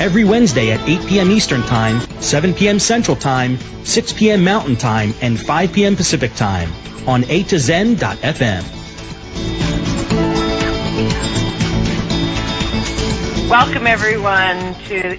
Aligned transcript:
Every 0.00 0.24
Wednesday 0.24 0.70
at 0.70 0.88
8 0.88 1.08
p.m. 1.08 1.30
Eastern 1.32 1.62
Time, 1.62 2.00
7 2.20 2.54
p.m. 2.54 2.78
Central 2.78 3.16
Time, 3.16 3.58
6 3.84 4.12
p.m. 4.12 4.44
Mountain 4.44 4.76
Time, 4.76 5.12
and 5.20 5.38
5 5.38 5.72
p.m. 5.72 5.96
Pacific 5.96 6.34
Time 6.34 6.72
on 7.08 7.24
A 7.24 7.42
to 7.44 7.58
Zen.fm. 7.58 8.62
Welcome 13.50 13.86
everyone 13.88 14.74
to 14.84 15.18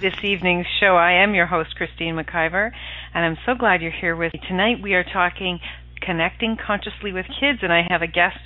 this 0.00 0.14
evening's 0.24 0.66
show. 0.80 0.96
I 0.96 1.22
am 1.22 1.34
your 1.34 1.46
host, 1.46 1.76
Christine 1.76 2.16
McIver, 2.16 2.72
and 3.14 3.24
I'm 3.24 3.36
so 3.46 3.54
glad 3.54 3.80
you're 3.80 3.92
here 3.92 4.16
with 4.16 4.32
me. 4.32 4.40
Tonight 4.48 4.82
we 4.82 4.94
are 4.94 5.04
talking 5.04 5.60
connecting 6.00 6.56
consciously 6.56 7.12
with 7.12 7.26
kids, 7.38 7.60
and 7.62 7.72
I 7.72 7.86
have 7.88 8.02
a 8.02 8.06
guest, 8.06 8.40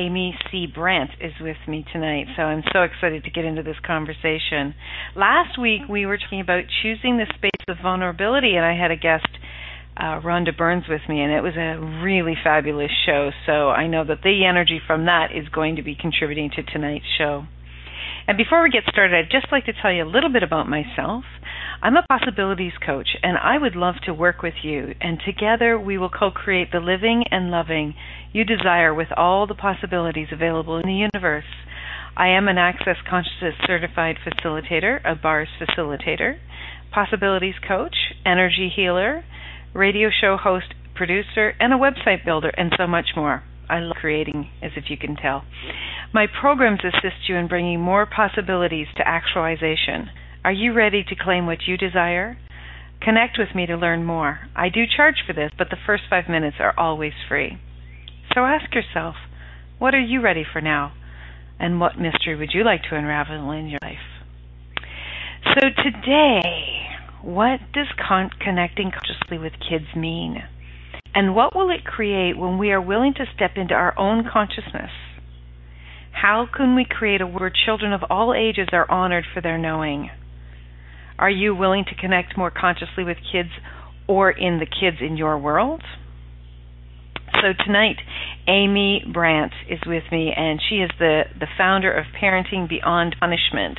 Amy 0.00 0.34
C. 0.50 0.66
Brandt, 0.72 1.10
is 1.20 1.32
with 1.40 1.56
me 1.68 1.84
tonight. 1.92 2.26
So 2.36 2.42
I'm 2.42 2.62
so 2.72 2.82
excited 2.82 3.24
to 3.24 3.30
get 3.30 3.44
into 3.44 3.62
this 3.62 3.76
conversation. 3.84 4.74
Last 5.14 5.58
week 5.60 5.82
we 5.88 6.06
were 6.06 6.18
talking 6.18 6.40
about 6.40 6.64
choosing 6.82 7.18
the 7.18 7.26
space 7.34 7.50
of 7.68 7.76
vulnerability, 7.82 8.56
and 8.56 8.64
I 8.64 8.76
had 8.76 8.90
a 8.90 8.96
guest, 8.96 9.28
uh, 9.96 10.20
Rhonda 10.20 10.56
Burns, 10.56 10.84
with 10.88 11.02
me, 11.08 11.20
and 11.20 11.32
it 11.32 11.42
was 11.42 11.56
a 11.56 11.78
really 12.02 12.34
fabulous 12.42 12.90
show. 13.06 13.30
So 13.46 13.70
I 13.70 13.86
know 13.86 14.04
that 14.04 14.22
the 14.22 14.44
energy 14.44 14.80
from 14.86 15.06
that 15.06 15.28
is 15.34 15.48
going 15.48 15.76
to 15.76 15.82
be 15.82 15.94
contributing 15.94 16.50
to 16.56 16.62
tonight's 16.62 17.04
show. 17.18 17.44
And 18.26 18.36
before 18.36 18.62
we 18.62 18.70
get 18.70 18.84
started, 18.90 19.16
I'd 19.16 19.30
just 19.30 19.50
like 19.52 19.66
to 19.66 19.72
tell 19.72 19.92
you 19.92 20.04
a 20.04 20.08
little 20.08 20.32
bit 20.32 20.42
about 20.42 20.68
myself. 20.68 21.24
I'm 21.82 21.96
a 21.96 22.06
possibilities 22.08 22.74
coach, 22.86 23.08
and 23.24 23.36
I 23.36 23.58
would 23.58 23.74
love 23.74 23.96
to 24.06 24.14
work 24.14 24.40
with 24.40 24.54
you, 24.62 24.94
and 25.00 25.18
together 25.26 25.76
we 25.76 25.98
will 25.98 26.10
co 26.10 26.30
create 26.30 26.70
the 26.70 26.78
living 26.78 27.24
and 27.28 27.50
loving 27.50 27.94
you 28.32 28.44
desire 28.44 28.94
with 28.94 29.08
all 29.16 29.48
the 29.48 29.56
possibilities 29.56 30.28
available 30.30 30.76
in 30.76 30.86
the 30.86 31.08
universe. 31.12 31.50
I 32.16 32.28
am 32.28 32.46
an 32.46 32.56
Access 32.56 32.98
Consciousness 33.10 33.54
certified 33.66 34.18
facilitator, 34.24 35.00
a 35.04 35.16
BARS 35.16 35.48
facilitator, 35.60 36.38
possibilities 36.94 37.56
coach, 37.66 37.96
energy 38.24 38.70
healer, 38.72 39.24
radio 39.74 40.08
show 40.08 40.36
host, 40.36 40.74
producer, 40.94 41.52
and 41.58 41.72
a 41.72 41.76
website 41.76 42.24
builder, 42.24 42.52
and 42.56 42.72
so 42.78 42.86
much 42.86 43.06
more. 43.16 43.42
I 43.68 43.80
love 43.80 43.96
creating, 44.00 44.50
as 44.62 44.70
if 44.76 44.84
you 44.88 44.96
can 44.96 45.16
tell. 45.16 45.42
My 46.14 46.26
programs 46.40 46.84
assist 46.84 47.28
you 47.28 47.34
in 47.34 47.48
bringing 47.48 47.80
more 47.80 48.06
possibilities 48.06 48.86
to 48.98 49.08
actualization. 49.08 50.10
Are 50.44 50.52
you 50.52 50.72
ready 50.72 51.04
to 51.04 51.14
claim 51.14 51.46
what 51.46 51.68
you 51.68 51.76
desire? 51.76 52.36
Connect 53.00 53.38
with 53.38 53.54
me 53.54 53.66
to 53.66 53.76
learn 53.76 54.04
more. 54.04 54.40
I 54.56 54.70
do 54.70 54.82
charge 54.96 55.22
for 55.24 55.32
this, 55.32 55.50
but 55.56 55.68
the 55.70 55.76
first 55.86 56.02
five 56.10 56.28
minutes 56.28 56.56
are 56.58 56.74
always 56.76 57.12
free. 57.28 57.58
So 58.34 58.40
ask 58.40 58.74
yourself, 58.74 59.14
what 59.78 59.94
are 59.94 60.00
you 60.00 60.20
ready 60.20 60.44
for 60.50 60.60
now? 60.60 60.94
And 61.60 61.78
what 61.78 61.96
mystery 61.96 62.34
would 62.36 62.50
you 62.52 62.64
like 62.64 62.82
to 62.90 62.96
unravel 62.96 63.52
in 63.52 63.68
your 63.68 63.78
life? 63.82 63.98
So 65.44 65.68
today, 65.82 66.40
what 67.22 67.60
does 67.72 67.86
con- 68.08 68.30
connecting 68.40 68.90
consciously 68.90 69.38
with 69.38 69.52
kids 69.52 69.94
mean? 69.96 70.42
And 71.14 71.36
what 71.36 71.54
will 71.54 71.70
it 71.70 71.84
create 71.84 72.36
when 72.36 72.58
we 72.58 72.72
are 72.72 72.80
willing 72.80 73.14
to 73.14 73.26
step 73.32 73.52
into 73.54 73.74
our 73.74 73.96
own 73.96 74.28
consciousness? 74.32 74.90
How 76.10 76.46
can 76.52 76.74
we 76.74 76.84
create 76.88 77.20
a 77.20 77.26
world 77.26 77.40
where 77.40 77.52
children 77.64 77.92
of 77.92 78.02
all 78.10 78.34
ages 78.34 78.68
are 78.72 78.90
honored 78.90 79.24
for 79.32 79.40
their 79.40 79.58
knowing? 79.58 80.10
Are 81.22 81.30
you 81.30 81.54
willing 81.54 81.84
to 81.84 81.94
connect 81.94 82.36
more 82.36 82.50
consciously 82.50 83.04
with 83.04 83.16
kids 83.30 83.50
or 84.08 84.28
in 84.28 84.58
the 84.58 84.66
kids 84.66 84.96
in 85.00 85.16
your 85.16 85.38
world? 85.38 85.80
So 87.34 87.52
tonight, 87.64 87.98
Amy 88.48 89.04
Brandt 89.06 89.52
is 89.70 89.78
with 89.86 90.02
me, 90.10 90.32
and 90.36 90.60
she 90.68 90.78
is 90.78 90.90
the, 90.98 91.22
the 91.38 91.46
founder 91.56 91.92
of 91.92 92.06
Parenting 92.20 92.68
Beyond 92.68 93.14
Punishment. 93.20 93.78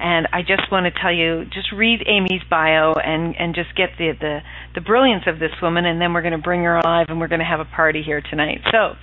And 0.00 0.28
I 0.32 0.40
just 0.40 0.72
want 0.72 0.86
to 0.86 0.98
tell 0.98 1.12
you, 1.12 1.44
just 1.52 1.72
read 1.72 2.00
Amy's 2.06 2.40
bio 2.48 2.94
and, 2.94 3.36
and 3.38 3.54
just 3.54 3.76
get 3.76 3.90
the, 3.98 4.12
the, 4.18 4.38
the 4.74 4.80
brilliance 4.80 5.24
of 5.26 5.38
this 5.38 5.52
woman, 5.60 5.84
and 5.84 6.00
then 6.00 6.14
we're 6.14 6.22
going 6.22 6.32
to 6.32 6.38
bring 6.38 6.62
her 6.62 6.78
alive 6.78 7.06
and 7.10 7.20
we're 7.20 7.28
going 7.28 7.40
to 7.40 7.44
have 7.44 7.60
a 7.60 7.66
party 7.66 8.02
here 8.02 8.22
tonight. 8.22 8.62
So, 8.72 8.94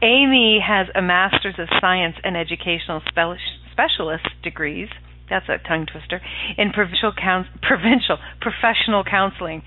Amy 0.00 0.64
has 0.66 0.86
a 0.94 1.02
Master's 1.02 1.58
of 1.58 1.68
Science 1.78 2.16
and 2.24 2.38
Educational 2.38 3.02
Specialist 3.72 4.28
degrees 4.42 4.88
that's 5.28 5.48
a 5.48 5.58
tongue 5.66 5.86
twister 5.86 6.20
in 6.58 6.70
provincial 6.70 7.12
coun- 7.12 7.48
provincial 7.62 8.18
professional 8.40 9.04
counseling. 9.04 9.62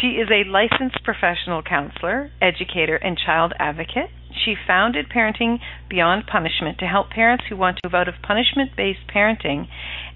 She 0.00 0.18
is 0.22 0.28
a 0.30 0.48
licensed 0.48 1.02
professional 1.04 1.62
counselor, 1.62 2.30
educator, 2.40 2.96
and 2.96 3.18
child 3.18 3.52
advocate. 3.58 4.10
She 4.44 4.54
founded 4.54 5.10
Parenting 5.10 5.58
Beyond 5.88 6.26
Punishment 6.26 6.78
to 6.78 6.86
help 6.86 7.10
parents 7.10 7.44
who 7.48 7.56
want 7.56 7.76
to 7.76 7.88
move 7.88 7.94
out 7.94 8.08
of 8.08 8.22
punishment 8.22 8.70
based 8.76 9.06
parenting 9.12 9.66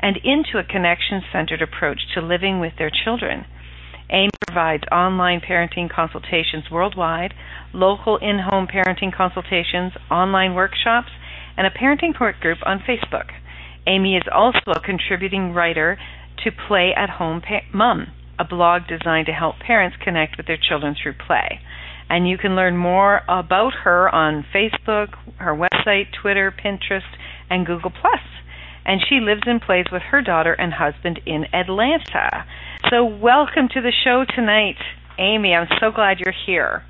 and 0.00 0.16
into 0.22 0.58
a 0.58 0.64
connection 0.64 1.22
centered 1.32 1.60
approach 1.60 2.00
to 2.14 2.20
living 2.20 2.60
with 2.60 2.74
their 2.78 2.90
children. 2.90 3.44
Amy 4.10 4.30
provides 4.46 4.84
online 4.92 5.40
parenting 5.40 5.90
consultations 5.90 6.70
worldwide, 6.70 7.34
local 7.72 8.18
in 8.18 8.38
home 8.38 8.68
parenting 8.68 9.12
consultations, 9.12 9.92
online 10.10 10.54
workshops, 10.54 11.10
and 11.56 11.66
a 11.66 11.70
parenting 11.70 12.12
support 12.12 12.38
group 12.40 12.58
on 12.64 12.78
Facebook. 12.78 13.30
Amy 13.86 14.16
is 14.16 14.22
also 14.32 14.72
a 14.74 14.80
contributing 14.80 15.52
writer 15.52 15.98
to 16.42 16.50
Play 16.68 16.92
at 16.96 17.10
Home 17.10 17.42
pa- 17.42 17.66
Mom, 17.72 18.06
a 18.38 18.44
blog 18.44 18.82
designed 18.88 19.26
to 19.26 19.32
help 19.32 19.56
parents 19.58 19.96
connect 20.02 20.36
with 20.36 20.46
their 20.46 20.56
children 20.56 20.94
through 21.00 21.14
play. 21.26 21.60
And 22.08 22.28
you 22.28 22.38
can 22.38 22.56
learn 22.56 22.76
more 22.76 23.20
about 23.28 23.72
her 23.84 24.08
on 24.14 24.44
Facebook, 24.54 25.14
her 25.38 25.54
website, 25.54 26.06
Twitter, 26.20 26.52
Pinterest, 26.52 27.02
and 27.50 27.66
Google 27.66 27.90
Plus. 27.90 28.20
And 28.86 29.00
she 29.08 29.20
lives 29.20 29.42
and 29.46 29.60
plays 29.60 29.86
with 29.92 30.02
her 30.10 30.22
daughter 30.22 30.52
and 30.52 30.72
husband 30.72 31.20
in 31.26 31.44
Atlanta. 31.54 32.44
So 32.90 33.04
welcome 33.04 33.68
to 33.72 33.80
the 33.80 33.92
show 34.04 34.24
tonight, 34.34 34.76
Amy. 35.18 35.54
I'm 35.54 35.68
so 35.80 35.90
glad 35.90 36.20
you're 36.20 36.34
here. 36.46 36.82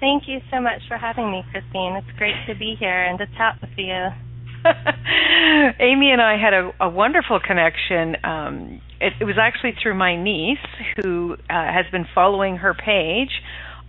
Thank 0.00 0.24
you 0.26 0.40
so 0.50 0.60
much 0.60 0.82
for 0.88 0.98
having 0.98 1.30
me, 1.30 1.44
Christine. 1.50 1.96
It's 1.96 2.18
great 2.18 2.34
to 2.46 2.54
be 2.54 2.76
here 2.78 3.04
and 3.04 3.18
to 3.18 3.26
chat 3.38 3.58
with 3.60 3.70
you. 3.76 4.08
Amy 5.80 6.10
and 6.10 6.20
I 6.20 6.36
had 6.36 6.54
a, 6.54 6.70
a 6.80 6.88
wonderful 6.88 7.40
connection. 7.40 8.16
Um, 8.24 8.80
it, 9.00 9.12
it 9.20 9.24
was 9.24 9.36
actually 9.40 9.74
through 9.82 9.94
my 9.94 10.20
niece, 10.20 10.58
who 10.96 11.34
uh, 11.34 11.36
has 11.48 11.86
been 11.92 12.06
following 12.14 12.56
her 12.56 12.74
page 12.74 13.30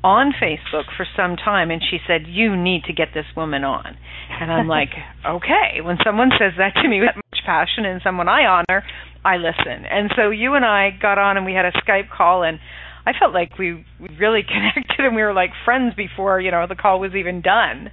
on 0.03 0.33
Facebook 0.41 0.85
for 0.95 1.05
some 1.15 1.35
time, 1.35 1.71
and 1.71 1.81
she 1.81 1.97
said, 2.07 2.27
"You 2.27 2.55
need 2.55 2.83
to 2.85 2.93
get 2.93 3.09
this 3.13 3.25
woman 3.35 3.63
on." 3.63 3.97
And 4.29 4.51
I'm 4.51 4.67
like, 4.67 4.89
"Okay." 5.25 5.81
When 5.81 5.97
someone 6.03 6.29
says 6.37 6.53
that 6.57 6.73
to 6.81 6.87
me 6.87 6.99
with 6.99 7.15
much 7.15 7.45
passion 7.45 7.85
and 7.85 8.01
someone 8.03 8.29
I 8.29 8.45
honor, 8.45 8.83
I 9.23 9.37
listen. 9.37 9.85
And 9.89 10.11
so 10.15 10.29
you 10.29 10.53
and 10.53 10.65
I 10.65 10.89
got 11.01 11.17
on, 11.17 11.37
and 11.37 11.45
we 11.45 11.53
had 11.53 11.65
a 11.65 11.71
Skype 11.71 12.09
call, 12.15 12.43
and 12.43 12.59
I 13.05 13.13
felt 13.17 13.33
like 13.33 13.57
we, 13.57 13.85
we 13.99 14.09
really 14.19 14.43
connected, 14.47 14.99
and 15.05 15.15
we 15.15 15.23
were 15.23 15.33
like 15.33 15.51
friends 15.63 15.95
before 15.95 16.39
you 16.39 16.51
know 16.51 16.65
the 16.67 16.75
call 16.75 16.99
was 16.99 17.15
even 17.15 17.41
done. 17.41 17.91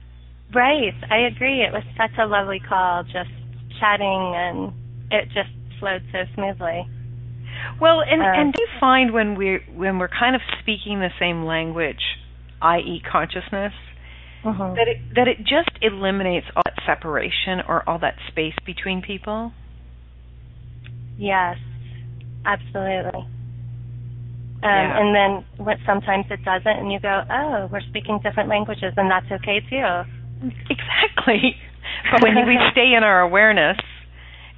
Right, 0.54 0.94
I 1.10 1.26
agree. 1.32 1.62
It 1.62 1.72
was 1.72 1.82
such 1.96 2.18
a 2.18 2.26
lovely 2.26 2.60
call, 2.60 3.04
just 3.04 3.30
chatting, 3.80 4.32
and 4.36 4.72
it 5.10 5.26
just 5.32 5.50
flowed 5.80 6.02
so 6.12 6.24
smoothly. 6.34 6.86
Well, 7.80 8.00
and 8.00 8.20
um, 8.20 8.28
and 8.28 8.52
do 8.52 8.60
you 8.60 8.68
find 8.78 9.12
when 9.12 9.36
we're 9.36 9.62
when 9.74 9.98
we're 9.98 10.08
kind 10.08 10.34
of 10.34 10.42
speaking 10.60 11.00
the 11.00 11.10
same 11.18 11.44
language, 11.44 12.02
i.e., 12.60 13.02
consciousness, 13.10 13.72
uh-huh. 14.44 14.74
that 14.76 14.88
it 14.88 14.98
that 15.14 15.28
it 15.28 15.38
just 15.38 15.70
eliminates 15.80 16.46
all 16.54 16.62
that 16.64 16.78
separation 16.86 17.60
or 17.66 17.88
all 17.88 17.98
that 18.00 18.16
space 18.28 18.54
between 18.66 19.00
people? 19.00 19.52
Yes, 21.16 21.56
absolutely. 22.44 23.26
Um, 24.62 24.70
yeah. 24.70 25.00
And 25.00 25.14
then 25.14 25.64
what, 25.64 25.76
sometimes 25.86 26.26
it 26.30 26.44
doesn't, 26.44 26.66
and 26.66 26.92
you 26.92 27.00
go, 27.00 27.22
"Oh, 27.30 27.68
we're 27.72 27.80
speaking 27.88 28.20
different 28.22 28.48
languages, 28.48 28.92
and 28.96 29.10
that's 29.10 29.30
okay 29.32 29.60
too." 29.70 30.21
Exactly. 30.70 31.56
But 32.10 32.22
when 32.22 32.46
we 32.46 32.58
stay 32.72 32.94
in 32.96 33.02
our 33.04 33.20
awareness, 33.20 33.78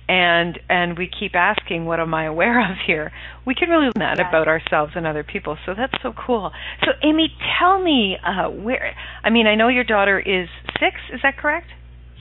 and 0.08 0.58
and 0.68 0.98
we 0.98 1.08
keep 1.08 1.34
asking 1.34 1.86
what 1.86 1.98
am 1.98 2.12
i 2.12 2.24
aware 2.24 2.60
of 2.70 2.76
here 2.86 3.10
we 3.46 3.54
can 3.54 3.70
really 3.70 3.86
learn 3.86 3.92
that 3.96 4.18
yes. 4.18 4.26
about 4.28 4.46
ourselves 4.48 4.92
and 4.94 5.06
other 5.06 5.24
people 5.24 5.56
so 5.64 5.72
that's 5.74 5.94
so 6.02 6.12
cool 6.26 6.52
so 6.84 6.90
amy 7.02 7.32
tell 7.58 7.80
me 7.82 8.14
uh 8.22 8.50
where 8.50 8.94
i 9.24 9.30
mean 9.30 9.46
i 9.46 9.54
know 9.54 9.68
your 9.68 9.82
daughter 9.82 10.20
is 10.20 10.46
six 10.78 10.96
is 11.10 11.20
that 11.22 11.38
correct 11.38 11.68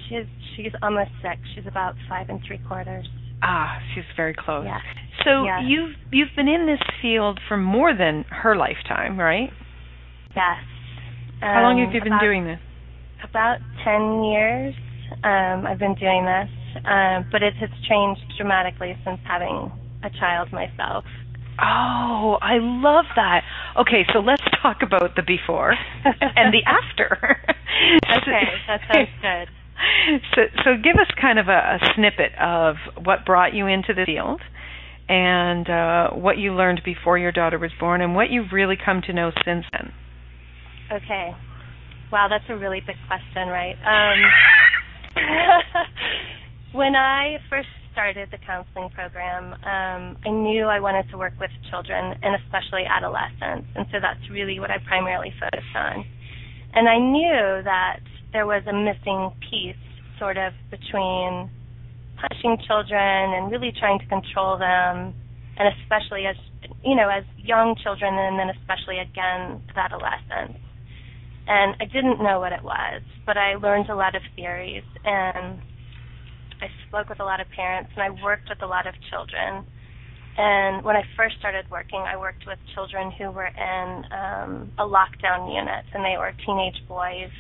she's 0.08 0.24
she's 0.56 0.72
almost 0.82 1.10
six 1.22 1.42
she's 1.54 1.68
about 1.68 1.94
five 2.08 2.30
and 2.30 2.40
three 2.48 2.58
quarters 2.70 3.06
ah 3.42 3.78
she's 3.94 4.06
very 4.16 4.34
close 4.34 4.64
yeah. 4.66 4.80
So 5.26 5.44
Yes. 5.44 5.64
you've 5.68 5.96
you've 6.12 6.36
been 6.38 6.48
in 6.48 6.66
this 6.66 6.80
field 7.02 7.38
for 7.50 7.58
more 7.58 7.94
than 7.96 8.24
her 8.30 8.56
lifetime, 8.56 9.18
right? 9.20 9.50
Yes. 10.36 10.58
How 11.40 11.62
long 11.62 11.80
Um, 11.80 11.86
have 11.86 11.94
you 11.94 12.02
been 12.02 12.14
about- 12.14 12.22
doing 12.22 12.46
this? 12.46 12.60
About 13.24 13.60
10 13.84 14.24
years 14.24 14.76
um, 15.24 15.66
I've 15.68 15.80
been 15.80 15.96
doing 15.96 16.26
this, 16.26 16.50
um, 16.86 17.26
but 17.32 17.44
it 17.44 17.54
has 17.56 17.70
changed 17.88 18.22
dramatically 18.38 18.98
since 19.06 19.20
having 19.26 19.72
a 20.04 20.10
child 20.20 20.52
myself. 20.52 21.06
Oh, 21.62 22.38
I 22.42 22.58
love 22.60 23.06
that. 23.16 23.44
Okay, 23.78 24.06
so 24.12 24.20
let's 24.20 24.44
talk 24.62 24.78
about 24.82 25.16
the 25.16 25.22
before 25.22 25.76
and 26.04 26.54
the 26.54 26.64
after. 26.66 27.38
Okay, 28.18 28.44
that 28.68 28.82
sounds 28.92 29.10
good. 29.22 29.48
So, 30.36 30.42
so 30.64 30.72
give 30.82 30.96
us 30.96 31.08
kind 31.20 31.38
of 31.38 31.48
a, 31.48 31.78
a 31.78 31.80
snippet 31.96 32.32
of 32.40 32.76
what 33.04 33.26
brought 33.26 33.54
you 33.54 33.68
into 33.68 33.94
the 33.94 34.06
field, 34.06 34.42
and 35.08 35.70
uh, 35.70 36.10
what 36.12 36.38
you 36.38 36.54
learned 36.54 36.82
before 36.84 37.18
your 37.18 37.32
daughter 37.32 37.60
was 37.60 37.72
born, 37.80 38.02
and 38.02 38.16
what 38.16 38.32
you've 38.32 38.52
really 38.52 38.78
come 38.84 39.02
to 39.06 39.14
know 39.14 39.32
since 39.46 39.66
then. 39.72 39.92
Okay. 40.92 41.36
Wow, 42.14 42.28
that's 42.30 42.46
a 42.48 42.56
really 42.56 42.80
big 42.86 42.96
question, 43.08 43.50
right? 43.50 43.74
Um, 43.82 44.20
when 46.74 46.96
I 46.96 47.42
first 47.50 47.70
started 47.92 48.30
the 48.30 48.38
counseling 48.38 48.92
program, 48.94 49.58
um, 49.66 50.22
I 50.22 50.30
knew 50.30 50.66
I 50.70 50.80
wanted 50.80 51.10
to 51.10 51.18
work 51.18 51.34
with 51.42 51.50
children 51.72 52.14
and 52.22 52.38
especially 52.46 52.86
adolescents, 52.86 53.66
and 53.74 53.88
so 53.90 53.98
that's 53.98 54.22
really 54.30 54.60
what 54.60 54.70
I 54.70 54.78
primarily 54.86 55.34
focused 55.42 55.74
on. 55.74 56.06
And 56.78 56.88
I 56.88 57.02
knew 57.02 57.66
that 57.66 58.06
there 58.32 58.46
was 58.46 58.62
a 58.70 58.74
missing 58.78 59.34
piece, 59.50 59.82
sort 60.20 60.38
of, 60.38 60.54
between 60.70 61.50
punishing 62.22 62.62
children 62.70 63.34
and 63.34 63.50
really 63.50 63.74
trying 63.74 63.98
to 63.98 64.06
control 64.06 64.60
them, 64.62 65.18
and 65.58 65.66
especially 65.82 66.30
as 66.30 66.38
you 66.86 66.94
know, 66.94 67.10
as 67.10 67.26
young 67.42 67.74
children, 67.82 68.14
and 68.14 68.38
then 68.38 68.54
especially 68.54 69.02
again 69.02 69.66
adolescents 69.74 70.62
and 71.48 71.76
I 71.80 71.86
didn't 71.86 72.24
know 72.24 72.40
what 72.40 72.54
it 72.54 72.64
was, 72.64 73.02
but 73.26 73.38
I 73.38 73.56
learned 73.56 73.90
a 73.90 73.96
lot 73.96 74.16
of 74.16 74.22
theories 74.36 74.84
and 75.04 75.60
I 76.62 76.68
spoke 76.88 77.10
with 77.10 77.20
a 77.20 77.26
lot 77.26 77.40
of 77.42 77.48
parents 77.50 77.92
and 77.96 78.04
I 78.04 78.24
worked 78.24 78.48
with 78.50 78.62
a 78.62 78.68
lot 78.68 78.88
of 78.88 78.94
children. 79.10 79.66
And 80.38 80.84
when 80.84 80.96
I 80.96 81.04
first 81.16 81.38
started 81.40 81.66
working, 81.70 82.00
I 82.00 82.18
worked 82.18 82.48
with 82.48 82.58
children 82.74 83.12
who 83.12 83.30
were 83.30 83.48
in 83.52 84.06
um, 84.12 84.72
a 84.80 84.84
lockdown 84.84 85.54
unit 85.54 85.86
and 85.94 86.04
they 86.04 86.18
were 86.18 86.32
teenage 86.46 86.82
boys. 86.88 87.32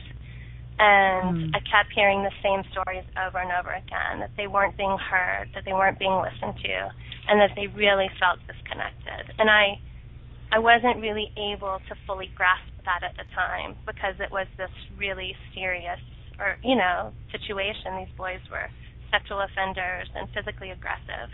And 0.80 1.54
Mm. 1.54 1.56
I 1.56 1.60
kept 1.60 1.94
hearing 1.94 2.24
the 2.24 2.34
same 2.42 2.64
stories 2.72 3.06
over 3.16 3.38
and 3.38 3.52
over 3.52 3.72
again 3.72 4.20
that 4.20 4.32
they 4.36 4.48
weren't 4.48 4.76
being 4.76 4.98
heard, 4.98 5.48
that 5.54 5.64
they 5.66 5.72
weren't 5.72 6.00
being 6.00 6.18
listened 6.20 6.58
to, 6.66 6.92
and 7.30 7.40
that 7.40 7.52
they 7.56 7.68
really 7.68 8.10
felt 8.20 8.40
disconnected. 8.48 9.34
And 9.40 9.50
I 9.50 9.80
I 10.52 10.60
wasn't 10.60 10.98
really 10.98 11.32
able 11.38 11.80
to 11.88 11.96
fully 12.06 12.30
grasp 12.36 12.73
that 12.86 13.04
at 13.04 13.16
the 13.16 13.28
time 13.36 13.76
because 13.86 14.16
it 14.20 14.32
was 14.32 14.48
this 14.58 14.72
really 14.98 15.36
serious 15.54 16.00
or 16.40 16.58
you 16.64 16.76
know 16.76 17.14
situation. 17.32 17.98
These 17.98 18.16
boys 18.18 18.42
were 18.52 18.68
sexual 19.12 19.42
offenders 19.42 20.10
and 20.16 20.28
physically 20.34 20.72
aggressive. 20.72 21.30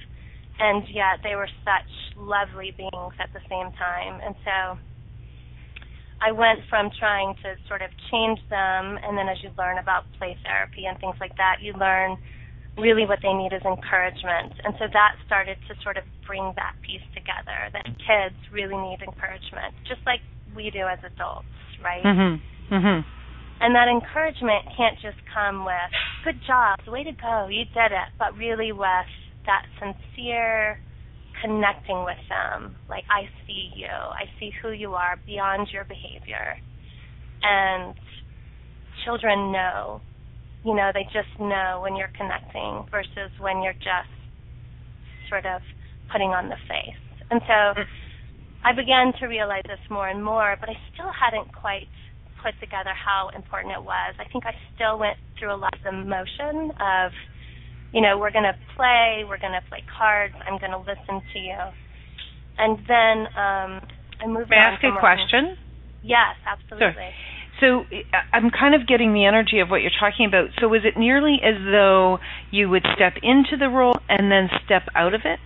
And 0.59 0.83
yet 0.91 1.23
they 1.23 1.35
were 1.39 1.47
such 1.63 1.91
lovely 2.19 2.75
beings 2.75 3.15
at 3.15 3.31
the 3.31 3.39
same 3.47 3.71
time. 3.79 4.19
And 4.19 4.35
so 4.43 4.57
I 6.19 6.35
went 6.35 6.59
from 6.69 6.91
trying 6.99 7.35
to 7.47 7.55
sort 7.71 7.81
of 7.81 7.89
change 8.11 8.43
them 8.51 8.99
and 8.99 9.15
then 9.15 9.31
as 9.31 9.39
you 9.39 9.51
learn 9.57 9.79
about 9.79 10.03
play 10.19 10.35
therapy 10.43 10.83
and 10.83 10.99
things 10.99 11.15
like 11.23 11.35
that 11.39 11.63
you 11.63 11.71
learn 11.79 12.19
really 12.77 13.05
what 13.05 13.19
they 13.23 13.31
need 13.31 13.51
is 13.55 13.63
encouragement. 13.63 14.55
And 14.63 14.75
so 14.79 14.87
that 14.91 15.15
started 15.25 15.57
to 15.67 15.75
sort 15.83 15.95
of 15.95 16.03
bring 16.27 16.53
that 16.55 16.75
piece 16.83 17.03
together 17.15 17.71
that 17.71 17.85
kids 18.03 18.35
really 18.51 18.77
need 18.77 18.99
encouragement, 19.03 19.75
just 19.87 20.03
like 20.05 20.19
we 20.55 20.69
do 20.71 20.85
as 20.87 20.99
adults, 21.05 21.47
right? 21.83 22.03
Mm-hmm. 22.03 22.73
Mm-hmm. 22.73 23.01
And 23.61 23.75
that 23.75 23.87
encouragement 23.89 24.65
can't 24.77 24.95
just 25.01 25.17
come 25.33 25.65
with, 25.65 25.91
good 26.23 26.39
job, 26.47 26.79
way 26.87 27.03
to 27.03 27.11
go, 27.11 27.47
you 27.49 27.65
did 27.65 27.91
it, 27.91 28.09
but 28.17 28.35
really 28.37 28.71
with 28.71 29.09
that 29.45 29.65
sincere 29.79 30.79
connecting 31.41 32.03
with 32.05 32.19
them. 32.29 32.75
Like, 32.89 33.03
I 33.09 33.27
see 33.45 33.71
you, 33.75 33.87
I 33.87 34.25
see 34.39 34.51
who 34.61 34.71
you 34.71 34.93
are 34.93 35.19
beyond 35.25 35.67
your 35.73 35.83
behavior. 35.83 36.55
And 37.43 37.95
children 39.03 39.51
know 39.51 40.01
you 40.65 40.75
know, 40.75 40.91
they 40.93 41.03
just 41.05 41.31
know 41.39 41.79
when 41.81 41.95
you're 41.95 42.11
connecting 42.17 42.85
versus 42.91 43.31
when 43.39 43.61
you're 43.63 43.79
just 43.79 44.11
sort 45.29 45.45
of 45.45 45.61
putting 46.11 46.29
on 46.29 46.49
the 46.49 46.59
face. 46.67 46.99
And 47.31 47.41
so 47.47 47.81
I 48.63 48.73
began 48.73 49.13
to 49.19 49.27
realize 49.27 49.63
this 49.65 49.79
more 49.89 50.07
and 50.07 50.23
more, 50.23 50.57
but 50.59 50.69
I 50.69 50.75
still 50.93 51.11
hadn't 51.11 51.53
quite 51.55 51.87
put 52.43 52.53
together 52.59 52.91
how 52.93 53.29
important 53.35 53.73
it 53.73 53.83
was. 53.83 54.15
I 54.19 54.25
think 54.31 54.45
I 54.45 54.53
still 54.75 54.99
went 54.99 55.17
through 55.37 55.53
a 55.53 55.59
lot 55.59 55.73
of 55.73 55.83
the 55.83 55.91
motion 55.91 56.71
of, 56.79 57.11
you 57.93 58.01
know, 58.01 58.17
we're 58.17 58.31
going 58.31 58.47
to 58.47 58.57
play, 58.75 59.23
we're 59.27 59.39
going 59.39 59.55
to 59.55 59.63
play 59.69 59.83
cards, 59.97 60.35
I'm 60.45 60.59
going 60.59 60.71
to 60.71 60.79
listen 60.79 61.21
to 61.33 61.39
you. 61.39 61.59
And 62.57 62.77
then 62.87 63.17
um, 63.35 63.71
I 64.19 64.27
moved 64.27 64.49
May 64.49 64.57
I 64.57 64.75
ask 64.75 64.83
a 64.83 64.99
question? 64.99 65.55
Yes, 66.03 66.35
absolutely. 66.47 67.11
So 67.59 67.81
uh, 67.91 68.23
I'm 68.31 68.51
kind 68.51 68.75
of 68.75 68.87
getting 68.87 69.13
the 69.13 69.25
energy 69.25 69.59
of 69.59 69.69
what 69.69 69.81
you're 69.81 69.95
talking 69.99 70.25
about. 70.25 70.49
So 70.59 70.67
was 70.67 70.81
it 70.83 70.97
nearly 70.97 71.39
as 71.43 71.55
though 71.71 72.19
you 72.51 72.69
would 72.69 72.85
step 72.95 73.13
into 73.21 73.57
the 73.57 73.67
role 73.67 73.99
and 74.07 74.31
then 74.31 74.49
step 74.65 74.83
out 74.95 75.13
of 75.13 75.21
it? 75.25 75.39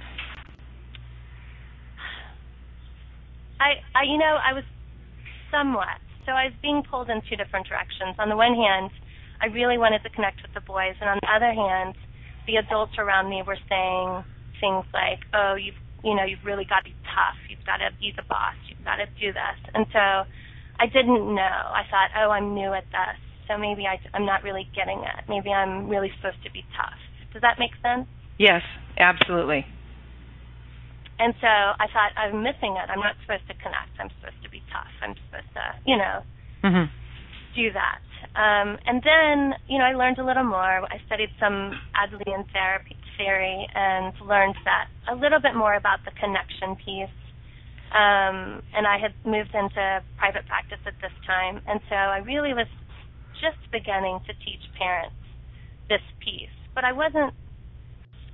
I, 3.63 3.80
I, 3.95 4.04
you 4.04 4.19
know, 4.19 4.36
I 4.44 4.51
was 4.51 4.68
somewhat. 5.48 6.04
So 6.27 6.36
I 6.36 6.51
was 6.51 6.56
being 6.60 6.83
pulled 6.83 7.07
in 7.07 7.24
two 7.31 7.39
different 7.39 7.68
directions. 7.68 8.19
On 8.19 8.27
the 8.27 8.36
one 8.36 8.56
hand, 8.56 8.92
I 9.39 9.48
really 9.48 9.80
wanted 9.80 10.04
to 10.04 10.12
connect 10.12 10.44
with 10.44 10.51
the 10.51 10.63
boys, 10.63 10.95
and 11.00 11.07
on 11.07 11.19
the 11.24 11.31
other 11.31 11.51
hand, 11.51 11.95
the 12.48 12.60
adults 12.60 13.00
around 13.00 13.31
me 13.31 13.44
were 13.44 13.60
saying 13.68 14.24
things 14.60 14.83
like, 14.92 15.19
"Oh, 15.36 15.56
you've, 15.56 15.80
you 16.04 16.15
know, 16.15 16.24
you've 16.24 16.44
really 16.44 16.63
got 16.68 16.83
to 16.83 16.92
be 16.92 16.95
tough. 17.12 17.39
You've 17.48 17.63
got 17.68 17.83
to 17.83 17.92
be 18.00 18.12
the 18.15 18.24
boss. 18.27 18.56
You've 18.68 18.83
got 18.83 19.04
to 19.04 19.07
do 19.19 19.31
this." 19.31 19.57
And 19.75 19.88
so 19.92 20.27
I 20.80 20.88
didn't 20.88 21.24
know. 21.36 21.60
I 21.71 21.83
thought, 21.92 22.12
"Oh, 22.15 22.31
I'm 22.31 22.56
new 22.56 22.71
at 22.71 22.88
this, 22.92 23.19
so 23.48 23.60
maybe 23.60 23.83
I, 23.83 24.00
I'm 24.15 24.25
not 24.25 24.44
really 24.44 24.68
getting 24.75 25.04
it. 25.04 25.27
Maybe 25.27 25.51
I'm 25.51 25.88
really 25.92 26.12
supposed 26.19 26.39
to 26.44 26.51
be 26.51 26.63
tough." 26.75 27.00
Does 27.31 27.44
that 27.44 27.60
make 27.60 27.75
sense? 27.83 28.07
Yes, 28.39 28.63
absolutely. 28.95 29.65
And 31.24 31.31
so 31.40 31.48
I 31.48 31.88
thought 31.96 32.12
I'm 32.20 32.44
missing 32.44 32.75
it. 32.75 32.92
I'm 32.92 33.00
not 33.00 33.15
supposed 33.24 33.48
to 33.48 33.56
connect. 33.63 33.96
I'm 33.96 34.12
supposed 34.20 34.44
to 34.44 34.51
be 34.51 34.60
tough. 34.68 34.92
I'm 35.00 35.15
supposed 35.24 35.48
to, 35.56 35.63
you 35.88 35.96
know, 35.96 36.20
Mhm. 36.68 36.92
do 37.56 37.72
that. 37.72 38.03
Um, 38.36 38.77
and 38.86 39.01
then, 39.03 39.56
you 39.68 39.80
know, 39.80 39.86
I 39.86 39.94
learned 39.94 40.20
a 40.20 40.24
little 40.24 40.44
more. 40.44 40.84
I 40.92 41.00
studied 41.06 41.32
some 41.39 41.80
Adlerian 41.96 42.44
therapy 42.51 42.98
theory 43.15 43.70
and 43.74 44.12
learned 44.20 44.58
that 44.65 44.88
a 45.08 45.15
little 45.15 45.39
bit 45.39 45.56
more 45.56 45.75
about 45.75 46.03
the 46.03 46.12
connection 46.12 46.75
piece. 46.75 47.10
Um, 47.94 48.62
and 48.74 48.86
I 48.86 48.98
had 48.98 49.13
moved 49.24 49.56
into 49.56 50.03
private 50.18 50.46
practice 50.48 50.80
at 50.86 51.00
this 51.00 51.13
time, 51.25 51.62
and 51.68 51.80
so 51.88 51.96
I 51.96 52.18
really 52.18 52.53
was 52.53 52.68
just 53.39 53.60
beginning 53.72 54.20
to 54.27 54.34
teach 54.44 54.63
parents 54.74 55.15
this 55.88 56.01
piece. 56.20 56.50
But 56.74 56.84
I 56.84 56.92
wasn't 56.92 57.34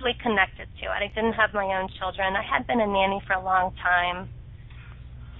really 0.00 0.16
connected 0.22 0.66
to 0.80 0.84
it. 0.86 1.00
I 1.04 1.08
didn't 1.14 1.34
have 1.34 1.52
my 1.52 1.64
own 1.78 1.88
children. 1.98 2.34
I 2.36 2.42
had 2.42 2.66
been 2.66 2.80
a 2.80 2.86
nanny 2.86 3.20
for 3.26 3.34
a 3.34 3.44
long 3.44 3.72
time. 3.82 4.28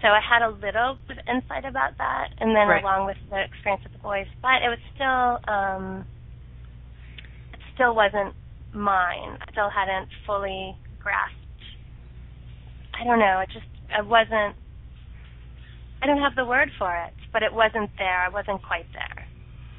So 0.03 0.09
I 0.09 0.21
had 0.21 0.41
a 0.41 0.49
little 0.49 0.97
bit 1.09 1.19
of 1.19 1.25
insight 1.29 1.65
about 1.65 1.99
that, 1.99 2.29
and 2.39 2.57
then 2.57 2.69
Right. 2.69 2.83
along 2.83 3.05
with 3.07 3.19
the 3.29 3.41
experience 3.41 3.83
with 3.85 3.93
the 3.93 3.99
boys, 3.99 4.27
but 4.41 4.63
it 4.63 4.69
was 4.69 4.79
still, 4.95 5.41
um, 5.45 6.07
it 7.53 7.61
still 7.75 7.95
wasn't 7.95 8.35
mine. 8.73 9.37
I 9.41 9.51
still 9.53 9.69
hadn't 9.69 10.09
fully 10.25 10.75
grasped. 10.99 11.37
I 12.95 13.05
don't 13.05 13.19
know. 13.19 13.41
It 13.41 13.51
just, 13.51 13.67
it 13.91 14.07
wasn't. 14.07 14.57
I 16.03 16.07
don't 16.07 16.21
have 16.21 16.35
the 16.35 16.47
word 16.47 16.71
for 16.79 16.97
it, 16.97 17.13
but 17.33 17.43
it 17.43 17.53
wasn't 17.53 17.91
there. 17.99 18.21
I 18.21 18.29
wasn't 18.29 18.63
quite 18.63 18.87
there. 18.93 19.27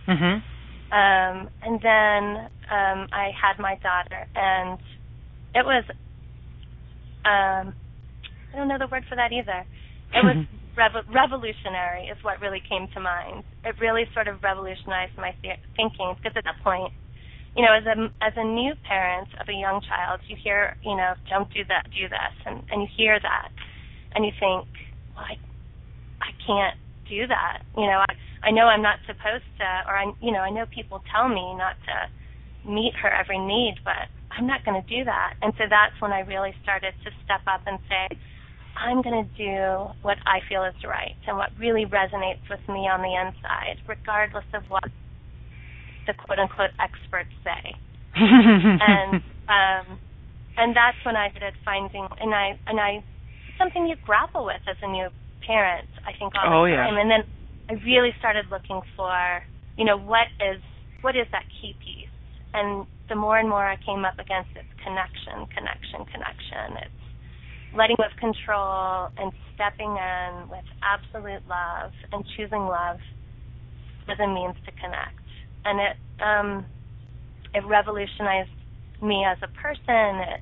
Mhm. 0.08 0.44
Um, 0.92 1.48
and 1.64 1.80
then 1.80 2.24
um, 2.68 3.08
I 3.16 3.32
had 3.32 3.60
my 3.60 3.80
daughter, 3.80 4.28
and 4.36 4.78
it 5.56 5.64
was 5.64 5.84
um, 7.24 7.74
I 8.52 8.58
don't 8.58 8.68
know 8.68 8.78
the 8.78 8.92
word 8.92 9.04
for 9.08 9.16
that 9.16 9.32
either. 9.32 9.64
It 10.12 10.24
was 10.24 10.36
revo- 10.78 11.08
revolutionary, 11.08 12.12
is 12.12 12.18
what 12.24 12.42
really 12.42 12.62
came 12.68 12.88
to 12.94 13.00
mind. 13.00 13.44
It 13.64 13.76
really 13.80 14.04
sort 14.14 14.28
of 14.28 14.44
revolutionized 14.44 15.16
my 15.16 15.32
th- 15.42 15.64
thinking 15.76 16.16
because 16.20 16.36
at 16.36 16.44
that 16.44 16.60
point, 16.64 16.92
you 17.56 17.64
know, 17.64 17.72
as 17.72 17.88
a 17.88 17.96
as 18.24 18.34
a 18.36 18.44
new 18.44 18.74
parent 18.88 19.28
of 19.40 19.48
a 19.48 19.56
young 19.56 19.80
child, 19.88 20.20
you 20.28 20.36
hear, 20.44 20.76
you 20.84 20.96
know, 20.96 21.16
don't 21.30 21.52
do 21.54 21.64
that, 21.68 21.88
do 21.92 22.08
this, 22.08 22.36
and 22.46 22.64
and 22.72 22.82
you 22.84 22.90
hear 22.96 23.20
that, 23.20 23.50
and 24.16 24.26
you 24.26 24.32
think, 24.40 24.68
well, 25.16 25.24
I 25.28 25.36
I 26.20 26.32
can't 26.48 26.76
do 27.12 27.28
that. 27.28 27.68
You 27.76 27.92
know, 27.92 28.00
I 28.08 28.14
I 28.44 28.50
know 28.52 28.66
I'm 28.66 28.82
not 28.82 28.98
supposed 29.06 29.46
to, 29.60 29.68
or 29.86 29.94
I, 29.94 30.06
you 30.20 30.32
know, 30.32 30.40
I 30.40 30.50
know 30.50 30.66
people 30.66 31.04
tell 31.14 31.30
me 31.30 31.54
not 31.60 31.76
to 31.86 31.96
meet 32.66 32.94
her 33.02 33.12
every 33.12 33.38
need, 33.38 33.76
but 33.84 34.10
I'm 34.32 34.48
not 34.48 34.66
going 34.66 34.82
to 34.82 34.88
do 34.88 35.04
that. 35.06 35.36
And 35.42 35.54
so 35.58 35.66
that's 35.70 35.94
when 36.00 36.12
I 36.12 36.22
really 36.22 36.54
started 36.64 36.94
to 37.04 37.10
step 37.24 37.42
up 37.46 37.62
and 37.68 37.78
say, 37.86 38.18
I'm 38.78 39.02
going 39.02 39.28
to 39.28 39.30
do 39.38 39.94
what 40.02 40.18
I 40.26 40.40
feel 40.50 40.64
is 40.64 40.74
right 40.88 41.16
and 41.28 41.38
what 41.38 41.50
really 41.60 41.86
resonates 41.86 42.42
with 42.50 42.64
me 42.68 42.88
on 42.90 43.02
the 43.02 43.14
inside, 43.14 43.78
regardless 43.88 44.48
of 44.54 44.64
what 44.70 44.90
the 46.08 46.14
quote 46.14 46.40
unquote 46.40 46.74
experts 46.80 47.34
say. 47.44 47.76
and 48.16 49.22
um, 49.48 50.00
and 50.58 50.76
that's 50.76 50.98
when 51.06 51.16
I 51.16 51.30
started 51.30 51.54
finding 51.64 52.08
and 52.20 52.34
I 52.34 52.58
and 52.68 52.80
I 52.80 53.04
something 53.58 53.88
you 53.88 53.96
grapple 54.04 54.46
with 54.46 54.62
as 54.68 54.78
a 54.82 54.88
new 54.88 55.10
parent, 55.46 55.88
I 56.06 56.12
think 56.18 56.34
all 56.36 56.64
oh, 56.64 56.66
the 56.66 56.76
time. 56.76 56.96
Yeah. 56.96 57.02
And 57.02 57.12
then 57.12 57.24
I 57.70 57.74
really 57.86 58.12
started 58.20 58.46
looking 58.52 58.82
for, 58.96 59.44
you 59.78 59.86
know, 59.86 59.98
what 59.98 60.28
is 60.40 60.62
what 61.02 61.16
is 61.16 61.26
that 61.32 61.44
key 61.62 61.76
piece? 61.80 62.12
And 62.54 62.86
the 63.10 63.16
more 63.16 63.38
and 63.38 63.50
more 63.50 63.66
I 63.66 63.78
came 63.78 64.06
up 64.06 64.20
against 64.20 64.50
it's 64.56 64.70
connection, 64.84 65.48
connection, 65.50 66.06
connection. 66.06 66.78
It's 66.84 67.02
letting 67.76 67.96
go 67.98 68.06
of 68.06 68.16
control 68.20 69.10
and 69.18 69.32
stepping 69.56 69.96
in 69.96 70.50
with 70.50 70.66
absolute 70.84 71.42
love 71.48 71.92
and 72.12 72.26
choosing 72.36 72.68
love 72.68 73.00
as 74.10 74.20
a 74.20 74.28
means 74.28 74.56
to 74.66 74.72
connect. 74.78 75.20
And 75.66 75.80
it 75.80 75.98
um, 76.22 76.66
it 77.54 77.66
revolutionized 77.66 78.52
me 79.02 79.26
as 79.26 79.38
a 79.42 79.50
person. 79.60 80.22
It 80.28 80.42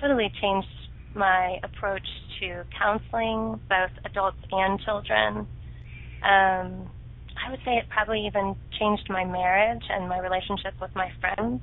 totally 0.00 0.32
changed 0.40 0.68
my 1.14 1.58
approach 1.62 2.06
to 2.40 2.64
counseling, 2.76 3.60
both 3.68 3.90
adults 4.04 4.38
and 4.50 4.80
children. 4.80 5.46
Um, 6.22 6.90
I 7.40 7.50
would 7.50 7.60
say 7.64 7.72
it 7.76 7.88
probably 7.88 8.26
even 8.26 8.54
changed 8.78 9.08
my 9.08 9.24
marriage 9.24 9.82
and 9.88 10.08
my 10.08 10.18
relationship 10.18 10.74
with 10.80 10.90
my 10.94 11.10
friends. 11.20 11.62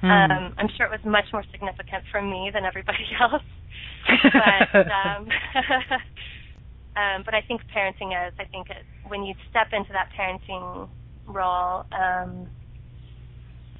Hmm. 0.00 0.10
Um, 0.10 0.54
I'm 0.58 0.68
sure 0.76 0.86
it 0.86 0.92
was 0.92 1.04
much 1.04 1.24
more 1.32 1.44
significant 1.50 2.04
for 2.12 2.22
me 2.22 2.50
than 2.52 2.64
everybody 2.64 3.06
else 3.20 3.42
but 4.06 4.86
um, 4.92 5.28
um, 6.96 7.22
but 7.24 7.34
I 7.34 7.42
think 7.46 7.62
parenting 7.74 8.12
is. 8.28 8.34
I 8.38 8.44
think 8.44 8.70
it, 8.70 8.84
when 9.08 9.24
you 9.24 9.34
step 9.50 9.68
into 9.72 9.92
that 9.92 10.10
parenting 10.18 10.88
role, 11.26 11.84
um, 11.92 12.48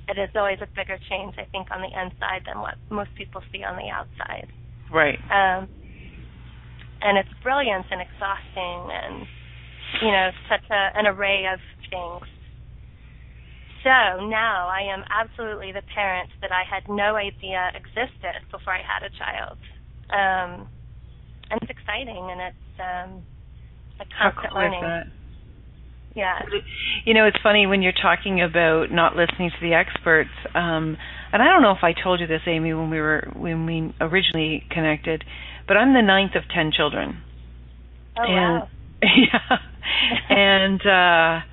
it 0.09 0.19
is 0.19 0.31
always 0.35 0.59
a 0.63 0.69
bigger 0.75 0.99
change. 1.09 1.35
I 1.39 1.45
think 1.51 1.69
on 1.71 1.81
the 1.81 1.89
inside 1.89 2.43
than 2.47 2.61
what 2.61 2.75
most 2.91 3.11
people 3.17 3.43
see 3.53 3.65
on 3.65 3.77
the 3.77 3.91
outside. 3.91 4.49
Right. 4.93 5.19
Um, 5.31 5.69
and 7.03 7.19
it's 7.19 7.33
brilliant 7.43 7.87
and 7.91 8.01
exhausting, 8.01 8.81
and 8.91 9.27
you 10.03 10.11
know, 10.11 10.31
such 10.49 10.65
a, 10.71 10.99
an 10.99 11.07
array 11.07 11.47
of 11.53 11.61
things. 11.91 12.27
So 13.85 14.27
now 14.27 14.67
I 14.67 14.83
am 14.91 15.05
absolutely 15.07 15.71
the 15.71 15.83
parent 15.95 16.29
that 16.43 16.51
I 16.51 16.67
had 16.67 16.83
no 16.91 17.15
idea 17.15 17.71
existed 17.71 18.35
before 18.51 18.75
I 18.75 18.83
had 18.83 19.07
a 19.07 19.13
child 19.15 19.59
um, 20.11 20.69
and 21.51 21.61
it's 21.63 21.71
exciting 21.71 22.29
and 22.31 22.41
it's 22.41 22.75
um, 22.79 23.25
a 24.01 24.07
constant 24.19 24.53
cool 24.53 24.63
learning. 24.63 24.83
that? 24.83 25.05
Yeah. 26.15 26.39
You 27.05 27.13
know, 27.13 27.27
it's 27.27 27.37
funny 27.43 27.67
when 27.67 27.83
you're 27.83 27.93
talking 27.93 28.43
about 28.43 28.87
not 28.91 29.17
listening 29.17 29.51
to 29.51 29.61
the 29.61 29.75
experts. 29.75 30.31
Um, 30.55 30.97
and 31.37 31.43
I 31.43 31.53
don't 31.53 31.61
know 31.61 31.73
if 31.73 31.85
I 31.85 31.93
told 31.93 32.21
you 32.21 32.27
this, 32.27 32.41
Amy, 32.47 32.73
when 32.73 32.89
we 32.89 32.99
were 32.99 33.29
when 33.37 33.67
we 33.67 33.95
originally 34.01 34.65
connected, 34.71 35.23
but 35.69 35.77
I'm 35.77 35.93
the 35.93 36.01
ninth 36.01 36.35
of 36.35 36.45
ten 36.49 36.73
children. 36.75 37.23
Oh 38.19 38.23
and, 38.23 38.63
wow. 38.63 38.69
Yeah. 39.03 39.59
and 40.31 40.81
uh 40.81 41.45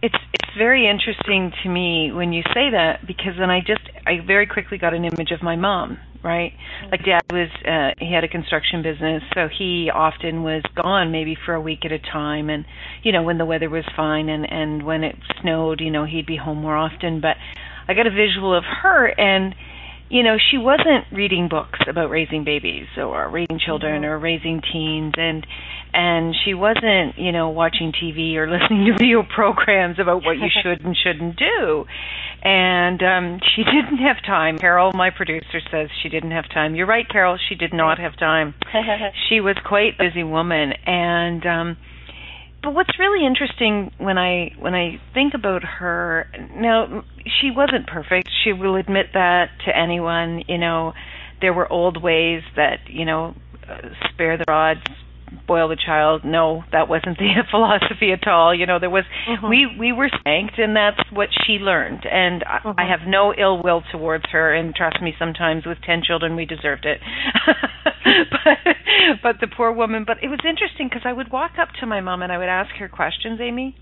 it's 0.00 0.16
it's 0.32 0.56
very 0.56 0.88
interesting 0.88 1.52
to 1.62 1.68
me 1.68 2.10
when 2.10 2.32
you 2.32 2.42
say 2.54 2.70
that 2.70 3.06
because 3.06 3.34
then 3.38 3.50
I 3.50 3.60
just 3.60 3.82
I 4.06 4.20
very 4.26 4.46
quickly 4.46 4.78
got 4.78 4.94
an 4.94 5.04
image 5.04 5.30
of 5.30 5.42
my 5.42 5.56
mom 5.56 5.98
right? 6.24 6.54
Like 6.90 7.04
dad 7.04 7.20
was 7.30 7.50
uh 7.68 7.90
he 7.98 8.12
had 8.12 8.24
a 8.24 8.28
construction 8.28 8.82
business, 8.82 9.22
so 9.34 9.46
he 9.46 9.90
often 9.94 10.42
was 10.42 10.62
gone 10.74 11.12
maybe 11.12 11.36
for 11.44 11.52
a 11.52 11.60
week 11.60 11.84
at 11.84 11.92
a 11.92 11.98
time 11.98 12.48
and 12.48 12.64
you 13.02 13.12
know, 13.12 13.22
when 13.22 13.36
the 13.36 13.44
weather 13.44 13.68
was 13.68 13.84
fine 13.94 14.30
and 14.30 14.50
and 14.50 14.82
when 14.82 15.04
it 15.04 15.16
snowed, 15.42 15.80
you 15.80 15.90
know, 15.90 16.06
he'd 16.06 16.26
be 16.26 16.36
home 16.36 16.62
more 16.62 16.76
often, 16.76 17.20
but 17.20 17.36
I 17.88 17.94
got 17.94 18.06
a 18.06 18.10
visual 18.10 18.56
of 18.56 18.64
her 18.64 19.06
and 19.06 19.54
you 20.10 20.22
know, 20.22 20.36
she 20.50 20.58
wasn't 20.58 21.06
reading 21.10 21.48
books 21.48 21.80
about 21.88 22.10
raising 22.10 22.44
babies 22.44 22.86
or 22.96 23.28
raising 23.30 23.58
children 23.58 24.02
mm-hmm. 24.02 24.10
or 24.10 24.18
raising 24.18 24.60
teens 24.60 25.14
and 25.16 25.46
and 25.92 26.34
she 26.44 26.54
wasn't, 26.54 27.16
you 27.16 27.32
know, 27.32 27.50
watching 27.50 27.92
TV 27.92 28.34
or 28.36 28.48
listening 28.50 28.86
to 28.86 28.92
video 28.92 29.22
programs 29.22 29.98
about 29.98 30.24
what 30.24 30.36
you 30.36 30.48
should 30.62 30.84
and 30.84 30.96
shouldn't 30.96 31.36
do. 31.36 31.84
And 32.42 33.02
um 33.02 33.40
she 33.56 33.64
didn't 33.64 33.98
have 33.98 34.22
time. 34.24 34.58
Carol, 34.58 34.92
my 34.92 35.10
producer 35.10 35.60
says 35.70 35.88
she 36.02 36.08
didn't 36.10 36.32
have 36.32 36.48
time. 36.48 36.74
You're 36.74 36.86
right, 36.86 37.08
Carol, 37.08 37.38
she 37.48 37.54
did 37.54 37.72
not 37.72 37.98
have 37.98 38.16
time. 38.18 38.54
she 39.28 39.40
was 39.40 39.56
quite 39.64 39.94
a 39.98 40.08
busy 40.10 40.22
woman 40.22 40.74
and 40.86 41.46
um 41.46 41.76
but 42.64 42.74
what's 42.74 42.98
really 42.98 43.26
interesting 43.26 43.92
when 43.98 44.16
I 44.16 44.52
when 44.58 44.74
I 44.74 45.00
think 45.12 45.34
about 45.34 45.62
her 45.62 46.26
now 46.56 47.04
she 47.40 47.50
wasn't 47.50 47.86
perfect. 47.86 48.28
She 48.42 48.52
will 48.52 48.76
admit 48.76 49.06
that 49.14 49.50
to 49.66 49.76
anyone. 49.76 50.42
You 50.48 50.58
know, 50.58 50.94
there 51.40 51.52
were 51.52 51.70
old 51.70 52.02
ways 52.02 52.42
that 52.56 52.80
you 52.88 53.04
know 53.04 53.34
uh, 53.68 53.88
spare 54.10 54.38
the 54.38 54.44
rod, 54.48 54.78
spoil 55.42 55.68
the 55.68 55.76
child. 55.76 56.22
No, 56.24 56.64
that 56.72 56.88
wasn't 56.88 57.18
the 57.18 57.30
philosophy 57.50 58.12
at 58.12 58.26
all. 58.26 58.54
You 58.54 58.66
know, 58.66 58.78
there 58.78 58.90
was 58.90 59.04
mm-hmm. 59.28 59.48
we 59.48 59.66
we 59.78 59.92
were 59.92 60.10
spanked, 60.20 60.58
and 60.58 60.76
that's 60.76 61.00
what 61.12 61.28
she 61.46 61.54
learned. 61.54 62.04
And 62.10 62.42
mm-hmm. 62.42 62.78
I, 62.78 62.84
I 62.84 62.90
have 62.90 63.06
no 63.06 63.34
ill 63.36 63.62
will 63.62 63.82
towards 63.92 64.24
her. 64.32 64.54
And 64.54 64.74
trust 64.74 65.00
me, 65.02 65.14
sometimes 65.18 65.66
with 65.66 65.78
ten 65.84 66.02
children, 66.04 66.36
we 66.36 66.44
deserved 66.44 66.86
it. 66.86 67.00
but 68.30 68.76
but 69.22 69.36
the 69.40 69.48
poor 69.48 69.72
woman. 69.72 70.04
But 70.06 70.18
it 70.22 70.28
was 70.28 70.40
interesting 70.48 70.88
because 70.88 71.02
I 71.04 71.12
would 71.12 71.30
walk 71.30 71.52
up 71.60 71.68
to 71.80 71.86
my 71.86 72.00
mom 72.00 72.22
and 72.22 72.32
I 72.32 72.38
would 72.38 72.48
ask 72.48 72.70
her 72.76 72.88
questions, 72.88 73.40
Amy. 73.40 73.76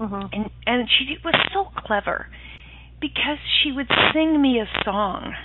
Mm-hmm. 0.00 0.26
And 0.32 0.50
and 0.66 0.88
she 0.88 1.16
was 1.24 1.34
so 1.52 1.68
clever 1.86 2.26
because 3.00 3.38
she 3.62 3.72
would 3.72 3.88
sing 4.12 4.40
me 4.40 4.60
a 4.60 4.84
song. 4.84 5.34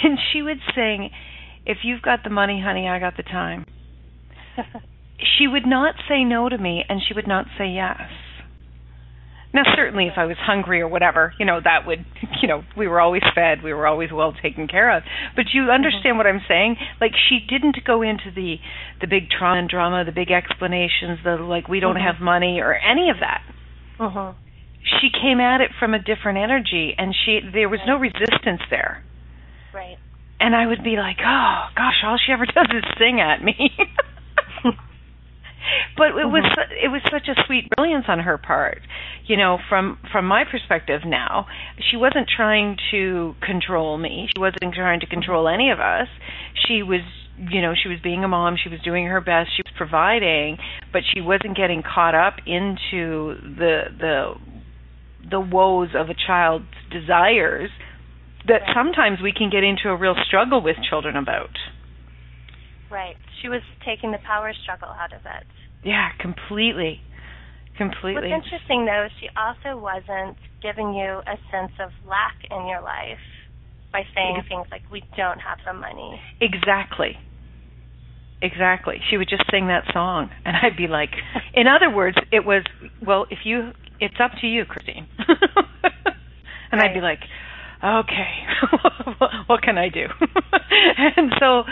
And 0.00 0.18
she 0.32 0.42
would 0.42 0.58
sing 0.76 1.10
if 1.68 1.78
you've 1.84 2.02
got 2.02 2.24
the 2.24 2.30
money, 2.30 2.60
honey, 2.64 2.88
I 2.88 2.98
got 2.98 3.16
the 3.16 3.22
time. 3.22 3.66
she 5.38 5.46
would 5.46 5.66
not 5.66 5.94
say 6.08 6.24
no 6.24 6.48
to 6.48 6.56
me, 6.56 6.82
and 6.88 7.00
she 7.06 7.14
would 7.14 7.28
not 7.28 7.44
say 7.58 7.68
yes. 7.68 8.00
Now, 9.52 9.62
certainly, 9.76 10.06
if 10.06 10.14
I 10.16 10.24
was 10.24 10.36
hungry 10.38 10.80
or 10.80 10.88
whatever, 10.88 11.32
you 11.38 11.44
know, 11.46 11.60
that 11.62 11.86
would, 11.86 12.04
you 12.42 12.48
know, 12.48 12.64
we 12.76 12.88
were 12.88 13.00
always 13.00 13.22
fed, 13.34 13.62
we 13.62 13.72
were 13.72 13.86
always 13.86 14.10
well 14.12 14.34
taken 14.42 14.66
care 14.66 14.94
of. 14.96 15.02
But 15.36 15.46
you 15.52 15.70
understand 15.70 16.16
mm-hmm. 16.16 16.18
what 16.18 16.26
I'm 16.26 16.42
saying? 16.48 16.76
Like, 17.00 17.12
she 17.28 17.38
didn't 17.46 17.76
go 17.86 18.02
into 18.02 18.30
the 18.34 18.56
the 19.00 19.06
big 19.06 19.30
trauma 19.30 19.60
and 19.60 19.68
drama, 19.68 20.04
the 20.04 20.12
big 20.12 20.30
explanations, 20.30 21.20
the 21.24 21.36
like, 21.36 21.68
we 21.68 21.80
don't 21.80 21.96
mm-hmm. 21.96 22.04
have 22.04 22.20
money 22.20 22.60
or 22.60 22.74
any 22.74 23.10
of 23.10 23.16
that. 23.20 23.42
Mm-hmm. 23.98 24.38
She 25.00 25.08
came 25.12 25.40
at 25.40 25.60
it 25.60 25.70
from 25.78 25.92
a 25.92 25.98
different 25.98 26.38
energy, 26.38 26.94
and 26.96 27.14
she 27.14 27.40
there 27.52 27.68
was 27.68 27.80
no 27.86 27.96
resistance 27.96 28.62
there. 28.70 29.02
Right 29.74 29.98
and 30.40 30.54
I 30.54 30.66
would 30.66 30.84
be 30.84 30.96
like, 30.96 31.18
oh 31.20 31.66
gosh, 31.76 32.02
all 32.04 32.18
she 32.18 32.32
ever 32.32 32.46
does 32.46 32.68
is 32.72 32.84
sing 32.98 33.20
at 33.20 33.42
me. 33.42 33.70
but 35.96 36.08
it 36.08 36.28
was 36.30 36.44
mm-hmm. 36.44 36.72
it 36.84 36.88
was 36.88 37.02
such 37.10 37.28
a 37.28 37.34
sweet 37.46 37.68
brilliance 37.76 38.06
on 38.08 38.20
her 38.20 38.38
part 38.38 38.80
you 39.26 39.36
know 39.36 39.58
from 39.68 39.98
from 40.10 40.26
my 40.26 40.44
perspective 40.50 41.02
now 41.04 41.46
she 41.90 41.96
wasn't 41.96 42.28
trying 42.34 42.76
to 42.90 43.34
control 43.42 43.98
me 43.98 44.28
she 44.34 44.40
wasn't 44.40 44.72
trying 44.74 45.00
to 45.00 45.06
control 45.06 45.44
mm-hmm. 45.44 45.60
any 45.60 45.70
of 45.70 45.80
us 45.80 46.08
she 46.66 46.82
was 46.82 47.00
you 47.50 47.60
know 47.60 47.74
she 47.80 47.88
was 47.88 47.98
being 48.02 48.24
a 48.24 48.28
mom 48.28 48.56
she 48.62 48.68
was 48.68 48.80
doing 48.80 49.06
her 49.06 49.20
best 49.20 49.50
she 49.56 49.62
was 49.64 49.72
providing 49.76 50.56
but 50.92 51.02
she 51.14 51.20
wasn't 51.20 51.56
getting 51.56 51.82
caught 51.82 52.14
up 52.14 52.36
into 52.46 53.34
the 53.58 53.82
the 53.98 54.34
the 55.30 55.40
woes 55.40 55.90
of 55.94 56.08
a 56.08 56.14
child's 56.26 56.64
desires 56.90 57.70
that 58.46 58.62
sometimes 58.74 59.18
we 59.22 59.32
can 59.32 59.50
get 59.50 59.64
into 59.64 59.88
a 59.88 59.96
real 59.96 60.14
struggle 60.26 60.62
with 60.62 60.76
children 60.88 61.16
about. 61.16 61.50
Right. 62.90 63.16
She 63.42 63.48
was 63.48 63.62
taking 63.84 64.12
the 64.12 64.18
power 64.24 64.52
struggle 64.62 64.88
out 64.88 65.12
of 65.12 65.20
it. 65.24 65.46
Yeah, 65.84 66.10
completely. 66.20 67.00
Completely. 67.76 68.30
What's 68.30 68.44
interesting 68.44 68.86
though 68.86 69.06
is 69.06 69.12
she 69.20 69.28
also 69.36 69.78
wasn't 69.78 70.36
giving 70.62 70.94
you 70.94 71.22
a 71.22 71.36
sense 71.52 71.72
of 71.78 71.90
lack 72.08 72.34
in 72.50 72.66
your 72.66 72.82
life 72.82 73.22
by 73.92 74.02
saying 74.14 74.42
things 74.48 74.66
like 74.70 74.82
we 74.90 75.02
don't 75.16 75.38
have 75.38 75.58
the 75.64 75.72
money. 75.72 76.20
Exactly. 76.40 77.16
Exactly. 78.42 78.96
She 79.10 79.16
would 79.16 79.28
just 79.28 79.44
sing 79.50 79.68
that 79.68 79.84
song 79.92 80.30
and 80.44 80.56
I'd 80.56 80.76
be 80.76 80.88
like 80.88 81.10
in 81.54 81.66
other 81.66 81.94
words, 81.94 82.16
it 82.32 82.44
was 82.44 82.64
well, 83.04 83.26
if 83.30 83.38
you 83.44 83.72
it's 84.00 84.16
up 84.20 84.32
to 84.40 84.46
you, 84.46 84.64
Christine. 84.64 85.06
and 85.18 86.80
right. 86.80 86.90
I'd 86.90 86.94
be 86.94 87.00
like, 87.00 87.20
okay, 87.82 88.30
what 89.46 89.62
can 89.62 89.78
I 89.78 89.88
do? 89.88 90.06
and 91.16 91.32
so 91.38 91.62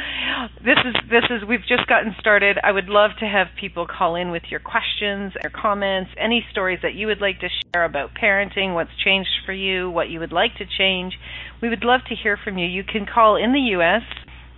this 0.65 0.79
is 0.85 0.95
this 1.11 1.25
is 1.31 1.45
we've 1.47 1.67
just 1.67 1.87
gotten 1.89 2.15
started. 2.21 2.59
I 2.63 2.71
would 2.73 2.89
love 2.89 3.11
to 3.21 3.27
have 3.27 3.49
people 3.59 3.87
call 3.87 4.15
in 4.15 4.31
with 4.31 4.45
your 4.51 4.61
questions, 4.61 5.35
your 5.43 5.51
comments, 5.51 6.11
any 6.19 6.47
stories 6.51 6.79
that 6.83 6.95
you 6.95 7.07
would 7.09 7.21
like 7.21 7.41
to 7.41 7.49
share 7.49 7.85
about 7.85 8.15
parenting, 8.15 8.73
what's 8.75 8.97
changed 9.05 9.31
for 9.45 9.53
you, 9.53 9.91
what 9.91 10.09
you 10.09 10.21
would 10.21 10.33
like 10.33 10.57
to 10.59 10.65
change. 10.79 11.19
We 11.61 11.69
would 11.69 11.85
love 11.85 12.01
to 12.09 12.15
hear 12.15 12.39
from 12.43 12.57
you. 12.59 12.67
You 12.67 12.85
can 12.85 13.05
call 13.07 13.37
in 13.37 13.53
the 13.53 13.77
US, 13.77 14.03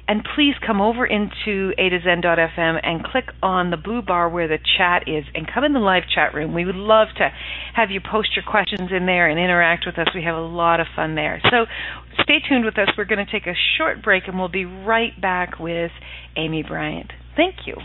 And 0.07 0.27
please 0.35 0.55
come 0.65 0.81
over 0.81 1.05
into 1.05 1.73
A 1.77 1.89
to 1.89 1.99
Zen.fm 2.03 2.79
and 2.83 3.03
click 3.03 3.29
on 3.41 3.69
the 3.69 3.77
blue 3.77 4.01
bar 4.01 4.27
where 4.27 4.47
the 4.47 4.57
chat 4.77 5.07
is 5.07 5.23
and 5.35 5.47
come 5.47 5.63
in 5.63 5.73
the 5.73 5.79
live 5.79 6.03
chat 6.13 6.33
room. 6.33 6.53
We 6.53 6.65
would 6.65 6.75
love 6.75 7.07
to 7.17 7.29
have 7.73 7.91
you 7.91 8.01
post 8.01 8.35
your 8.35 8.43
questions 8.43 8.89
in 8.91 9.05
there 9.05 9.29
and 9.29 9.39
interact 9.39 9.85
with 9.85 9.97
us. 9.99 10.07
We 10.13 10.23
have 10.23 10.35
a 10.35 10.41
lot 10.41 10.79
of 10.79 10.87
fun 10.95 11.15
there. 11.15 11.39
So 11.49 11.65
stay 12.23 12.39
tuned 12.49 12.65
with 12.65 12.77
us. 12.77 12.89
We're 12.97 13.05
going 13.05 13.25
to 13.25 13.31
take 13.31 13.47
a 13.47 13.55
short 13.77 14.03
break 14.03 14.27
and 14.27 14.37
we'll 14.37 14.49
be 14.49 14.65
right 14.65 15.19
back 15.21 15.59
with 15.59 15.91
Amy 16.35 16.63
Brandt. 16.63 17.11
Thank 17.37 17.67
you. 17.67 17.77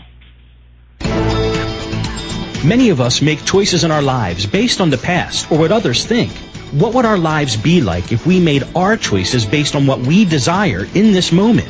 Many 2.67 2.89
of 2.89 2.99
us 2.99 3.21
make 3.21 3.45
choices 3.45 3.83
in 3.83 3.91
our 3.91 4.01
lives 4.01 4.45
based 4.45 4.81
on 4.81 4.89
the 4.89 4.97
past 4.97 5.49
or 5.51 5.59
what 5.59 5.71
others 5.71 6.03
think. 6.03 6.33
What 6.71 6.93
would 6.95 7.05
our 7.05 7.17
lives 7.17 7.55
be 7.55 7.79
like 7.79 8.11
if 8.11 8.25
we 8.25 8.41
made 8.41 8.67
our 8.75 8.97
choices 8.97 9.45
based 9.45 9.73
on 9.73 9.87
what 9.87 10.01
we 10.01 10.25
desire 10.25 10.85
in 10.93 11.13
this 11.13 11.31
moment? 11.31 11.69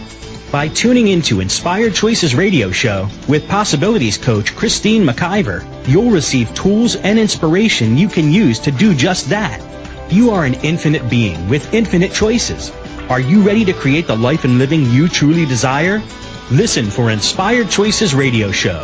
By 0.51 0.69
tuning 0.69 1.07
into 1.07 1.39
Inspired 1.39 1.93
Choices 1.93 2.33
radio 2.33 2.71
show 2.71 3.07
with 3.27 3.47
possibilities 3.47 4.17
coach 4.17 4.55
Christine 4.55 5.05
McIver, 5.05 5.63
you'll 5.87 6.09
receive 6.09 6.51
tools 6.55 6.95
and 6.95 7.19
inspiration 7.19 7.95
you 7.95 8.07
can 8.07 8.31
use 8.31 8.57
to 8.61 8.71
do 8.71 8.95
just 8.95 9.29
that. 9.29 9.61
You 10.11 10.31
are 10.31 10.45
an 10.45 10.55
infinite 10.55 11.07
being 11.11 11.47
with 11.47 11.75
infinite 11.75 12.11
choices. 12.11 12.71
Are 13.07 13.19
you 13.19 13.43
ready 13.43 13.65
to 13.65 13.73
create 13.73 14.07
the 14.07 14.17
life 14.17 14.45
and 14.45 14.57
living 14.57 14.89
you 14.89 15.07
truly 15.07 15.45
desire? 15.45 16.01
Listen 16.49 16.89
for 16.89 17.11
Inspired 17.11 17.69
Choices 17.69 18.15
radio 18.15 18.51
show. 18.51 18.83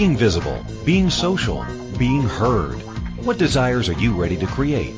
Being 0.00 0.16
visible, 0.16 0.64
being 0.86 1.10
social, 1.10 1.62
being 1.98 2.22
heard. 2.22 2.76
What 3.22 3.36
desires 3.36 3.90
are 3.90 4.00
you 4.00 4.18
ready 4.18 4.38
to 4.38 4.46
create? 4.46 4.94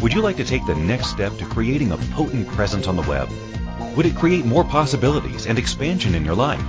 Would 0.00 0.14
you 0.14 0.22
like 0.22 0.38
to 0.38 0.44
take 0.44 0.64
the 0.64 0.74
next 0.74 1.08
step 1.08 1.36
to 1.36 1.44
creating 1.44 1.92
a 1.92 1.98
potent 1.98 2.48
presence 2.48 2.86
on 2.86 2.96
the 2.96 3.02
web? 3.02 3.28
Would 3.94 4.06
it 4.06 4.16
create 4.16 4.46
more 4.46 4.64
possibilities 4.64 5.46
and 5.46 5.58
expansion 5.58 6.14
in 6.14 6.24
your 6.24 6.34
life? 6.34 6.64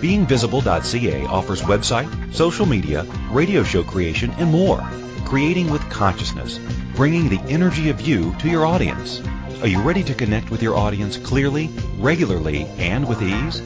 BeingVisible.ca 0.00 1.26
offers 1.26 1.60
website, 1.60 2.34
social 2.34 2.64
media, 2.64 3.02
radio 3.30 3.62
show 3.62 3.84
creation, 3.84 4.30
and 4.38 4.50
more. 4.50 4.80
Creating 5.26 5.70
with 5.70 5.90
consciousness, 5.90 6.58
bringing 6.94 7.28
the 7.28 7.42
energy 7.52 7.90
of 7.90 8.00
you 8.00 8.34
to 8.38 8.48
your 8.48 8.64
audience. 8.64 9.20
Are 9.60 9.68
you 9.68 9.82
ready 9.82 10.02
to 10.04 10.14
connect 10.14 10.50
with 10.50 10.62
your 10.62 10.76
audience 10.76 11.18
clearly, 11.18 11.68
regularly, 11.98 12.64
and 12.78 13.06
with 13.06 13.20
ease? 13.20 13.60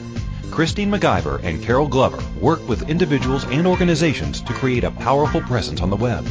Christine 0.51 0.91
McIver 0.91 1.41
and 1.43 1.63
Carol 1.63 1.87
Glover 1.87 2.21
work 2.39 2.67
with 2.67 2.89
individuals 2.89 3.45
and 3.45 3.65
organizations 3.65 4.41
to 4.41 4.53
create 4.53 4.83
a 4.83 4.91
powerful 4.91 5.41
presence 5.41 5.81
on 5.81 5.89
the 5.89 5.95
web. 5.95 6.27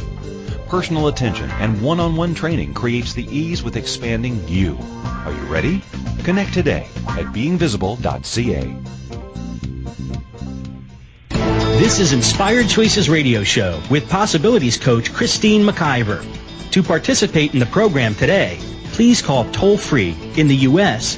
Personal 0.69 1.07
attention 1.07 1.49
and 1.51 1.81
one-on-one 1.81 2.35
training 2.35 2.73
creates 2.73 3.13
the 3.13 3.25
ease 3.25 3.63
with 3.63 3.75
expanding 3.75 4.47
you. 4.47 4.77
Are 5.03 5.33
you 5.33 5.43
ready? 5.45 5.83
Connect 6.23 6.53
today 6.53 6.87
at 7.07 7.25
beingvisible.ca. 7.33 8.77
This 11.79 11.99
is 11.99 12.13
Inspired 12.13 12.69
Choices 12.69 13.09
Radio 13.09 13.43
Show 13.43 13.81
with 13.89 14.07
Possibilities 14.07 14.77
Coach 14.77 15.11
Christine 15.11 15.65
McIver. 15.65 16.23
To 16.71 16.83
participate 16.83 17.53
in 17.53 17.59
the 17.59 17.65
program 17.65 18.13
today, 18.13 18.59
please 18.93 19.21
call 19.21 19.51
toll 19.51 19.77
free 19.77 20.15
in 20.37 20.47
the 20.47 20.57
U.S. 20.57 21.17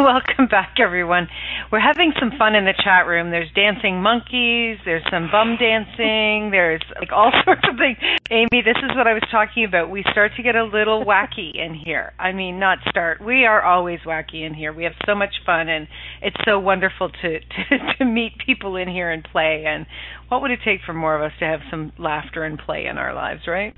Welcome 0.04 0.46
back, 0.46 0.76
everyone. 0.80 1.28
We're 1.70 1.80
having 1.80 2.12
some 2.18 2.32
fun 2.38 2.54
in 2.54 2.64
the 2.64 2.72
chat 2.72 3.06
room. 3.06 3.30
There's 3.30 3.50
dancing 3.54 4.00
monkeys. 4.00 4.78
There's 4.86 5.04
some 5.10 5.28
bum 5.30 5.58
dancing. 5.60 6.50
There's 6.50 6.82
like 6.98 7.12
all 7.12 7.30
sorts 7.44 7.62
of 7.68 7.76
things. 7.76 7.98
Amy, 8.30 8.62
this 8.64 8.78
is 8.78 8.96
what 8.96 9.06
I 9.06 9.12
was 9.12 9.22
talking 9.30 9.64
about. 9.64 9.90
We 9.90 10.02
start 10.10 10.32
to 10.36 10.42
get 10.42 10.56
a 10.56 10.64
little 10.64 11.04
wacky 11.04 11.52
in 11.54 11.74
here. 11.74 12.12
I 12.18 12.32
mean, 12.32 12.58
not 12.58 12.78
start. 12.88 13.22
We 13.22 13.44
are 13.44 13.62
always 13.62 14.00
wacky 14.06 14.46
in 14.46 14.54
here. 14.54 14.72
We 14.72 14.84
have 14.84 14.94
so 15.04 15.14
much 15.14 15.34
fun, 15.44 15.68
and 15.68 15.86
it's 16.22 16.36
so 16.46 16.58
wonderful 16.58 17.10
to 17.10 17.40
to, 17.68 17.78
to 17.98 18.04
meet 18.06 18.32
people 18.44 18.76
in 18.76 18.88
here 18.88 19.10
and 19.10 19.22
play. 19.22 19.64
And 19.66 19.84
what 20.28 20.40
would 20.40 20.50
it 20.50 20.60
take 20.64 20.80
for 20.86 20.94
more 20.94 21.14
of 21.14 21.22
us 21.22 21.36
to 21.40 21.44
have 21.44 21.60
some 21.70 21.92
laughter 21.98 22.44
and 22.44 22.58
play 22.58 22.86
in 22.86 22.96
our 22.96 23.14
lives, 23.14 23.42
right? 23.46 23.74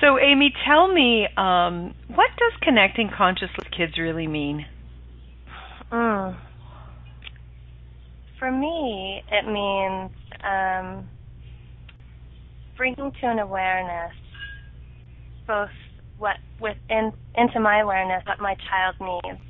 So, 0.00 0.18
Amy, 0.18 0.52
tell 0.66 0.92
me, 0.92 1.26
um, 1.36 1.94
what 2.08 2.30
does 2.36 2.52
connecting 2.62 3.10
consciously 3.16 3.54
with 3.58 3.70
kids 3.70 3.98
really 3.98 4.26
mean? 4.26 4.66
Mm. 5.92 6.36
For 8.38 8.50
me, 8.50 9.22
it 9.30 9.46
means 9.46 10.10
um, 10.44 11.08
bringing 12.76 13.12
to 13.20 13.26
an 13.26 13.38
awareness 13.38 14.12
both 15.46 15.70
what 16.18 16.36
within 16.60 17.12
into 17.34 17.58
my 17.60 17.80
awareness 17.80 18.22
what 18.26 18.40
my 18.40 18.54
child 18.70 18.94
needs 19.00 19.40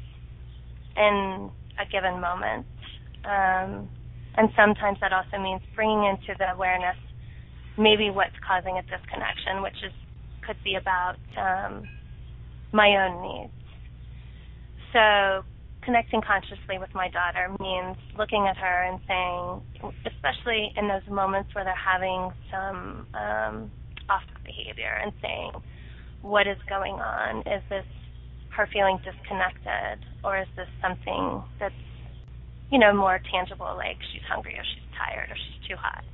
in 0.97 1.51
a 1.79 1.87
given 1.91 2.21
moment, 2.21 2.67
um, 3.25 3.89
and 4.37 4.49
sometimes 4.57 4.99
that 5.01 5.13
also 5.13 5.39
means 5.39 5.61
bringing 5.75 6.05
into 6.05 6.35
the 6.39 6.51
awareness 6.53 6.97
maybe 7.79 8.11
what's 8.11 8.37
causing 8.47 8.79
a 8.79 8.83
disconnection, 8.83 9.63
which 9.63 9.77
is 9.85 9.93
could 10.47 10.57
be 10.65 10.75
about 10.75 11.17
um, 11.37 11.85
my 12.73 12.89
own 12.97 13.23
needs. 13.23 13.53
So 14.93 15.45
connecting 15.85 16.21
consciously 16.21 16.79
with 16.79 16.91
my 16.95 17.09
daughter 17.09 17.49
means 17.61 17.97
looking 18.19 18.47
at 18.49 18.57
her 18.57 18.83
and 18.85 19.01
saying, 19.07 19.95
especially 20.07 20.73
in 20.77 20.89
those 20.89 21.07
moments 21.11 21.55
where 21.55 21.65
they're 21.65 21.75
having 21.75 22.33
some 22.51 23.07
um, 23.15 23.71
off 24.09 24.23
behavior, 24.45 24.99
and 25.03 25.13
saying, 25.23 25.53
what 26.23 26.47
is 26.47 26.59
going 26.69 26.95
on? 26.95 27.41
Is 27.47 27.63
this 27.71 27.87
her 28.57 28.69
feeling 28.73 28.99
disconnected, 29.05 30.05
or 30.25 30.41
is 30.41 30.49
this 30.57 30.67
something 30.83 31.43
that's, 31.61 31.75
you 32.71 32.79
know, 32.79 32.93
more 32.93 33.21
tangible, 33.33 33.73
like 33.77 33.97
she's 34.13 34.23
hungry 34.29 34.55
or 34.59 34.65
she's 34.65 34.89
tired 34.99 35.31
or 35.31 35.37
she's 35.37 35.69
too 35.69 35.77
hot? 35.79 36.05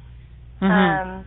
Mm-hmm. 0.61 0.73
Um, 0.73 1.25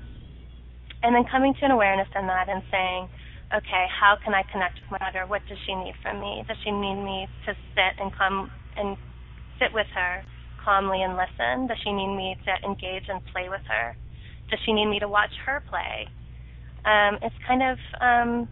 and 1.03 1.15
then 1.15 1.23
coming 1.29 1.53
to 1.59 1.65
an 1.65 1.71
awareness 1.71 2.07
in 2.15 2.27
that 2.27 2.49
and 2.49 2.61
saying, 2.71 3.09
okay, 3.55 3.85
how 3.89 4.17
can 4.23 4.33
I 4.33 4.43
connect 4.51 4.79
with 4.81 4.91
my 4.91 4.99
daughter? 4.99 5.25
What 5.25 5.41
does 5.49 5.57
she 5.65 5.73
need 5.75 5.95
from 6.01 6.19
me? 6.19 6.43
Does 6.47 6.57
she 6.63 6.71
need 6.71 6.99
me 7.01 7.27
to 7.47 7.51
sit 7.73 7.93
and 7.97 8.11
come 8.15 8.51
and 8.77 8.97
sit 9.59 9.73
with 9.73 9.87
her 9.95 10.21
calmly 10.63 11.01
and 11.01 11.17
listen? 11.17 11.67
Does 11.67 11.77
she 11.83 11.91
need 11.91 12.13
me 12.13 12.35
to 12.45 12.53
engage 12.67 13.07
and 13.09 13.21
play 13.33 13.49
with 13.49 13.63
her? 13.67 13.95
Does 14.51 14.59
she 14.65 14.73
need 14.73 14.87
me 14.87 14.99
to 14.99 15.07
watch 15.07 15.33
her 15.45 15.63
play? 15.69 16.07
Um, 16.85 17.17
it's 17.21 17.35
kind 17.47 17.63
of 17.63 17.77
um, 18.01 18.49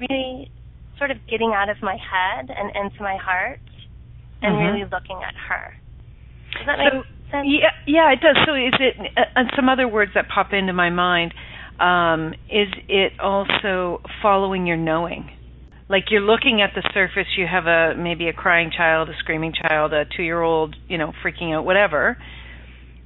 really 0.00 0.50
sort 0.98 1.10
of 1.10 1.18
getting 1.30 1.52
out 1.54 1.68
of 1.68 1.76
my 1.82 1.96
head 1.96 2.50
and 2.50 2.74
into 2.74 3.02
my 3.02 3.16
heart 3.16 3.60
and 4.42 4.56
Mhm. 4.56 4.72
really 4.72 4.84
looking 4.90 5.22
at 5.22 5.34
her. 5.34 5.74
Does 6.56 6.66
that 6.66 6.78
So, 6.78 6.84
make 6.84 7.06
sense? 7.30 7.46
Yeah, 7.46 7.70
yeah, 7.86 8.12
it 8.12 8.20
does. 8.20 8.36
So, 8.44 8.54
is 8.54 8.74
it 8.80 9.12
uh, 9.16 9.24
and 9.36 9.50
some 9.54 9.68
other 9.68 9.86
words 9.86 10.12
that 10.14 10.28
pop 10.28 10.52
into 10.52 10.72
my 10.72 10.90
mind? 10.90 11.34
Um, 11.78 12.34
is 12.50 12.68
it 12.88 13.12
also 13.20 14.00
following 14.22 14.66
your 14.66 14.76
knowing? 14.76 15.30
Like 15.88 16.04
you're 16.10 16.20
looking 16.20 16.60
at 16.60 16.72
the 16.74 16.82
surface, 16.92 17.28
you 17.36 17.46
have 17.50 17.66
a 17.66 17.94
maybe 17.96 18.28
a 18.28 18.32
crying 18.32 18.70
child, 18.76 19.08
a 19.08 19.12
screaming 19.20 19.54
child, 19.54 19.92
a 19.92 20.04
two-year-old, 20.16 20.76
you 20.88 20.98
know, 20.98 21.12
freaking 21.24 21.54
out, 21.56 21.64
whatever, 21.64 22.18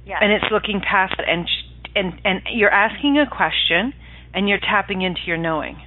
Yes. 0.05 0.17
and 0.21 0.33
it's 0.33 0.45
looking 0.51 0.81
past 0.81 1.13
it, 1.17 1.25
and 1.27 1.47
sh- 1.47 1.89
and 1.95 2.13
and 2.25 2.41
you're 2.51 2.71
asking 2.73 3.19
a 3.19 3.25
question, 3.25 3.93
and 4.33 4.49
you're 4.49 4.59
tapping 4.59 5.01
into 5.01 5.21
your 5.25 5.37
knowing. 5.37 5.77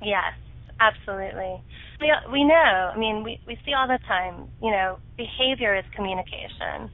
Yes, 0.00 0.32
absolutely. 0.78 1.60
We 2.00 2.12
we 2.30 2.44
know. 2.44 2.92
I 2.94 2.96
mean, 2.96 3.24
we 3.24 3.40
we 3.46 3.58
see 3.64 3.72
all 3.72 3.88
the 3.88 3.98
time. 4.06 4.48
You 4.62 4.70
know, 4.70 4.98
behavior 5.16 5.74
is 5.74 5.84
communication, 5.94 6.90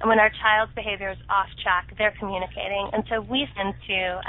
and 0.00 0.08
when 0.08 0.18
our 0.18 0.30
child's 0.40 0.72
behavior 0.74 1.10
is 1.10 1.18
off 1.28 1.48
track, 1.62 1.92
they're 1.98 2.14
communicating, 2.18 2.88
and 2.92 3.04
so 3.08 3.20
we 3.20 3.46
tend 3.56 3.74
to, 3.86 4.20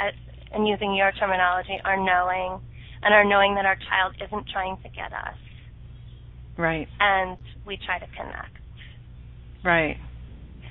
and 0.52 0.68
using 0.68 0.94
your 0.94 1.12
terminology, 1.14 1.80
are 1.86 1.98
knowing, 1.98 2.60
and 3.04 3.14
are 3.14 3.24
knowing 3.24 3.56
that 3.56 3.66
our 3.66 3.78
child 3.90 4.16
isn't 4.20 4.46
trying 4.52 4.78
to 4.84 4.90
get 4.90 5.14
us, 5.14 5.40
Right. 6.58 6.88
and 7.00 7.38
we 7.66 7.78
try 7.86 8.00
to 8.00 8.08
connect. 8.08 8.58
Right. 9.64 9.98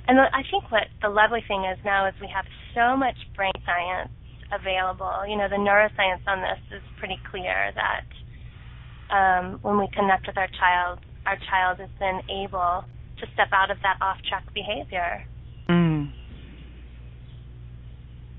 And 0.07 0.17
the, 0.17 0.25
I 0.33 0.43
think 0.49 0.69
what 0.71 0.87
the 1.01 1.09
lovely 1.09 1.41
thing 1.47 1.65
is 1.65 1.77
now 1.85 2.07
is 2.07 2.13
we 2.21 2.29
have 2.33 2.45
so 2.75 2.97
much 2.97 3.17
brain 3.35 3.53
science 3.65 4.09
available. 4.51 5.25
You 5.27 5.37
know, 5.37 5.47
the 5.47 5.55
neuroscience 5.55 6.21
on 6.27 6.41
this 6.41 6.59
is 6.77 6.83
pretty 6.99 7.17
clear 7.29 7.71
that 7.73 8.05
um, 9.13 9.59
when 9.61 9.77
we 9.77 9.87
connect 9.93 10.27
with 10.27 10.37
our 10.37 10.49
child, 10.59 10.99
our 11.25 11.37
child 11.49 11.79
is 11.79 11.89
then 11.99 12.21
able 12.29 12.83
to 13.21 13.27
step 13.33 13.49
out 13.53 13.71
of 13.71 13.77
that 13.83 13.97
off-track 14.01 14.53
behavior. 14.53 15.23
Mm. 15.69 16.11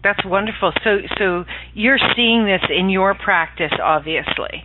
That's 0.04 0.24
wonderful. 0.24 0.72
So 0.84 0.98
so 1.18 1.44
you're 1.74 2.00
seeing 2.16 2.44
this 2.44 2.62
in 2.68 2.90
your 2.90 3.14
practice 3.14 3.72
obviously 3.82 4.64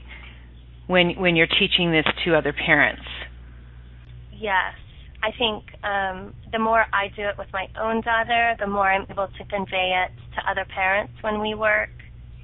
when 0.88 1.12
when 1.20 1.36
you're 1.36 1.48
teaching 1.60 1.92
this 1.92 2.06
to 2.26 2.36
other 2.36 2.54
parents. 2.54 3.06
Yes. 4.34 4.74
I 5.24 5.32
think 5.38 5.64
um, 5.84 6.34
the 6.52 6.60
more 6.60 6.86
I 6.94 7.08
do 7.16 7.24
it 7.24 7.38
with 7.38 7.48
my 7.52 7.68
own 7.82 8.02
daughter, 8.02 8.56
the 8.60 8.68
more 8.68 8.90
I'm 8.92 9.06
able 9.10 9.28
to 9.28 9.44
convey 9.46 10.06
it 10.06 10.12
to 10.36 10.50
other 10.50 10.66
parents 10.74 11.14
when 11.22 11.42
we 11.42 11.56
work 11.56 11.90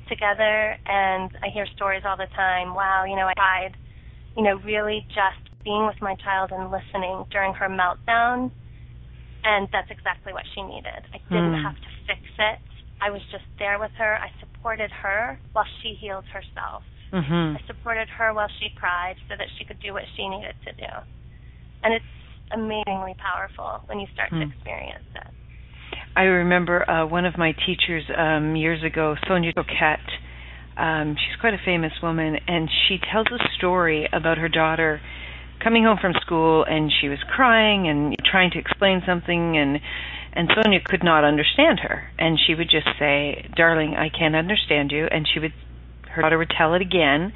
together. 0.10 0.76
And 0.86 1.30
I 1.44 1.50
hear 1.54 1.68
stories 1.76 2.02
all 2.06 2.18
the 2.18 2.28
time. 2.36 2.74
Wow, 2.74 3.06
you 3.08 3.16
know, 3.16 3.28
I 3.28 3.34
tried, 3.36 3.78
you 4.36 4.44
know, 4.44 4.60
really 4.66 5.06
just 5.10 5.53
being 5.64 5.86
with 5.86 6.00
my 6.02 6.16
child 6.24 6.52
and 6.52 6.72
listening 6.72 7.26
during 7.32 7.54
her 7.54 7.68
meltdown, 7.70 8.52
and 9.44 9.68
that's 9.72 9.90
exactly 9.92 10.34
what 10.34 10.44
she 10.56 10.62
needed. 10.64 11.04
I 11.14 11.20
didn't 11.32 11.54
Hmm. 11.54 11.64
have 11.64 11.76
to 11.76 11.90
fix 12.08 12.22
it. 12.40 12.60
I 13.02 13.10
was 13.10 13.22
just 13.32 13.44
there 13.60 13.80
with 13.80 13.92
her. 13.98 14.16
I 14.16 14.32
supported 14.40 14.92
her 14.92 15.40
while 15.52 15.68
she 15.82 15.96
healed 16.00 16.26
herself. 16.32 16.84
Mhm. 17.12 17.58
I 17.58 17.62
supported 17.68 18.08
her 18.18 18.34
while 18.34 18.50
she 18.60 18.70
cried 18.70 19.16
so 19.28 19.36
that 19.38 19.48
she 19.58 19.66
could 19.66 19.80
do 19.80 19.94
what 19.94 20.04
she 20.16 20.28
needed 20.28 20.56
to 20.66 20.72
do. 20.74 20.92
And 21.84 21.94
it's 21.94 22.06
amazingly 22.52 23.16
powerful 23.20 23.84
when 23.88 24.00
you 24.00 24.08
start 24.14 24.30
Hmm. 24.30 24.40
to 24.40 24.48
experience 24.48 25.06
it. 25.16 25.28
I 26.16 26.24
remember 26.24 26.90
uh, 26.90 27.06
one 27.06 27.26
of 27.26 27.38
my 27.38 27.52
teachers 27.66 28.04
um, 28.16 28.56
years 28.56 28.84
ago, 28.84 29.16
Sonia 29.28 29.52
Choquette. 29.54 30.10
Um, 30.78 31.16
she's 31.16 31.36
quite 31.40 31.54
a 31.54 31.62
famous 31.66 31.94
woman, 32.02 32.38
and 32.48 32.70
she 32.88 32.98
tells 33.12 33.28
a 33.28 33.38
story 33.58 34.08
about 34.12 34.38
her 34.38 34.50
daughter 34.50 35.02
coming 35.64 35.84
home 35.84 35.98
from 36.00 36.14
school, 36.22 36.64
and 36.64 36.92
she 36.92 37.10
was 37.10 37.20
crying 37.36 37.88
and 37.88 38.16
trying 38.26 38.52
to 38.52 38.60
explain 38.60 39.02
something, 39.06 39.58
and 39.58 39.80
and 40.36 40.50
Sonia 40.56 40.80
could 40.84 41.04
not 41.04 41.24
understand 41.24 41.80
her, 41.80 42.10
and 42.18 42.40
she 42.40 42.56
would 42.56 42.70
just 42.70 42.88
say, 42.98 43.50
"Darling, 43.56 43.96
I 43.96 44.10
can't 44.10 44.36
understand 44.36 44.92
you," 44.92 45.06
and 45.06 45.28
she 45.28 45.40
would, 45.40 45.54
her 46.10 46.22
daughter 46.24 46.38
would 46.38 46.50
tell 46.50 46.74
it 46.74 46.82
again, 46.82 47.34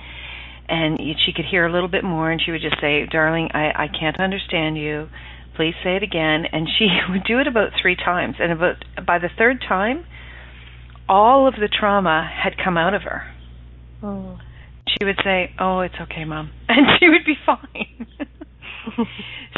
and 0.67 0.99
she 0.99 1.31
could 1.31 1.45
hear 1.45 1.65
a 1.65 1.71
little 1.71 1.89
bit 1.89 2.03
more, 2.03 2.31
and 2.31 2.41
she 2.41 2.51
would 2.51 2.61
just 2.61 2.81
say, 2.81 3.05
"Darling, 3.05 3.49
I 3.53 3.83
I 3.83 3.87
can't 3.87 4.19
understand 4.19 4.77
you." 4.77 5.09
please 5.57 5.73
say 5.83 5.95
it 5.95 6.03
again. 6.03 6.45
And 6.53 6.69
she 6.77 6.87
would 7.09 7.23
do 7.25 7.39
it 7.39 7.47
about 7.47 7.71
three 7.81 7.95
times. 7.95 8.35
And 8.39 8.53
about 8.53 8.85
by 9.05 9.17
the 9.17 9.29
third 9.35 9.59
time 9.67 10.05
all 11.09 11.47
of 11.47 11.55
the 11.55 11.67
trauma 11.67 12.29
had 12.43 12.53
come 12.63 12.77
out 12.77 12.93
of 12.93 13.01
her. 13.03 13.23
Mm. 14.03 14.39
She 14.87 15.05
would 15.05 15.19
say 15.23 15.51
oh 15.59 15.79
it's 15.81 15.95
okay 16.01 16.25
mom 16.25 16.51
and 16.69 16.87
she 16.99 17.09
would 17.09 17.25
be 17.25 17.35
fine 17.45 18.07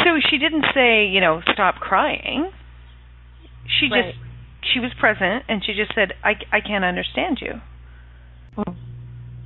so 0.04 0.20
she 0.30 0.38
didn't 0.38 0.66
say 0.74 1.06
you 1.08 1.22
know 1.22 1.42
stop 1.54 1.76
crying 1.76 2.52
she 3.80 3.88
Right. 3.90 4.14
just 4.14 4.18
she 4.74 4.80
was 4.80 4.92
present 5.00 5.44
and 5.48 5.64
she 5.66 5.74
just 5.74 5.94
said 5.96 6.14
i 6.24 6.34
i 6.52 6.62
can't 6.62 6.84
understand 6.86 7.40
you 7.42 7.54
Mm. 8.58 8.76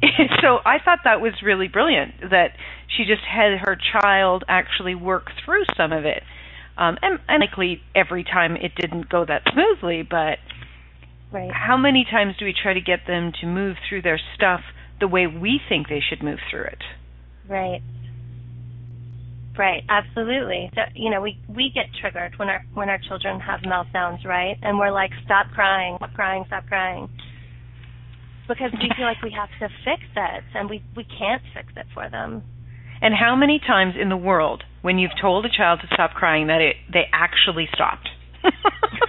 so 0.42 0.60
I 0.66 0.78
thought 0.84 1.00
that 1.06 1.22
was 1.22 1.34
really 1.44 1.68
brilliant 1.68 2.16
that 2.32 2.52
she 2.88 3.06
just 3.06 3.22
had 3.24 3.60
her 3.60 3.78
child 4.02 4.44
actually 4.48 4.96
work 4.96 5.28
through 5.46 5.64
some 5.78 5.92
of 5.94 6.06
it. 6.06 6.24
Um, 6.78 6.98
and, 7.02 7.20
and 7.28 7.42
likely 7.42 7.82
every 7.96 8.24
time 8.24 8.56
it 8.58 8.74
didn't 8.76 9.10
go 9.10 9.26
that 9.26 9.44
smoothly, 9.54 10.04
but 10.04 10.40
Right. 11.32 11.52
how 11.52 11.78
many 11.78 12.06
times 12.10 12.36
do 12.38 12.46
we 12.46 12.54
try 12.54 12.74
to 12.74 12.82
get 12.82 13.02
them 13.08 13.32
to 13.42 13.48
move 13.48 13.78
through 13.88 14.02
their 14.04 14.20
stuff 14.36 14.62
the 15.04 15.08
way 15.10 15.28
we 15.28 15.60
think 15.68 15.90
they 15.90 16.00
should 16.00 16.24
move 16.24 16.40
through 16.50 16.64
it? 16.64 16.82
Right. 17.50 17.82
Right, 19.58 19.84
absolutely. 19.90 20.72
So, 20.74 20.82
you 20.96 21.12
know, 21.12 21.20
we 21.20 21.38
we 21.50 21.72
get 21.76 21.88
triggered 22.00 22.40
when 22.40 22.48
our 22.48 22.64
when 22.74 22.88
our 22.88 22.98
children 23.06 23.42
have 23.42 23.60
meltdowns, 23.60 24.24
right? 24.24 24.56
And 24.62 24.80
we're 24.80 24.92
like, 24.92 25.12
stop 25.26 25.48
crying, 25.54 25.98
stop 25.98 26.14
crying, 26.14 26.46
stop 26.48 26.66
crying. 26.68 27.10
Because 28.48 28.72
we 28.72 28.90
feel 28.96 29.06
like 29.06 29.22
we 29.22 29.36
have 29.38 29.50
to 29.60 29.68
fix 29.84 30.04
it 30.16 30.44
and 30.56 30.70
we 30.70 30.82
we 30.96 31.04
can't 31.04 31.42
fix 31.54 31.68
it 31.76 31.86
for 31.94 32.10
them. 32.10 32.44
And 33.02 33.14
how 33.14 33.36
many 33.36 33.60
times 33.60 33.96
in 34.02 34.08
the 34.08 34.18
world, 34.18 34.64
when 34.84 34.98
you've 34.98 35.20
told 35.22 35.46
a 35.46 35.50
child 35.50 35.82
to 35.82 35.88
stop 35.94 36.12
crying, 36.12 36.48
that 36.48 36.62
it 36.62 36.78
they 36.92 37.04
actually 37.12 37.68
stopped? 37.76 38.08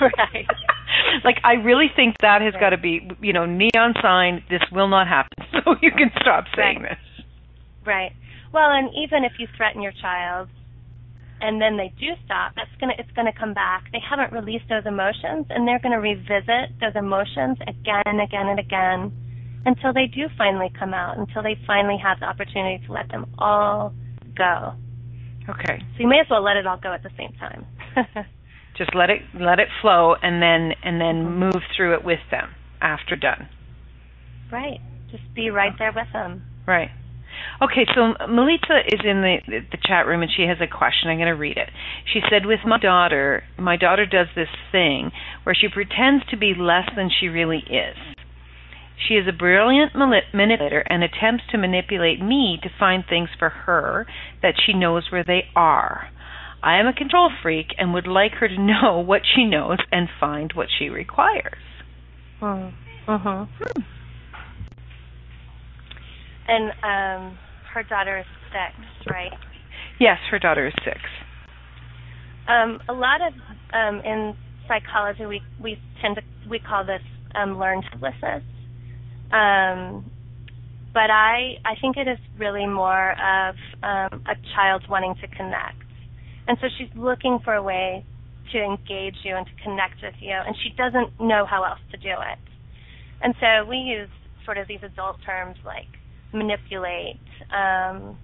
Right. 0.01 0.47
Like 1.25 1.39
I 1.45 1.55
really 1.55 1.87
think 1.95 2.17
that 2.21 2.43
has 2.43 2.55
got 2.61 2.71
to 2.71 2.79
be, 2.79 3.09
you 3.21 3.33
know, 3.33 3.47
neon 3.47 3.95
sign. 4.03 4.43
This 4.51 4.63
will 4.73 4.89
not 4.89 5.07
happen, 5.09 5.47
so 5.53 5.75
you 5.81 5.91
can 5.93 6.11
stop 6.21 6.45
saying 6.57 6.83
Right. 6.83 6.91
this. 6.91 7.25
Right. 7.87 8.13
Well, 8.53 8.71
and 8.71 8.91
even 8.95 9.25
if 9.25 9.33
you 9.39 9.47
threaten 9.57 9.81
your 9.83 9.93
child 10.01 10.49
and 11.41 11.61
then 11.61 11.77
they 11.77 11.93
do 11.99 12.13
stop, 12.25 12.53
that's 12.57 12.71
going 12.81 12.95
to 12.95 13.01
it's 13.01 13.11
going 13.13 13.31
to 13.31 13.39
come 13.39 13.55
back. 13.55 13.85
They 13.93 14.01
haven't 14.01 14.33
released 14.33 14.69
those 14.69 14.85
emotions 14.87 15.47
and 15.51 15.67
they're 15.67 15.81
going 15.81 15.93
to 15.93 16.01
revisit 16.03 16.79
those 16.81 16.95
emotions 16.95 17.59
again 17.67 18.03
and 18.07 18.21
again 18.21 18.49
and 18.49 18.59
again 18.59 19.13
until 19.67 19.93
they 19.93 20.07
do 20.07 20.29
finally 20.37 20.71
come 20.79 20.93
out, 20.93 21.17
until 21.19 21.43
they 21.43 21.57
finally 21.67 21.97
have 22.03 22.21
the 22.21 22.27
opportunity 22.27 22.85
to 22.87 22.93
let 22.93 23.09
them 23.09 23.27
all 23.39 23.95
go. 24.37 24.75
Okay, 25.49 25.79
So 25.97 26.01
you 26.01 26.09
may 26.09 26.21
as 26.21 26.27
well 26.31 26.43
let 26.43 26.57
it 26.57 26.67
all 26.67 26.79
go 26.79 26.93
at 26.93 27.03
the 27.03 27.11
same 27.19 27.33
time. 27.39 27.67
just 28.77 28.95
let 28.95 29.11
it 29.11 29.23
let 29.35 29.59
it 29.59 29.69
flow, 29.81 30.15
and 30.23 30.43
then 30.43 30.75
and 30.83 31.01
then 31.01 31.25
Mhm. 31.25 31.31
move 31.53 31.63
through 31.77 31.95
it 31.95 32.05
with 32.05 32.21
them 32.31 32.55
after 32.81 33.17
done. 33.17 33.49
right. 34.51 34.81
Just 35.11 35.35
be 35.35 35.51
right 35.51 35.77
there 35.79 35.93
with 35.93 36.11
them. 36.13 36.43
Right. 36.67 36.91
Okay, 37.61 37.85
so 37.95 38.15
Melissa 38.29 38.85
is 38.87 39.01
in 39.05 39.23
the 39.23 39.39
the 39.71 39.79
chat 39.85 40.07
room 40.07 40.23
and 40.23 40.31
she 40.31 40.43
has 40.47 40.61
a 40.61 40.67
question. 40.67 41.09
I'm 41.11 41.19
going 41.19 41.27
to 41.29 41.35
read 41.35 41.57
it. 41.57 41.71
She 42.05 42.21
said, 42.31 42.47
"With 42.47 42.65
my 42.65 42.79
daughter, 42.79 43.45
my 43.59 43.77
daughter 43.77 44.07
does 44.07 44.29
this 44.35 44.49
thing 44.71 45.11
where 45.45 45.55
she 45.55 45.69
pretends 45.69 46.25
to 46.27 46.37
be 46.37 46.55
less 46.55 46.89
than 46.95 47.11
she 47.11 47.29
really 47.29 47.59
is. 47.61 47.97
She 48.97 49.15
is 49.15 49.27
a 49.27 49.33
brilliant 49.33 49.95
manipulator 49.95 50.81
and 50.89 51.03
attempts 51.03 51.45
to 51.51 51.59
manipulate 51.59 52.21
me 52.23 52.59
to 52.63 52.69
find 52.79 53.05
things 53.07 53.29
for 53.39 53.49
her 53.51 54.07
that 54.43 54.55
she 54.65 54.73
knows 54.73 55.11
where 55.11 55.25
they 55.25 55.49
are. 55.57 56.09
I 56.65 56.81
am 56.81 56.87
a 56.87 56.95
control 56.95 57.31
freak 57.43 57.67
and 57.79 57.93
would 57.93 58.07
like 58.07 58.33
her 58.41 58.49
to 58.49 58.59
know 58.59 58.99
what 59.07 59.21
she 59.35 59.45
knows 59.45 59.79
and 59.93 60.09
find 60.19 60.51
what 60.55 60.69
she 60.79 60.89
requires. 60.89 61.59
Hmm. 62.41 62.69
Mhm. 63.07 63.49
Hmm. 63.49 63.83
And 66.47 66.71
um, 66.83 67.39
her 67.73 67.83
daughter 67.83 68.19
is 68.19 68.27
six, 68.51 69.11
right? 69.11 69.33
Yes, 70.01 70.19
her 70.31 70.39
daughter 70.39 70.67
is 70.67 70.75
six. 70.85 70.99
Um, 72.49 72.81
a 72.89 72.93
lot 72.93 73.21
of 73.27 73.33
um, 73.73 74.01
in 74.05 74.35
psychology, 74.69 75.27
we 75.27 75.41
we 75.63 75.79
tend 76.03 76.17
to 76.17 76.23
we 76.49 76.59
call 76.59 76.85
this 76.85 77.01
um, 77.35 77.59
learned 77.59 77.85
helplessness. 77.91 78.43
Um, 79.33 80.11
but 80.93 81.11
I 81.11 81.57
I 81.65 81.75
think 81.81 81.97
it 81.97 82.09
is 82.09 82.19
really 82.39 82.67
more 82.67 83.13
of 83.13 83.55
um, 83.83 84.23
a 84.27 84.35
child 84.55 84.85
wanting 84.89 85.15
to 85.23 85.29
connect, 85.29 85.84
and 86.47 86.59
so 86.61 86.69
she's 86.79 86.89
looking 86.95 87.39
for 87.45 87.55
a 87.55 87.63
way 87.63 88.05
to 88.53 88.63
engage 88.63 89.17
you 89.25 89.37
and 89.37 89.47
to 89.47 89.53
connect 89.63 90.03
with 90.03 90.15
you, 90.21 90.33
and 90.33 90.55
she 90.63 90.71
doesn't 90.77 91.19
know 91.21 91.47
how 91.47 91.65
else 91.65 91.81
to 91.91 91.97
do 91.97 92.11
it. 92.11 92.39
And 93.23 93.35
so 93.41 93.69
we 93.69 93.79
use 93.79 94.09
sort 94.45 94.59
of 94.59 94.69
these 94.69 94.83
adult 94.83 95.17
terms 95.25 95.57
like 95.65 95.89
manipulate, 96.33 97.21
um, 97.51 98.19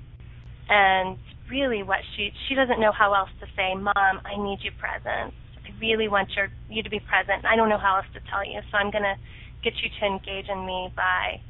and 0.68 1.18
really 1.50 1.82
what 1.82 1.98
she 2.16 2.30
she 2.48 2.54
doesn't 2.54 2.80
know 2.80 2.92
how 2.92 3.14
else 3.14 3.30
to 3.40 3.46
say, 3.56 3.74
Mom, 3.74 4.20
I 4.24 4.36
need 4.36 4.58
you 4.62 4.70
present. 4.78 5.34
I 5.64 5.70
really 5.80 6.08
want 6.08 6.28
your 6.36 6.48
you 6.68 6.82
to 6.82 6.90
be 6.90 7.00
present. 7.00 7.44
I 7.44 7.56
don't 7.56 7.68
know 7.68 7.78
how 7.78 7.96
else 7.96 8.06
to 8.14 8.20
tell 8.30 8.44
you, 8.44 8.60
so 8.70 8.76
I'm 8.76 8.90
gonna 8.90 9.16
get 9.64 9.74
you 9.82 9.88
to 10.00 10.06
engage 10.06 10.48
in 10.48 10.66
me 10.66 10.92
by 10.94 11.40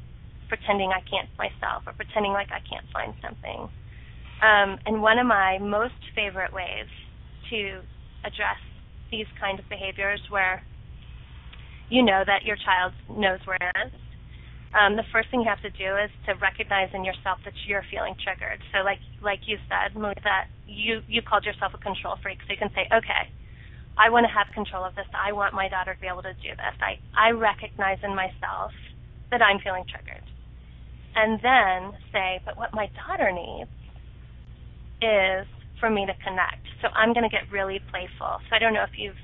pretending 0.47 0.91
I 0.91 1.01
can't 1.07 1.29
myself 1.37 1.83
or 1.87 1.93
pretending 1.93 2.33
like 2.33 2.51
I 2.51 2.59
can't 2.67 2.85
find 2.91 3.13
something. 3.21 3.69
Um, 4.41 4.79
and 4.85 5.01
one 5.01 5.19
of 5.19 5.27
my 5.27 5.57
most 5.59 5.93
favorite 6.15 6.53
ways 6.53 6.89
to 7.49 7.81
address 8.25 8.59
these 9.11 9.27
kind 9.39 9.59
of 9.59 9.67
behaviors 9.69 10.21
where 10.29 10.63
you 11.89 12.03
know 12.03 12.23
that 12.25 12.43
your 12.45 12.55
child 12.55 12.93
knows 13.09 13.39
where 13.45 13.57
it 13.57 13.87
is 13.87 14.01
um, 14.71 14.95
the 14.95 15.03
first 15.11 15.29
thing 15.29 15.43
you 15.43 15.51
have 15.51 15.61
to 15.67 15.73
do 15.75 15.99
is 15.99 16.07
to 16.27 16.35
recognize 16.39 16.87
in 16.95 17.03
yourself 17.03 17.39
that 17.43 17.53
you're 17.67 17.83
feeling 17.91 18.15
triggered. 18.23 18.63
So, 18.71 18.83
like 18.87 18.99
like 19.19 19.43
you 19.45 19.59
said, 19.67 19.91
that 20.23 20.47
you 20.65 21.01
you 21.07 21.21
called 21.21 21.43
yourself 21.43 21.73
a 21.75 21.77
control 21.77 22.15
freak, 22.23 22.39
so 22.47 22.55
you 22.55 22.59
can 22.59 22.71
say, 22.71 22.87
okay, 22.87 23.27
I 23.99 24.09
want 24.09 24.23
to 24.23 24.31
have 24.31 24.47
control 24.55 24.85
of 24.87 24.95
this. 24.95 25.07
I 25.11 25.33
want 25.33 25.53
my 25.53 25.67
daughter 25.67 25.93
to 25.93 25.99
be 25.99 26.07
able 26.07 26.23
to 26.23 26.33
do 26.39 26.55
this. 26.55 26.75
I 26.79 26.95
I 27.11 27.31
recognize 27.35 27.99
in 28.03 28.15
myself 28.15 28.71
that 29.29 29.41
I'm 29.43 29.59
feeling 29.59 29.83
triggered, 29.91 30.23
and 31.19 31.35
then 31.43 31.99
say, 32.15 32.39
but 32.47 32.55
what 32.55 32.71
my 32.71 32.87
daughter 32.95 33.31
needs 33.31 33.71
is 35.01 35.47
for 35.79 35.89
me 35.89 36.05
to 36.05 36.13
connect. 36.23 36.61
So 36.81 36.87
I'm 36.93 37.13
going 37.13 37.25
to 37.27 37.33
get 37.33 37.49
really 37.51 37.81
playful. 37.89 38.39
So 38.47 38.55
I 38.55 38.59
don't 38.59 38.73
know 38.73 38.83
if 38.83 38.95
you've 38.97 39.19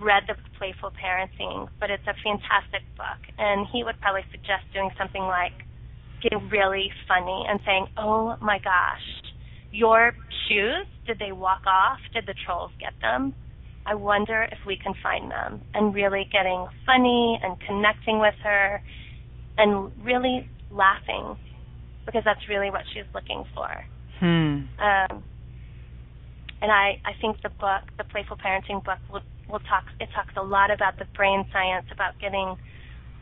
read 0.00 0.24
the 0.28 0.34
Playful 0.58 0.92
Parenting, 0.96 1.68
but 1.80 1.90
it's 1.90 2.06
a 2.06 2.16
fantastic 2.24 2.84
book. 2.96 3.20
And 3.38 3.66
he 3.72 3.84
would 3.84 4.00
probably 4.00 4.24
suggest 4.30 4.64
doing 4.72 4.90
something 4.98 5.22
like 5.22 5.52
getting 6.22 6.48
really 6.48 6.90
funny 7.08 7.44
and 7.48 7.60
saying, 7.64 7.86
"Oh 7.96 8.36
my 8.40 8.58
gosh, 8.58 9.06
your 9.70 10.12
shoes, 10.48 10.86
did 11.06 11.18
they 11.18 11.32
walk 11.32 11.62
off? 11.66 11.98
Did 12.12 12.26
the 12.26 12.34
trolls 12.44 12.72
get 12.80 12.92
them? 13.00 13.34
I 13.84 13.94
wonder 13.94 14.48
if 14.50 14.58
we 14.66 14.76
can 14.76 14.94
find 15.02 15.30
them." 15.30 15.62
And 15.74 15.94
really 15.94 16.24
getting 16.32 16.66
funny 16.84 17.38
and 17.42 17.60
connecting 17.60 18.18
with 18.18 18.34
her 18.42 18.82
and 19.58 19.92
really 20.04 20.48
laughing 20.70 21.36
because 22.04 22.22
that's 22.24 22.48
really 22.48 22.70
what 22.70 22.82
she's 22.92 23.06
looking 23.14 23.44
for. 23.54 23.84
Hmm. 24.20 24.66
Um, 24.78 25.24
and 26.62 26.72
I, 26.72 27.00
I 27.04 27.12
think 27.20 27.42
the 27.42 27.50
book, 27.50 27.84
the 27.98 28.04
Playful 28.04 28.36
Parenting 28.38 28.84
book, 28.84 28.98
will 29.12 29.22
we'll 29.48 29.60
talk. 29.60 29.84
It 30.00 30.08
talks 30.14 30.32
a 30.36 30.42
lot 30.42 30.70
about 30.70 30.98
the 30.98 31.04
brain 31.14 31.44
science, 31.52 31.86
about 31.92 32.18
getting 32.20 32.56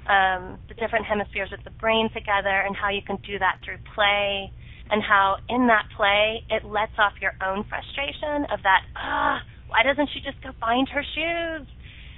um, 0.07 0.59
the 0.69 0.75
different 0.79 1.07
hemispheres 1.07 1.53
of 1.53 1.65
the 1.65 1.71
brain 1.71 2.11
together, 2.15 2.63
and 2.65 2.77
how 2.77 2.91
you 2.91 3.03
can 3.03 3.17
do 3.27 3.39
that 3.39 3.59
through 3.65 3.79
play, 3.95 4.53
and 4.91 5.03
how 5.03 5.39
in 5.49 5.67
that 5.67 5.87
play 5.97 6.45
it 6.51 6.65
lets 6.65 6.95
off 6.99 7.13
your 7.21 7.35
own 7.43 7.65
frustration 7.69 8.47
of 8.53 8.63
that. 8.63 8.83
Ah, 8.97 9.43
why 9.69 9.83
doesn't 9.83 10.09
she 10.15 10.21
just 10.21 10.41
go 10.43 10.51
find 10.61 10.89
her 10.89 11.03
shoes? 11.03 11.67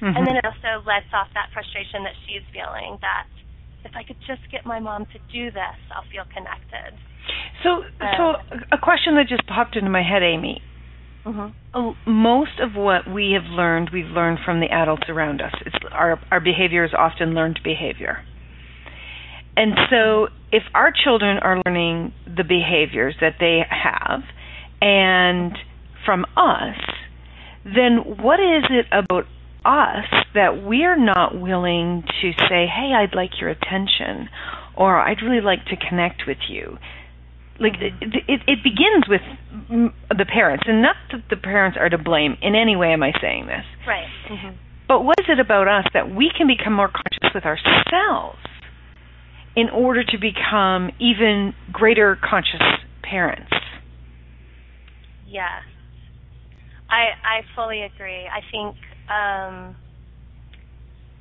Mm-hmm. 0.03 0.13
And 0.13 0.27
then 0.27 0.37
it 0.37 0.45
also 0.45 0.85
lets 0.85 1.09
off 1.17 1.29
that 1.33 1.49
frustration 1.57 2.05
that 2.05 2.13
she's 2.29 2.45
feeling 2.53 3.01
that 3.01 3.27
if 3.85 3.97
I 3.97 4.03
could 4.03 4.21
just 4.27 4.45
get 4.53 4.67
my 4.67 4.79
mom 4.79 5.07
to 5.07 5.19
do 5.33 5.51
this, 5.51 5.79
I'll 5.95 6.05
feel 6.13 6.29
connected. 6.35 6.93
So, 7.63 7.71
um, 7.71 7.85
so 8.17 8.35
a 8.73 8.79
question 8.79 9.17
that 9.17 9.29
just 9.29 9.47
popped 9.47 9.77
into 9.77 9.91
my 9.91 10.03
head, 10.03 10.23
Amy. 10.23 10.63
Mm-hmm. 11.27 12.11
Most 12.11 12.61
of 12.61 12.77
what 12.77 13.11
we 13.11 13.33
have 13.33 13.51
learned, 13.51 13.91
we've 13.93 14.07
learned 14.07 14.39
from 14.45 14.61
the 14.61 14.71
adults 14.71 15.09
around 15.09 15.43
us. 15.43 15.53
It's, 15.67 15.75
our 15.91 16.21
our 16.31 16.41
behavior 16.41 16.85
is 16.85 16.93
often 16.97 17.35
learned 17.35 17.61
behavior. 17.65 18.25
And 19.57 19.73
so, 19.91 20.29
if 20.53 20.63
our 20.75 20.93
children 20.93 21.39
are 21.39 21.61
learning 21.67 22.13
the 22.27 22.45
behaviors 22.45 23.17
that 23.21 23.37
they 23.41 23.63
have, 23.69 24.21
and 24.81 25.57
from 26.05 26.27
us, 26.37 26.79
then 27.65 28.19
what 28.23 28.39
is 28.39 28.65
it 28.71 28.87
about 28.93 29.25
us 29.65 30.07
that 30.35 30.63
we're 30.63 30.97
not 30.97 31.41
willing 31.41 32.05
to 32.23 32.33
say, 32.49 32.67
"Hey, 32.67 32.93
I'd 32.95 33.15
like 33.17 33.41
your 33.41 33.51
attention," 33.51 34.29
or 34.77 35.01
"I'd 35.01 35.23
really 35.23 35.41
like 35.41 35.65
to 35.67 35.77
connect 35.77 36.27
with 36.27 36.39
you"? 36.49 36.79
Like 37.61 37.75
it, 37.81 37.93
it, 38.29 38.41
it 38.47 38.59
begins 38.63 39.09
with 39.09 39.23
the 40.11 40.27
parents, 40.27 40.65
and 40.67 40.83
not 40.83 40.97
that 41.13 41.25
the 41.31 41.37
parents 41.37 41.77
are 41.81 41.89
to 41.89 41.99
blame 41.99 42.37
in 42.43 42.55
any 42.55 42.77
way. 42.77 42.93
Am 42.93 43.03
I 43.03 43.13
saying 43.21 43.47
this? 43.47 43.65
Right. 43.87 44.07
Mm-hmm. 44.31 44.57
But 44.89 45.03
what 45.03 45.19
is 45.19 45.27
it 45.29 45.41
about 45.41 45.67
us 45.67 45.85
that 45.95 46.15
we 46.15 46.31
can 46.37 46.47
become 46.47 46.73
more 46.73 46.89
conscious 46.89 47.35
with 47.35 47.45
ourselves 47.45 48.39
in 49.57 49.69
order 49.71 50.05
to 50.05 50.19
become 50.19 50.91
even 51.01 51.55
greater 51.73 52.17
conscious 52.23 52.63
parents? 53.03 53.51
Yes, 55.27 55.63
I 56.89 57.17
I 57.25 57.43
fully 57.57 57.83
agree. 57.83 58.29
I 58.29 58.41
think 58.51 58.77
um, 59.11 59.77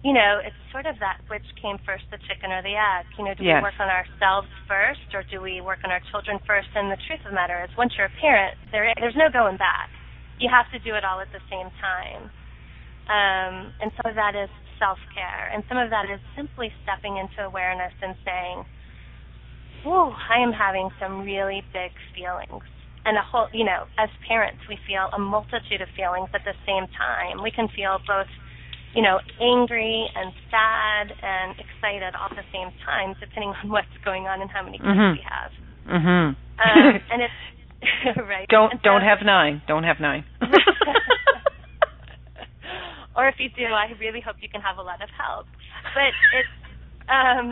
you 0.06 0.14
know, 0.14 0.38
it's 0.38 0.54
sort 0.70 0.86
of 0.86 1.02
that 1.02 1.18
which 1.34 1.50
came 1.58 1.82
first, 1.82 2.06
the 2.14 2.22
chicken 2.30 2.54
or 2.54 2.62
the 2.62 2.78
egg. 2.78 3.10
You 3.18 3.26
know, 3.26 3.34
do 3.34 3.42
yes. 3.42 3.58
we 3.58 3.74
work 3.74 3.82
on 3.82 3.90
ourselves 3.90 4.46
first, 4.70 5.02
or 5.18 5.26
do 5.26 5.42
we 5.42 5.66
work 5.66 5.82
on 5.82 5.90
our 5.90 6.00
children 6.14 6.38
first? 6.46 6.70
And 6.78 6.94
the 6.94 7.02
truth 7.10 7.26
of 7.26 7.34
the 7.34 7.38
matter 7.38 7.58
is, 7.66 7.74
once 7.74 7.98
you're 7.98 8.14
a 8.14 8.18
parent, 8.22 8.54
there 8.70 8.86
there's 9.02 9.18
no 9.18 9.34
going 9.34 9.58
back. 9.58 9.90
You 10.38 10.46
have 10.54 10.70
to 10.78 10.80
do 10.86 10.94
it 10.94 11.02
all 11.02 11.18
at 11.26 11.34
the 11.34 11.42
same 11.50 11.74
time. 11.82 12.30
Um, 13.10 13.74
and 13.82 13.90
some 13.98 14.06
of 14.06 14.14
that 14.14 14.38
is 14.38 14.46
self 14.78 15.02
care, 15.10 15.50
and 15.50 15.66
some 15.66 15.82
of 15.82 15.90
that 15.90 16.06
is 16.06 16.22
simply 16.38 16.70
stepping 16.86 17.18
into 17.18 17.42
awareness 17.42 17.94
and 18.06 18.14
saying, 18.22 18.62
"Whoa, 19.82 20.14
I 20.14 20.38
am 20.38 20.54
having 20.54 20.94
some 21.02 21.26
really 21.26 21.66
big 21.74 21.90
feelings." 22.14 22.62
And 23.10 23.18
a 23.18 23.26
whole, 23.26 23.50
you 23.54 23.66
know, 23.66 23.90
as 23.98 24.10
parents, 24.30 24.62
we 24.70 24.78
feel 24.86 25.10
a 25.14 25.18
multitude 25.18 25.82
of 25.82 25.90
feelings 25.98 26.30
at 26.38 26.46
the 26.46 26.54
same 26.62 26.86
time. 26.94 27.42
We 27.42 27.50
can 27.50 27.70
feel 27.74 27.98
both 28.06 28.30
you 28.96 29.04
know, 29.04 29.20
angry 29.44 30.08
and 30.16 30.32
sad 30.50 31.12
and 31.12 31.60
excited 31.60 32.16
all 32.16 32.32
at 32.32 32.40
the 32.40 32.48
same 32.56 32.72
time, 32.88 33.14
depending 33.20 33.52
on 33.52 33.70
what's 33.76 33.92
going 34.04 34.24
on 34.26 34.42
and 34.42 34.50
how 34.50 34.64
many 34.64 34.80
kids 34.80 34.88
mm-hmm. 34.88 35.20
we 35.20 35.24
have. 35.28 35.52
Mm-hmm. 35.86 36.34
Um, 36.34 36.96
and 37.12 37.22
it's 37.22 37.40
right. 38.24 38.48
Don't 38.48 38.72
and 38.72 38.82
don't 38.82 39.04
have 39.04 39.20
nine. 39.24 39.62
Don't 39.68 39.84
have 39.84 40.00
nine. 40.00 40.24
or 43.16 43.28
if 43.28 43.36
you 43.38 43.50
do, 43.52 43.66
I 43.66 43.92
really 44.00 44.22
hope 44.22 44.38
you 44.42 44.50
can 44.50 44.62
have 44.62 44.78
a 44.78 44.82
lot 44.82 45.04
of 45.04 45.10
help. 45.12 45.46
But 45.94 46.16
it's 46.34 46.56
um, 47.12 47.52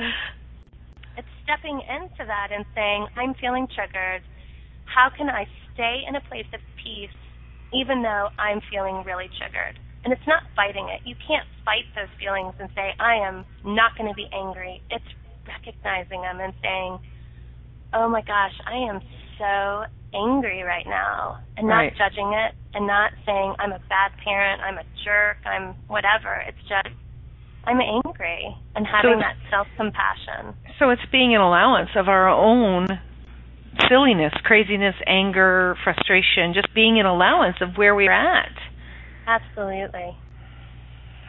it's 1.18 1.28
stepping 1.44 1.82
into 1.84 2.24
that 2.26 2.50
and 2.56 2.66
saying, 2.74 3.08
I'm 3.18 3.36
feeling 3.36 3.68
triggered. 3.68 4.24
How 4.86 5.10
can 5.16 5.30
I 5.30 5.46
stay 5.74 6.02
in 6.08 6.16
a 6.16 6.22
place 6.22 6.48
of 6.54 6.62
peace, 6.82 7.14
even 7.74 8.02
though 8.02 8.30
I'm 8.40 8.62
feeling 8.72 9.04
really 9.06 9.30
triggered? 9.38 9.78
And 10.04 10.12
it's 10.12 10.28
not 10.28 10.44
fighting 10.56 10.90
it. 10.92 11.08
You 11.08 11.16
can't 11.16 11.48
fight 11.64 11.88
those 11.96 12.12
feelings 12.20 12.54
and 12.60 12.70
say, 12.76 12.92
I 13.00 13.24
am 13.24 13.46
not 13.64 13.96
going 13.98 14.10
to 14.10 14.16
be 14.16 14.28
angry. 14.34 14.82
It's 14.92 15.06
recognizing 15.48 16.22
them 16.22 16.40
and 16.40 16.54
saying, 16.62 17.00
oh 17.94 18.10
my 18.10 18.22
gosh, 18.22 18.56
I 18.68 18.90
am 18.90 19.00
so 19.40 19.88
angry 20.14 20.64
right 20.64 20.86
now. 20.86 21.40
And 21.58 21.68
not 21.68 21.88
right. 21.88 21.94
judging 21.98 22.34
it 22.34 22.52
and 22.74 22.88
not 22.88 23.12
saying, 23.26 23.56
I'm 23.60 23.72
a 23.72 23.80
bad 23.88 24.12
parent, 24.24 24.62
I'm 24.62 24.78
a 24.78 24.84
jerk, 25.06 25.38
I'm 25.46 25.76
whatever. 25.88 26.42
It's 26.48 26.62
just, 26.68 26.92
I'm 27.66 27.80
angry 27.80 28.56
and 28.76 28.86
having 28.86 29.16
so 29.16 29.24
that 29.24 29.38
self 29.50 29.68
compassion. 29.78 30.58
So 30.80 30.90
it's 30.90 31.06
being 31.12 31.34
an 31.36 31.42
allowance 31.42 31.92
of 31.96 32.10
our 32.10 32.28
own 32.28 32.88
silliness, 33.90 34.34
craziness, 34.44 34.96
anger, 35.08 35.76
frustration, 35.84 36.54
just 36.54 36.74
being 36.76 37.00
an 37.00 37.06
allowance 37.06 37.58
of 37.62 37.78
where 37.78 37.96
we're 37.96 38.12
at. 38.12 38.52
Absolutely. 39.28 40.18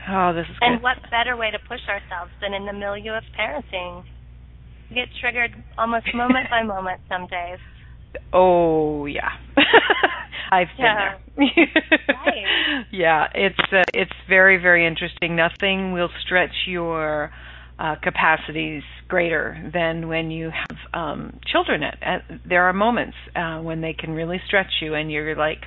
Oh, 0.09 0.33
this 0.35 0.47
is 0.51 0.57
And 0.61 0.77
good. 0.77 0.83
what 0.83 0.97
better 1.11 1.37
way 1.37 1.51
to 1.51 1.59
push 1.69 1.81
ourselves 1.89 2.33
than 2.43 2.53
in 2.53 2.67
the 2.67 2.73
milieu 2.73 3.13
of 3.13 3.23
parenting? 3.39 4.05
We 4.91 4.97
get 4.97 5.09
triggered 5.21 5.51
almost 5.79 6.07
moment 6.15 6.51
by 6.51 6.63
moment 6.63 7.01
some 7.09 7.27
days. 7.27 7.59
Oh 8.33 9.07
yeah, 9.07 9.31
I've 10.53 10.69
been 10.77 10.95
Yeah. 10.95 11.19
there. 11.37 11.47
Right. 12.27 12.87
Yeah, 12.93 13.27
it's 13.35 13.73
uh, 13.73 13.83
it's 13.93 14.13
very 14.29 14.57
very 14.61 14.87
interesting. 14.87 15.35
Nothing 15.37 15.93
will 15.93 16.11
stretch 16.25 16.55
your 16.67 17.31
uh, 17.79 17.97
capacities 18.03 18.83
greater 19.09 19.71
than 19.73 20.07
when 20.09 20.31
you 20.31 20.51
have 20.51 20.79
um, 20.93 21.39
children. 21.51 21.83
At, 21.83 21.99
at 22.03 22.23
there 22.49 22.65
are 22.65 22.73
moments 22.73 23.17
uh, 23.35 23.61
when 23.61 23.81
they 23.81 23.95
can 23.95 24.11
really 24.11 24.41
stretch 24.47 24.71
you, 24.81 24.95
and 24.95 25.11
you're 25.11 25.35
like, 25.35 25.63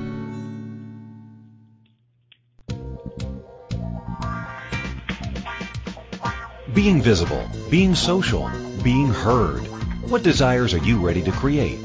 Being 6.73 7.01
visible, 7.01 7.49
being 7.69 7.95
social, 7.95 8.49
being 8.81 9.09
heard. 9.09 9.67
What 10.09 10.23
desires 10.23 10.73
are 10.73 10.77
you 10.77 11.05
ready 11.05 11.21
to 11.23 11.31
create? 11.33 11.79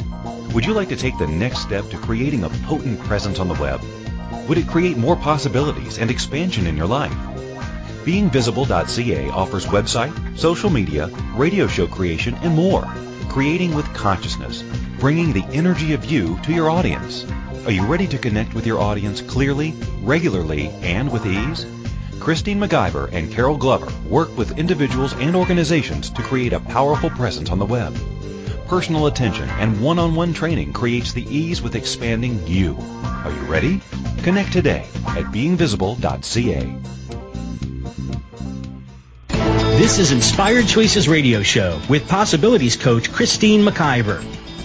Would 0.55 0.65
you 0.65 0.75
like 0.75 0.91
to 0.91 0.97
take 0.97 1.19
the 1.19 1.27
next 1.27 1.59
step 1.59 1.91
to 1.91 1.99
creating 1.99 2.45
a 2.45 2.51
potent 2.69 3.01
presence 3.01 3.41
on 3.41 3.49
the 3.49 3.55
web? 3.55 3.81
Would 4.49 4.59
it 4.59 4.69
create 4.69 4.97
more 4.97 5.17
possibilities 5.17 5.99
and 5.99 6.09
expansion 6.09 6.69
in 6.69 6.77
your 6.77 6.87
life? 6.87 7.13
BeingVisible.ca 8.05 9.29
offers 9.31 9.67
website, 9.67 10.39
social 10.39 10.71
media, 10.71 11.09
radio 11.35 11.67
show 11.67 11.89
creation, 11.89 12.37
and 12.43 12.55
more. 12.55 12.85
Creating 13.29 13.75
with 13.75 13.93
consciousness, 13.93 14.63
bringing 15.01 15.33
the 15.33 15.45
energy 15.47 15.95
of 15.95 16.05
you 16.05 16.39
to 16.45 16.53
your 16.53 16.71
audience. 16.71 17.27
Are 17.65 17.73
you 17.73 17.85
ready 17.85 18.07
to 18.07 18.19
connect 18.19 18.55
with 18.55 18.65
your 18.65 18.79
audience 18.79 19.21
clearly, 19.21 19.75
regularly, 20.03 20.69
and 20.83 21.11
with 21.11 21.27
ease? 21.27 21.67
Christine 22.27 22.59
McIver 22.59 23.09
and 23.13 23.31
Carol 23.31 23.57
Glover 23.57 23.87
work 24.09 24.37
with 24.37 24.59
individuals 24.59 25.13
and 25.13 25.37
organizations 25.37 26.11
to 26.11 26.23
create 26.23 26.53
a 26.53 26.59
powerful 26.59 27.09
presence 27.09 27.51
on 27.51 27.61
the 27.61 27.65
web. 27.65 27.97
Personal 28.67 29.07
attention 29.07 29.49
and 29.49 29.81
one-on-one 29.81 30.33
training 30.33 30.73
creates 30.73 31.13
the 31.13 31.23
ease 31.23 31.63
with 31.63 31.77
expanding 31.77 32.45
you. 32.45 32.77
Are 33.05 33.31
you 33.31 33.43
ready? 33.43 33.81
Connect 34.25 34.53
today 34.53 34.89
at 35.07 35.27
beingvisible.ca. 35.27 36.79
This 39.79 40.01
is 40.01 40.11
Inspired 40.11 40.67
Choices 40.67 41.09
Radio 41.09 41.45
Show 41.45 41.81
with 41.89 42.09
Possibilities 42.09 42.77
Coach 42.77 43.13
Christine 43.13 43.65
McIver. 43.65 44.21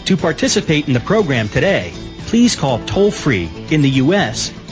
To 0.06 0.18
participate 0.18 0.88
in 0.88 0.94
the 0.94 1.00
program 1.00 1.48
today, 1.48 1.94
please 2.26 2.56
call 2.56 2.84
toll 2.88 3.12
free 3.12 3.52
in 3.70 3.84
the 3.84 3.90
U.S. 4.02 4.52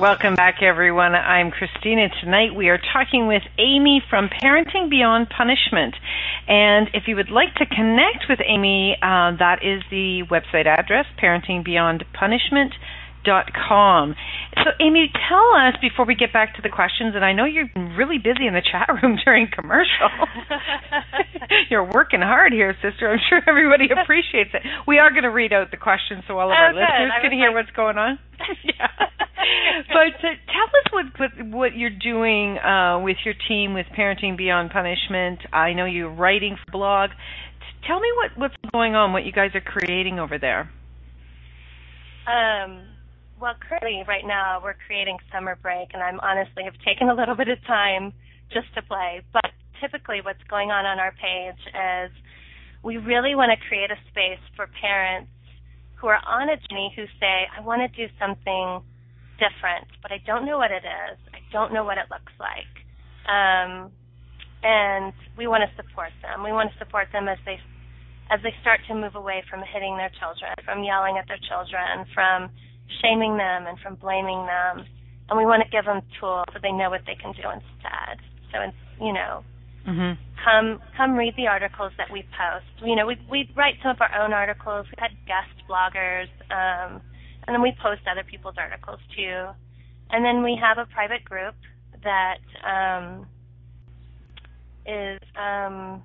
Welcome 0.00 0.34
back, 0.34 0.60
everyone. 0.60 1.14
I'm 1.14 1.52
Christina. 1.52 2.08
Tonight 2.20 2.54
we 2.54 2.68
are 2.68 2.80
talking 2.92 3.28
with 3.28 3.42
Amy 3.58 4.02
from 4.10 4.28
Parenting 4.28 4.90
Beyond 4.90 5.28
Punishment. 5.30 5.94
And 6.48 6.90
if 6.94 7.04
you 7.06 7.14
would 7.14 7.30
like 7.30 7.54
to 7.54 7.66
connect 7.66 8.26
with 8.28 8.40
Amy, 8.44 8.96
uh, 9.00 9.36
that 9.38 9.60
is 9.62 9.82
the 9.90 10.24
website 10.28 10.66
address, 10.66 11.06
parentingbeyondpunishment.com 11.22 12.70
com. 13.24 14.14
So, 14.62 14.70
Amy, 14.80 15.10
tell 15.28 15.54
us 15.54 15.74
before 15.80 16.04
we 16.04 16.14
get 16.14 16.32
back 16.32 16.54
to 16.56 16.62
the 16.62 16.68
questions, 16.68 17.14
and 17.14 17.24
I 17.24 17.32
know 17.32 17.44
you're 17.44 17.68
really 17.96 18.18
busy 18.18 18.46
in 18.46 18.54
the 18.54 18.62
chat 18.62 18.88
room 19.02 19.18
during 19.24 19.48
commercial. 19.50 20.10
you're 21.70 21.84
working 21.84 22.20
hard 22.20 22.52
here, 22.52 22.74
sister. 22.82 23.10
I'm 23.10 23.20
sure 23.28 23.40
everybody 23.46 23.88
appreciates 23.90 24.50
it. 24.54 24.62
We 24.86 24.98
are 24.98 25.10
going 25.10 25.24
to 25.24 25.30
read 25.30 25.52
out 25.52 25.70
the 25.70 25.76
questions 25.76 26.24
so 26.28 26.38
all 26.38 26.50
of 26.50 26.56
oh, 26.56 26.62
our 26.62 26.72
good. 26.72 26.80
listeners 26.80 27.12
can 27.22 27.32
hear 27.32 27.48
like... 27.48 27.66
what's 27.66 27.76
going 27.76 27.98
on. 27.98 28.18
yeah. 28.64 28.88
but 29.88 30.14
uh, 30.22 30.34
tell 30.48 30.68
us 30.68 30.86
what, 30.90 31.06
what 31.18 31.30
what 31.50 31.76
you're 31.76 31.90
doing 31.90 32.58
uh, 32.58 33.00
with 33.02 33.16
your 33.24 33.34
team 33.48 33.74
with 33.74 33.86
Parenting 33.96 34.36
Beyond 34.36 34.70
Punishment. 34.70 35.40
I 35.52 35.72
know 35.72 35.84
you're 35.84 36.12
writing 36.12 36.56
for 36.56 36.72
blog. 36.72 37.10
Tell 37.86 38.00
me 38.00 38.08
what 38.16 38.38
what's 38.38 38.54
going 38.72 38.94
on, 38.94 39.12
what 39.12 39.24
you 39.24 39.32
guys 39.32 39.50
are 39.54 39.60
creating 39.60 40.18
over 40.18 40.38
there. 40.38 40.70
Um, 42.26 42.93
well, 43.40 43.54
currently, 43.68 44.02
right 44.06 44.24
now, 44.24 44.60
we're 44.62 44.76
creating 44.86 45.18
summer 45.32 45.58
break, 45.60 45.90
and 45.92 46.02
I'm 46.02 46.20
honestly 46.20 46.64
have 46.64 46.78
taken 46.84 47.08
a 47.08 47.14
little 47.14 47.34
bit 47.34 47.48
of 47.48 47.58
time 47.66 48.12
just 48.52 48.72
to 48.74 48.82
play. 48.82 49.22
But 49.32 49.50
typically, 49.80 50.20
what's 50.22 50.42
going 50.48 50.70
on 50.70 50.86
on 50.86 50.98
our 50.98 51.12
page 51.12 51.60
is 51.74 52.10
we 52.82 52.96
really 52.98 53.34
want 53.34 53.50
to 53.50 53.68
create 53.68 53.90
a 53.90 53.98
space 54.10 54.42
for 54.56 54.68
parents 54.80 55.30
who 55.96 56.08
are 56.08 56.20
on 56.26 56.48
a 56.48 56.56
journey 56.68 56.92
who 56.94 57.04
say, 57.18 57.48
I 57.50 57.60
want 57.60 57.82
to 57.82 57.88
do 57.96 58.12
something 58.20 58.82
different, 59.40 59.88
but 60.02 60.12
I 60.12 60.20
don't 60.26 60.46
know 60.46 60.58
what 60.58 60.70
it 60.70 60.84
is. 60.84 61.18
I 61.32 61.40
don't 61.52 61.72
know 61.72 61.82
what 61.82 61.98
it 61.98 62.06
looks 62.10 62.32
like. 62.38 62.70
Um, 63.26 63.90
and 64.62 65.12
we 65.36 65.46
want 65.46 65.64
to 65.64 65.70
support 65.76 66.10
them. 66.22 66.44
We 66.44 66.52
want 66.52 66.72
to 66.72 66.78
support 66.78 67.08
them 67.12 67.28
as 67.28 67.38
they 67.44 67.58
as 68.32 68.40
they 68.40 68.54
start 68.62 68.80
to 68.88 68.94
move 68.94 69.14
away 69.16 69.44
from 69.50 69.60
hitting 69.60 70.00
their 70.00 70.10
children, 70.16 70.48
from 70.64 70.82
yelling 70.82 71.20
at 71.20 71.28
their 71.28 71.40
children, 71.44 72.08
from 72.16 72.48
shaming 73.02 73.36
them 73.36 73.66
and 73.66 73.78
from 73.80 73.96
blaming 73.96 74.46
them. 74.46 74.86
And 75.28 75.38
we 75.38 75.46
want 75.46 75.62
to 75.62 75.70
give 75.70 75.84
them 75.84 76.02
tools 76.20 76.44
so 76.52 76.58
they 76.62 76.72
know 76.72 76.90
what 76.90 77.02
they 77.06 77.14
can 77.14 77.32
do 77.32 77.48
instead. 77.48 78.20
So, 78.52 78.60
it's, 78.60 78.76
you 79.00 79.12
know, 79.12 79.42
mm-hmm. 79.88 80.20
come 80.44 80.80
come 80.96 81.16
read 81.16 81.34
the 81.36 81.46
articles 81.46 81.92
that 81.96 82.12
we 82.12 82.22
post. 82.36 82.68
You 82.84 82.94
know, 82.94 83.06
we 83.06 83.16
we 83.30 83.48
write 83.56 83.74
some 83.82 83.92
of 83.92 84.00
our 84.00 84.12
own 84.22 84.32
articles. 84.32 84.86
We've 84.90 85.00
had 85.00 85.16
guest 85.26 85.54
bloggers, 85.68 86.28
um, 86.52 87.00
and 87.46 87.54
then 87.54 87.62
we 87.62 87.72
post 87.82 88.02
other 88.10 88.24
people's 88.24 88.56
articles 88.58 89.00
too. 89.16 89.48
And 90.10 90.24
then 90.24 90.42
we 90.42 90.58
have 90.60 90.78
a 90.78 90.86
private 90.92 91.24
group 91.24 91.54
that 92.04 92.44
um, 92.62 93.26
is 94.86 95.20
um, 95.40 96.02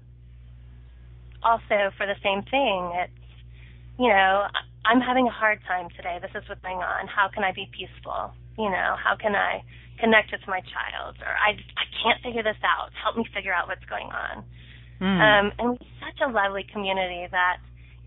also 1.44 1.92
for 1.98 2.08
the 2.08 2.16
same 2.24 2.42
thing. 2.44 2.92
It's 2.96 3.20
you 4.00 4.08
know, 4.08 4.48
I'm 4.86 5.02
having 5.02 5.28
a 5.28 5.32
hard 5.32 5.60
time 5.68 5.90
today. 5.96 6.20
This 6.22 6.32
is 6.32 6.48
what's 6.48 6.62
going 6.62 6.80
on. 6.80 7.08
How 7.08 7.30
can 7.34 7.44
I 7.44 7.52
be 7.52 7.70
peaceful? 7.72 8.32
You 8.58 8.70
know, 8.70 8.96
how 8.96 9.16
can 9.20 9.36
I 9.36 9.64
connect 10.00 10.32
with 10.32 10.42
my 10.48 10.62
child? 10.72 11.20
Or 11.20 11.34
I, 11.34 11.56
I 11.56 11.86
can't 12.02 12.20
figure 12.24 12.44
this 12.44 12.60
out. 12.64 12.92
Help 12.96 13.18
me 13.18 13.26
figure 13.34 13.54
out 13.54 13.68
what's 13.68 13.86
going 13.86 14.08
on. 14.08 14.44
Mm. 15.02 15.20
Um, 15.20 15.46
and 15.60 15.68
we're 15.76 15.96
such 16.00 16.20
a 16.24 16.32
lovely 16.32 16.66
community 16.72 17.28
that 17.32 17.58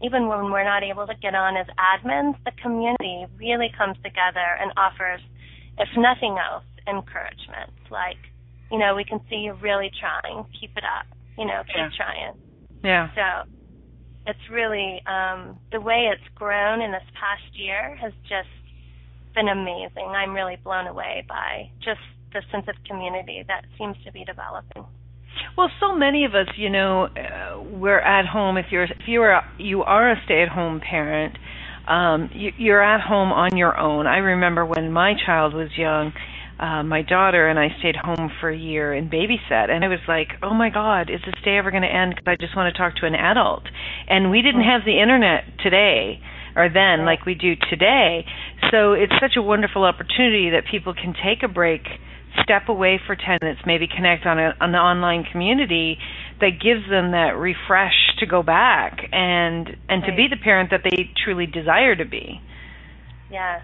even 0.02 0.26
when 0.26 0.50
we're 0.50 0.64
not 0.64 0.82
able 0.82 1.06
to 1.06 1.14
get 1.20 1.34
on 1.34 1.56
as 1.56 1.66
admins, 1.78 2.36
the 2.44 2.52
community 2.60 3.26
really 3.38 3.70
comes 3.76 3.96
together 4.02 4.44
and 4.60 4.72
offers, 4.76 5.20
if 5.78 5.88
nothing 5.96 6.36
else, 6.36 6.64
encouragement. 6.88 7.70
Like, 7.90 8.18
you 8.70 8.78
know, 8.78 8.96
we 8.96 9.04
can 9.04 9.20
see 9.30 9.36
you're 9.36 9.54
really 9.54 9.90
trying. 10.00 10.44
Keep 10.58 10.76
it 10.76 10.84
up. 10.84 11.06
You 11.38 11.46
know, 11.46 11.62
keep 11.66 11.76
yeah. 11.76 11.96
trying. 11.96 12.34
Yeah. 12.82 13.08
So 13.14 13.48
it's 14.26 14.50
really 14.50 15.02
um, 15.06 15.58
the 15.72 15.80
way 15.80 16.10
it's 16.12 16.34
grown 16.34 16.80
in 16.80 16.92
this 16.92 17.02
past 17.18 17.54
year 17.54 17.96
has 17.96 18.12
just 18.22 18.48
been 19.34 19.48
amazing. 19.48 20.06
I'm 20.06 20.34
really 20.34 20.56
blown 20.62 20.86
away 20.86 21.24
by 21.28 21.70
just 21.80 22.00
the 22.32 22.42
sense 22.50 22.66
of 22.68 22.74
community 22.86 23.44
that 23.48 23.64
seems 23.78 23.96
to 24.04 24.12
be 24.12 24.24
developing. 24.24 24.84
Well, 25.56 25.70
so 25.80 25.96
many 25.96 26.24
of 26.24 26.34
us, 26.34 26.46
you 26.56 26.70
know, 26.70 27.04
uh, 27.04 27.60
we're 27.60 27.98
at 28.00 28.26
home. 28.26 28.56
If 28.56 28.66
you're 28.70 28.84
if 28.84 29.06
you're 29.06 29.40
you 29.58 29.82
are 29.82 30.12
a 30.12 30.16
stay-at-home 30.24 30.80
parent, 30.80 31.36
um, 31.88 32.30
you, 32.34 32.52
you're 32.58 32.82
at 32.82 33.00
home 33.00 33.32
on 33.32 33.56
your 33.56 33.76
own. 33.76 34.06
I 34.06 34.18
remember 34.18 34.64
when 34.64 34.92
my 34.92 35.14
child 35.26 35.54
was 35.54 35.68
young 35.76 36.12
uh, 36.62 36.82
my 36.84 37.02
daughter 37.02 37.48
and 37.48 37.58
I 37.58 37.68
stayed 37.80 37.96
home 37.96 38.30
for 38.40 38.48
a 38.48 38.56
year 38.56 38.92
and 38.92 39.10
babysat, 39.10 39.68
and 39.68 39.84
I 39.84 39.88
was 39.88 39.98
like, 40.06 40.28
"Oh 40.42 40.54
my 40.54 40.70
God, 40.70 41.10
is 41.10 41.20
this 41.26 41.34
day 41.44 41.58
ever 41.58 41.70
going 41.70 41.82
to 41.82 41.92
end?" 41.92 42.14
Because 42.14 42.30
I 42.30 42.36
just 42.40 42.54
want 42.56 42.72
to 42.72 42.78
talk 42.78 42.94
to 42.96 43.06
an 43.06 43.16
adult, 43.16 43.64
and 44.08 44.30
we 44.30 44.42
didn't 44.42 44.62
have 44.62 44.82
the 44.86 45.00
internet 45.00 45.58
today 45.62 46.20
or 46.54 46.68
then 46.68 47.04
like 47.04 47.24
we 47.24 47.34
do 47.34 47.54
today. 47.70 48.24
So 48.70 48.92
it's 48.92 49.12
such 49.20 49.36
a 49.36 49.42
wonderful 49.42 49.84
opportunity 49.84 50.50
that 50.50 50.64
people 50.70 50.94
can 50.94 51.14
take 51.14 51.42
a 51.42 51.48
break, 51.48 51.82
step 52.42 52.68
away 52.68 53.00
for 53.06 53.16
10 53.16 53.38
minutes, 53.42 53.60
maybe 53.66 53.86
connect 53.88 54.26
on 54.26 54.38
a, 54.38 54.54
an 54.60 54.74
online 54.74 55.24
community 55.30 55.98
that 56.40 56.60
gives 56.62 56.88
them 56.88 57.12
that 57.12 57.36
refresh 57.36 57.94
to 58.18 58.26
go 58.26 58.42
back 58.42 58.98
and 59.12 59.68
and 59.88 60.02
right. 60.02 60.10
to 60.10 60.16
be 60.16 60.26
the 60.28 60.40
parent 60.42 60.70
that 60.70 60.80
they 60.84 61.10
truly 61.24 61.46
desire 61.46 61.96
to 61.96 62.04
be. 62.04 62.40
Yeah. 63.30 63.60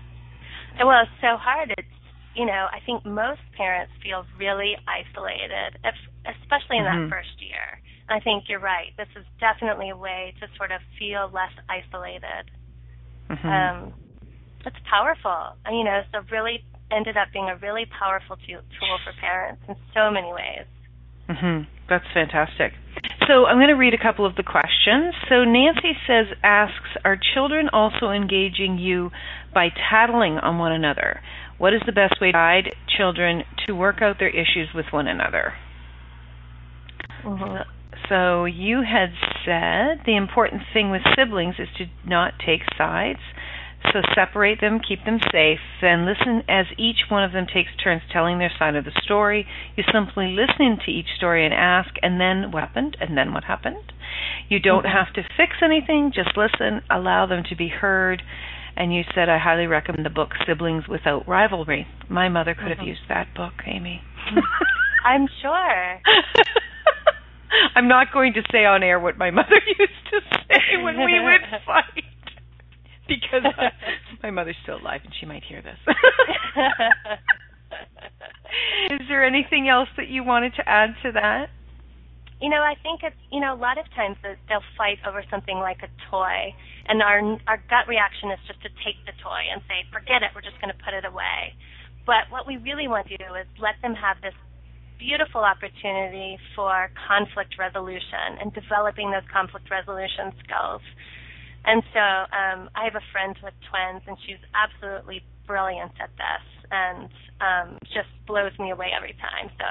Well, 0.78 1.02
it's 1.02 1.20
so 1.20 1.36
hard. 1.36 1.74
It's 1.76 1.97
you 2.38 2.46
know, 2.46 2.68
I 2.70 2.78
think 2.86 3.04
most 3.04 3.42
parents 3.56 3.92
feel 4.02 4.24
really 4.38 4.76
isolated, 4.86 5.74
if, 5.82 5.94
especially 6.38 6.78
in 6.78 6.84
mm-hmm. 6.84 7.10
that 7.10 7.10
first 7.10 7.34
year. 7.42 7.82
And 8.08 8.14
I 8.16 8.22
think 8.22 8.44
you're 8.48 8.62
right. 8.62 8.94
This 8.96 9.08
is 9.18 9.26
definitely 9.40 9.90
a 9.90 9.96
way 9.96 10.34
to 10.40 10.46
sort 10.56 10.70
of 10.70 10.80
feel 10.98 11.28
less 11.34 11.52
isolated. 11.68 12.46
Mm-hmm. 13.28 13.48
Um, 13.48 13.92
it's 14.64 14.78
powerful. 14.88 15.58
And, 15.66 15.76
you 15.76 15.84
know, 15.84 16.00
so 16.12 16.20
really 16.30 16.62
ended 16.90 17.16
up 17.16 17.28
being 17.32 17.50
a 17.50 17.56
really 17.56 17.86
powerful 17.98 18.36
tool 18.46 18.98
for 19.04 19.12
parents 19.20 19.62
in 19.68 19.74
so 19.92 20.10
many 20.10 20.32
ways. 20.32 20.66
Mhm. 21.28 21.66
That's 21.88 22.06
fantastic. 22.14 22.72
So 23.26 23.44
I'm 23.44 23.56
going 23.56 23.68
to 23.68 23.74
read 23.74 23.92
a 23.92 23.98
couple 23.98 24.24
of 24.24 24.36
the 24.36 24.42
questions. 24.42 25.14
So 25.28 25.44
Nancy 25.44 25.92
says 26.06 26.26
asks, 26.42 26.96
are 27.04 27.18
children 27.34 27.68
also 27.72 28.10
engaging 28.10 28.78
you 28.78 29.10
by 29.52 29.68
tattling 29.90 30.38
on 30.38 30.58
one 30.58 30.72
another? 30.72 31.20
What 31.58 31.74
is 31.74 31.82
the 31.86 31.92
best 31.92 32.20
way 32.20 32.28
to 32.28 32.32
guide 32.32 32.74
children 32.96 33.42
to 33.66 33.72
work 33.72 33.96
out 34.00 34.16
their 34.18 34.30
issues 34.30 34.68
with 34.74 34.86
one 34.90 35.08
another? 35.08 35.54
Uh-huh. 37.26 37.64
So 38.08 38.44
you 38.44 38.82
had 38.82 39.10
said 39.44 40.06
the 40.06 40.16
important 40.16 40.62
thing 40.72 40.90
with 40.90 41.02
siblings 41.16 41.56
is 41.58 41.68
to 41.78 41.86
not 42.08 42.34
take 42.44 42.62
sides. 42.76 43.18
So 43.92 44.00
separate 44.14 44.60
them, 44.60 44.80
keep 44.86 45.04
them 45.04 45.18
safe, 45.32 45.60
then 45.80 46.04
listen 46.04 46.42
as 46.48 46.66
each 46.76 47.06
one 47.08 47.22
of 47.22 47.32
them 47.32 47.46
takes 47.46 47.70
turns 47.82 48.02
telling 48.12 48.38
their 48.38 48.50
side 48.58 48.74
of 48.74 48.84
the 48.84 49.00
story. 49.04 49.46
You 49.76 49.84
simply 49.92 50.34
listen 50.34 50.78
to 50.84 50.90
each 50.90 51.06
story 51.16 51.44
and 51.44 51.54
ask, 51.54 51.90
and 52.02 52.20
then 52.20 52.50
what 52.50 52.64
happened, 52.64 52.96
and 53.00 53.16
then 53.16 53.32
what 53.32 53.44
happened. 53.44 53.92
You 54.48 54.58
don't 54.58 54.84
mm-hmm. 54.84 54.96
have 54.96 55.14
to 55.14 55.22
fix 55.36 55.56
anything, 55.62 56.12
just 56.12 56.36
listen, 56.36 56.82
allow 56.90 57.26
them 57.26 57.44
to 57.48 57.56
be 57.56 57.68
heard, 57.68 58.22
and 58.78 58.94
you 58.94 59.02
said 59.14 59.28
I 59.28 59.38
highly 59.38 59.66
recommend 59.66 60.06
the 60.06 60.10
book 60.10 60.30
Siblings 60.46 60.86
Without 60.88 61.26
Rivalry. 61.28 61.86
My 62.08 62.28
mother 62.28 62.54
could 62.54 62.70
mm-hmm. 62.70 62.78
have 62.78 62.86
used 62.86 63.00
that 63.08 63.26
book, 63.34 63.52
Amy. 63.66 64.00
I'm 65.04 65.26
sure. 65.42 66.00
I'm 67.74 67.88
not 67.88 68.12
going 68.12 68.34
to 68.34 68.42
say 68.52 68.64
on 68.64 68.84
air 68.84 69.00
what 69.00 69.18
my 69.18 69.30
mother 69.32 69.60
used 69.78 69.92
to 70.12 70.20
say 70.48 70.82
when 70.82 70.96
we 70.96 71.18
would 71.20 71.40
fight 71.66 72.04
because 73.08 73.42
uh, 73.44 73.70
my 74.22 74.30
mother's 74.30 74.56
still 74.62 74.76
alive 74.76 75.00
and 75.02 75.12
she 75.18 75.26
might 75.26 75.42
hear 75.42 75.62
this. 75.62 75.78
Is 78.90 79.00
there 79.08 79.24
anything 79.24 79.68
else 79.68 79.88
that 79.96 80.08
you 80.08 80.22
wanted 80.22 80.54
to 80.56 80.68
add 80.68 80.90
to 81.02 81.12
that? 81.12 81.48
You 82.40 82.50
know, 82.50 82.62
I 82.62 82.74
think 82.82 83.02
it's 83.02 83.18
you 83.32 83.40
know 83.40 83.54
a 83.54 83.58
lot 83.58 83.78
of 83.78 83.86
times 83.94 84.16
they'll 84.22 84.68
fight 84.78 84.98
over 85.06 85.24
something 85.30 85.58
like 85.58 85.82
a 85.82 85.90
toy, 86.10 86.54
and 86.86 87.02
our 87.02 87.18
our 87.50 87.58
gut 87.68 87.90
reaction 87.90 88.30
is 88.30 88.38
just 88.46 88.62
to 88.62 88.70
take 88.86 88.98
the 89.06 89.14
toy 89.22 89.42
and 89.50 89.60
say, 89.66 89.82
forget 89.92 90.22
it, 90.22 90.30
we're 90.34 90.46
just 90.46 90.60
going 90.62 90.70
to 90.70 90.80
put 90.84 90.94
it 90.94 91.04
away. 91.04 91.54
But 92.06 92.30
what 92.30 92.46
we 92.46 92.56
really 92.56 92.86
want 92.86 93.08
to 93.08 93.16
do 93.18 93.34
is 93.34 93.46
let 93.58 93.74
them 93.82 93.94
have 93.94 94.22
this 94.22 94.34
beautiful 94.98 95.42
opportunity 95.42 96.38
for 96.54 96.90
conflict 97.06 97.54
resolution 97.58 98.38
and 98.40 98.52
developing 98.54 99.10
those 99.10 99.26
conflict 99.30 99.70
resolution 99.70 100.34
skills. 100.42 100.82
And 101.64 101.82
so 101.92 102.00
um, 102.00 102.70
I 102.74 102.84
have 102.84 102.94
a 102.94 103.04
friend 103.12 103.36
with 103.42 103.54
twins, 103.70 104.02
and 104.06 104.16
she's 104.26 104.40
absolutely 104.54 105.22
brilliant 105.46 105.92
at 106.00 106.10
this, 106.16 106.44
and 106.70 107.10
um, 107.40 107.78
just 107.94 108.10
blows 108.26 108.52
me 108.58 108.70
away 108.70 108.90
every 108.94 109.14
time. 109.18 109.50
So 109.58 109.66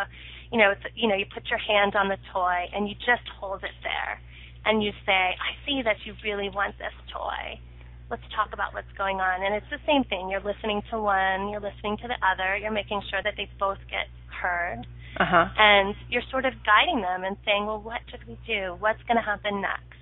you 0.51 0.57
know, 0.57 0.71
it's 0.71 0.83
you 0.95 1.07
know, 1.07 1.15
you 1.15 1.25
put 1.25 1.49
your 1.49 1.59
hand 1.59 1.95
on 1.95 2.07
the 2.09 2.17
toy 2.33 2.65
and 2.73 2.87
you 2.87 2.95
just 2.95 3.27
hold 3.39 3.63
it 3.63 3.75
there 3.83 4.21
and 4.67 4.83
you 4.83 4.91
say, 5.05 5.35
I 5.39 5.55
see 5.65 5.81
that 5.83 5.95
you 6.05 6.13
really 6.23 6.49
want 6.49 6.77
this 6.77 6.93
toy. 7.11 7.59
Let's 8.11 8.23
talk 8.35 8.51
about 8.53 8.73
what's 8.73 8.91
going 8.97 9.19
on. 9.19 9.43
And 9.43 9.55
it's 9.55 9.69
the 9.71 9.79
same 9.87 10.03
thing. 10.03 10.29
You're 10.29 10.43
listening 10.43 10.81
to 10.91 10.99
one, 10.99 11.49
you're 11.49 11.63
listening 11.63 11.97
to 12.03 12.07
the 12.07 12.19
other, 12.23 12.57
you're 12.57 12.71
making 12.71 13.01
sure 13.09 13.23
that 13.23 13.35
they 13.35 13.49
both 13.59 13.79
get 13.89 14.07
heard. 14.27 14.87
Uh-huh. 15.19 15.47
And 15.57 15.95
you're 16.09 16.25
sort 16.29 16.45
of 16.45 16.53
guiding 16.63 17.01
them 17.01 17.23
and 17.23 17.35
saying, 17.43 17.65
well, 17.65 17.81
what 17.81 18.01
should 18.11 18.27
we 18.27 18.37
do? 18.45 18.75
What's 18.79 19.01
going 19.07 19.17
to 19.17 19.23
happen 19.23 19.61
next? 19.61 19.97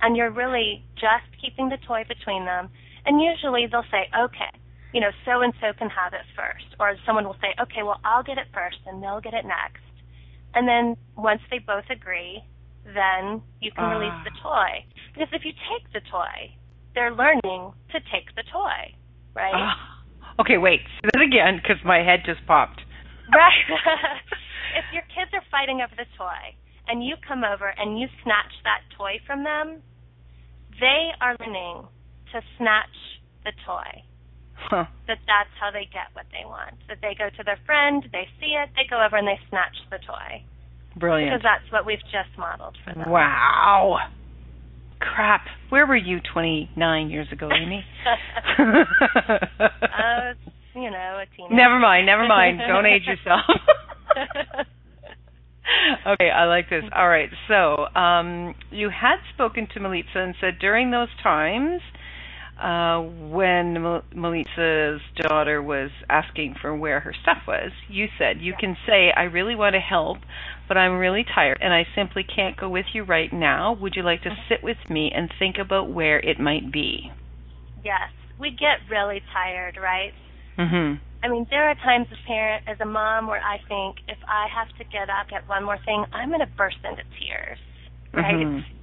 And 0.00 0.16
you're 0.16 0.30
really 0.30 0.82
just 0.94 1.28
keeping 1.42 1.68
the 1.68 1.78
toy 1.86 2.04
between 2.08 2.44
them. 2.44 2.70
And 3.04 3.20
usually 3.20 3.66
they'll 3.66 3.86
say, 3.90 4.08
okay, 4.16 4.50
you 4.94 5.00
know, 5.00 5.10
so 5.26 5.42
and 5.42 5.52
so 5.60 5.74
can 5.76 5.90
have 5.90 6.14
it 6.14 6.24
first. 6.34 6.70
Or 6.80 6.96
someone 7.04 7.26
will 7.26 7.36
say, 7.42 7.52
okay, 7.60 7.82
well, 7.82 8.00
I'll 8.04 8.22
get 8.22 8.38
it 8.38 8.46
first 8.54 8.78
and 8.86 9.02
they'll 9.02 9.20
get 9.20 9.34
it 9.34 9.44
next. 9.44 9.83
And 10.54 10.68
then 10.68 10.96
once 11.16 11.40
they 11.50 11.58
both 11.58 11.84
agree, 11.90 12.42
then 12.84 13.42
you 13.60 13.72
can 13.72 13.84
uh. 13.84 13.98
release 13.98 14.20
the 14.24 14.34
toy. 14.42 14.84
Because 15.12 15.28
if 15.32 15.44
you 15.44 15.52
take 15.70 15.90
the 15.92 16.00
toy, 16.10 16.54
they're 16.94 17.14
learning 17.14 17.72
to 17.90 17.98
take 18.12 18.34
the 18.36 18.44
toy, 18.52 18.94
right? 19.34 19.54
Uh. 19.54 20.42
Okay, 20.42 20.58
wait. 20.58 20.80
Say 21.02 21.10
that 21.14 21.22
again 21.22 21.60
because 21.62 21.78
my 21.84 22.02
head 22.02 22.20
just 22.26 22.44
popped. 22.46 22.80
Right. 23.30 23.66
if 24.78 24.84
your 24.92 25.06
kids 25.14 25.30
are 25.32 25.44
fighting 25.50 25.80
over 25.80 25.94
the 25.96 26.10
toy 26.18 26.54
and 26.88 27.04
you 27.04 27.14
come 27.26 27.44
over 27.44 27.72
and 27.76 27.98
you 27.98 28.08
snatch 28.22 28.52
that 28.64 28.82
toy 28.96 29.22
from 29.26 29.44
them, 29.44 29.80
they 30.80 31.14
are 31.20 31.36
learning 31.38 31.86
to 32.32 32.40
snatch 32.58 32.96
the 33.44 33.52
toy. 33.64 34.02
Huh. 34.56 34.86
That 35.06 35.18
that's 35.26 35.52
how 35.60 35.70
they 35.70 35.84
get 35.92 36.14
what 36.14 36.26
they 36.32 36.44
want. 36.44 36.74
That 36.88 36.98
they 37.02 37.14
go 37.16 37.28
to 37.28 37.42
their 37.44 37.58
friend, 37.66 38.02
they 38.12 38.26
see 38.40 38.56
it, 38.56 38.70
they 38.76 38.88
go 38.88 39.04
over 39.04 39.16
and 39.16 39.26
they 39.26 39.38
snatch 39.48 39.76
the 39.90 39.98
toy. 39.98 40.42
Brilliant. 40.96 41.32
Because 41.32 41.42
that's 41.42 41.72
what 41.72 41.84
we've 41.84 42.02
just 42.10 42.30
modeled 42.38 42.76
for 42.84 42.94
them. 42.94 43.10
Wow. 43.10 43.98
Crap. 45.00 45.42
Where 45.68 45.86
were 45.86 45.96
you 45.96 46.20
29 46.32 47.10
years 47.10 47.28
ago, 47.32 47.50
Amy? 47.50 47.84
uh, 48.58 50.34
you 50.74 50.90
know, 50.90 51.20
a 51.20 51.26
teenager. 51.36 51.54
Never 51.54 51.78
mind, 51.78 52.06
never 52.06 52.26
mind. 52.26 52.60
Don't 52.66 52.86
age 52.86 53.02
yourself. 53.06 53.42
okay, 56.06 56.30
I 56.30 56.44
like 56.46 56.70
this. 56.70 56.84
All 56.94 57.08
right, 57.08 57.28
so 57.48 57.86
um, 57.98 58.54
you 58.70 58.88
had 58.88 59.16
spoken 59.34 59.66
to 59.74 59.80
Milica 59.80 60.16
and 60.16 60.34
said 60.40 60.58
during 60.60 60.90
those 60.90 61.08
times 61.22 61.80
uh, 62.60 63.00
when 63.00 63.74
Milica's 64.14 65.00
daughter 65.16 65.60
was 65.62 65.90
asking 66.08 66.54
for 66.60 66.74
where 66.74 67.00
her 67.00 67.14
stuff 67.22 67.38
was, 67.48 67.72
you 67.88 68.06
said, 68.18 68.40
You 68.40 68.54
can 68.58 68.76
say, 68.86 69.10
I 69.14 69.24
really 69.24 69.56
want 69.56 69.74
to 69.74 69.80
help, 69.80 70.18
but 70.68 70.76
I'm 70.76 70.98
really 70.98 71.24
tired 71.34 71.58
and 71.60 71.72
I 71.72 71.84
simply 71.94 72.22
can't 72.24 72.56
go 72.56 72.68
with 72.68 72.86
you 72.92 73.02
right 73.02 73.32
now. 73.32 73.76
Would 73.80 73.94
you 73.96 74.02
like 74.02 74.22
to 74.22 74.30
sit 74.48 74.62
with 74.62 74.78
me 74.88 75.10
and 75.14 75.30
think 75.38 75.56
about 75.58 75.90
where 75.90 76.20
it 76.20 76.38
might 76.38 76.72
be? 76.72 77.10
Yes. 77.84 78.10
We 78.38 78.50
get 78.50 78.78
really 78.90 79.22
tired, 79.32 79.76
right? 79.80 80.12
Mhm. 80.58 81.00
I 81.22 81.28
mean, 81.28 81.46
there 81.50 81.68
are 81.70 81.74
times 81.76 82.06
as 82.12 82.18
a 82.18 82.26
parent, 82.26 82.64
as 82.68 82.76
a 82.80 82.84
mom, 82.84 83.26
where 83.26 83.40
I 83.40 83.58
think 83.66 83.96
if 84.08 84.18
I 84.28 84.46
have 84.54 84.68
to 84.76 84.84
get 84.84 85.08
up 85.08 85.32
at 85.32 85.48
one 85.48 85.64
more 85.64 85.78
thing, 85.78 86.04
I'm 86.12 86.28
going 86.28 86.40
to 86.40 86.46
burst 86.46 86.76
into 86.84 87.02
tears, 87.18 87.58
right? 88.12 88.34
Mm-hmm. 88.34 88.73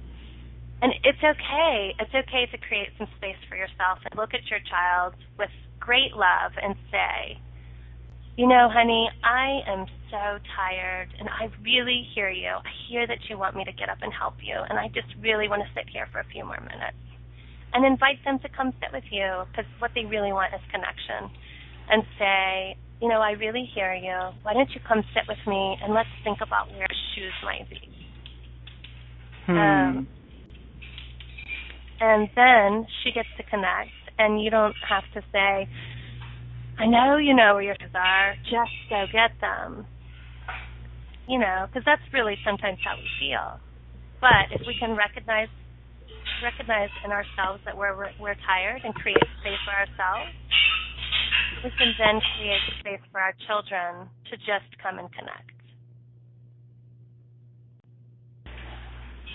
And 0.82 0.92
it's 1.04 1.22
okay. 1.22 1.94
It's 2.00 2.10
okay 2.10 2.50
to 2.50 2.58
create 2.58 2.90
some 2.98 3.06
space 3.16 3.38
for 3.48 3.54
yourself 3.54 4.02
and 4.02 4.18
look 4.18 4.34
at 4.34 4.50
your 4.50 4.58
child 4.66 5.14
with 5.38 5.50
great 5.78 6.12
love 6.14 6.52
and 6.60 6.74
say, 6.90 7.38
you 8.36 8.48
know, 8.48 8.68
honey, 8.72 9.08
I 9.22 9.60
am 9.70 9.86
so 10.10 10.42
tired 10.56 11.08
and 11.20 11.28
I 11.28 11.54
really 11.62 12.06
hear 12.14 12.30
you. 12.30 12.48
I 12.50 12.72
hear 12.88 13.06
that 13.06 13.18
you 13.30 13.38
want 13.38 13.54
me 13.54 13.64
to 13.64 13.72
get 13.72 13.88
up 13.88 13.98
and 14.02 14.12
help 14.12 14.34
you, 14.42 14.56
and 14.56 14.78
I 14.78 14.88
just 14.88 15.08
really 15.20 15.48
want 15.48 15.62
to 15.62 15.68
sit 15.74 15.88
here 15.88 16.08
for 16.10 16.18
a 16.20 16.24
few 16.32 16.44
more 16.44 16.60
minutes. 16.60 16.98
And 17.74 17.86
invite 17.86 18.18
them 18.24 18.38
to 18.40 18.48
come 18.48 18.74
sit 18.80 18.92
with 18.92 19.04
you 19.10 19.44
because 19.50 19.64
what 19.78 19.92
they 19.94 20.04
really 20.04 20.32
want 20.32 20.52
is 20.52 20.60
connection. 20.70 21.30
And 21.90 22.02
say, 22.18 22.76
you 23.00 23.08
know, 23.08 23.20
I 23.20 23.32
really 23.32 23.68
hear 23.74 23.94
you. 23.94 24.34
Why 24.42 24.52
don't 24.54 24.70
you 24.70 24.80
come 24.86 25.02
sit 25.14 25.24
with 25.28 25.40
me 25.46 25.76
and 25.82 25.94
let's 25.94 26.08
think 26.24 26.38
about 26.42 26.70
where 26.70 26.86
shoes 27.14 27.32
might 27.44 27.68
be. 27.68 27.80
Hmm. 29.46 29.56
Um, 29.56 30.08
and 32.02 32.28
then 32.34 32.84
she 33.02 33.12
gets 33.12 33.28
to 33.38 33.44
connect 33.46 33.94
and 34.18 34.42
you 34.42 34.50
don't 34.50 34.74
have 34.82 35.04
to 35.14 35.22
say 35.30 35.68
i 36.78 36.86
know 36.86 37.16
you 37.16 37.32
know 37.32 37.54
where 37.54 37.62
your 37.62 37.76
kids 37.76 37.94
are 37.94 38.34
just 38.50 38.74
go 38.90 39.06
get 39.12 39.30
them. 39.40 39.86
You 41.28 41.38
know 41.38 41.66
because 41.70 41.86
that's 41.86 42.02
really 42.12 42.36
sometimes 42.44 42.78
how 42.82 42.98
we 42.98 43.06
feel. 43.22 43.62
But 44.20 44.50
if 44.50 44.66
we 44.66 44.74
can 44.78 44.98
recognize 44.98 45.48
recognize 46.42 46.90
in 47.04 47.12
ourselves 47.12 47.62
that 47.64 47.78
we're 47.78 47.94
we're 48.18 48.34
tired 48.42 48.82
and 48.82 48.92
create 48.94 49.22
space 49.40 49.62
for 49.64 49.72
ourselves 49.72 50.34
we 51.62 51.70
can 51.78 51.94
then 51.98 52.20
create 52.36 52.60
space 52.80 53.04
for 53.12 53.20
our 53.20 53.34
children 53.46 54.10
to 54.30 54.36
just 54.38 54.66
come 54.82 54.98
and 54.98 55.08
connect. 55.12 55.50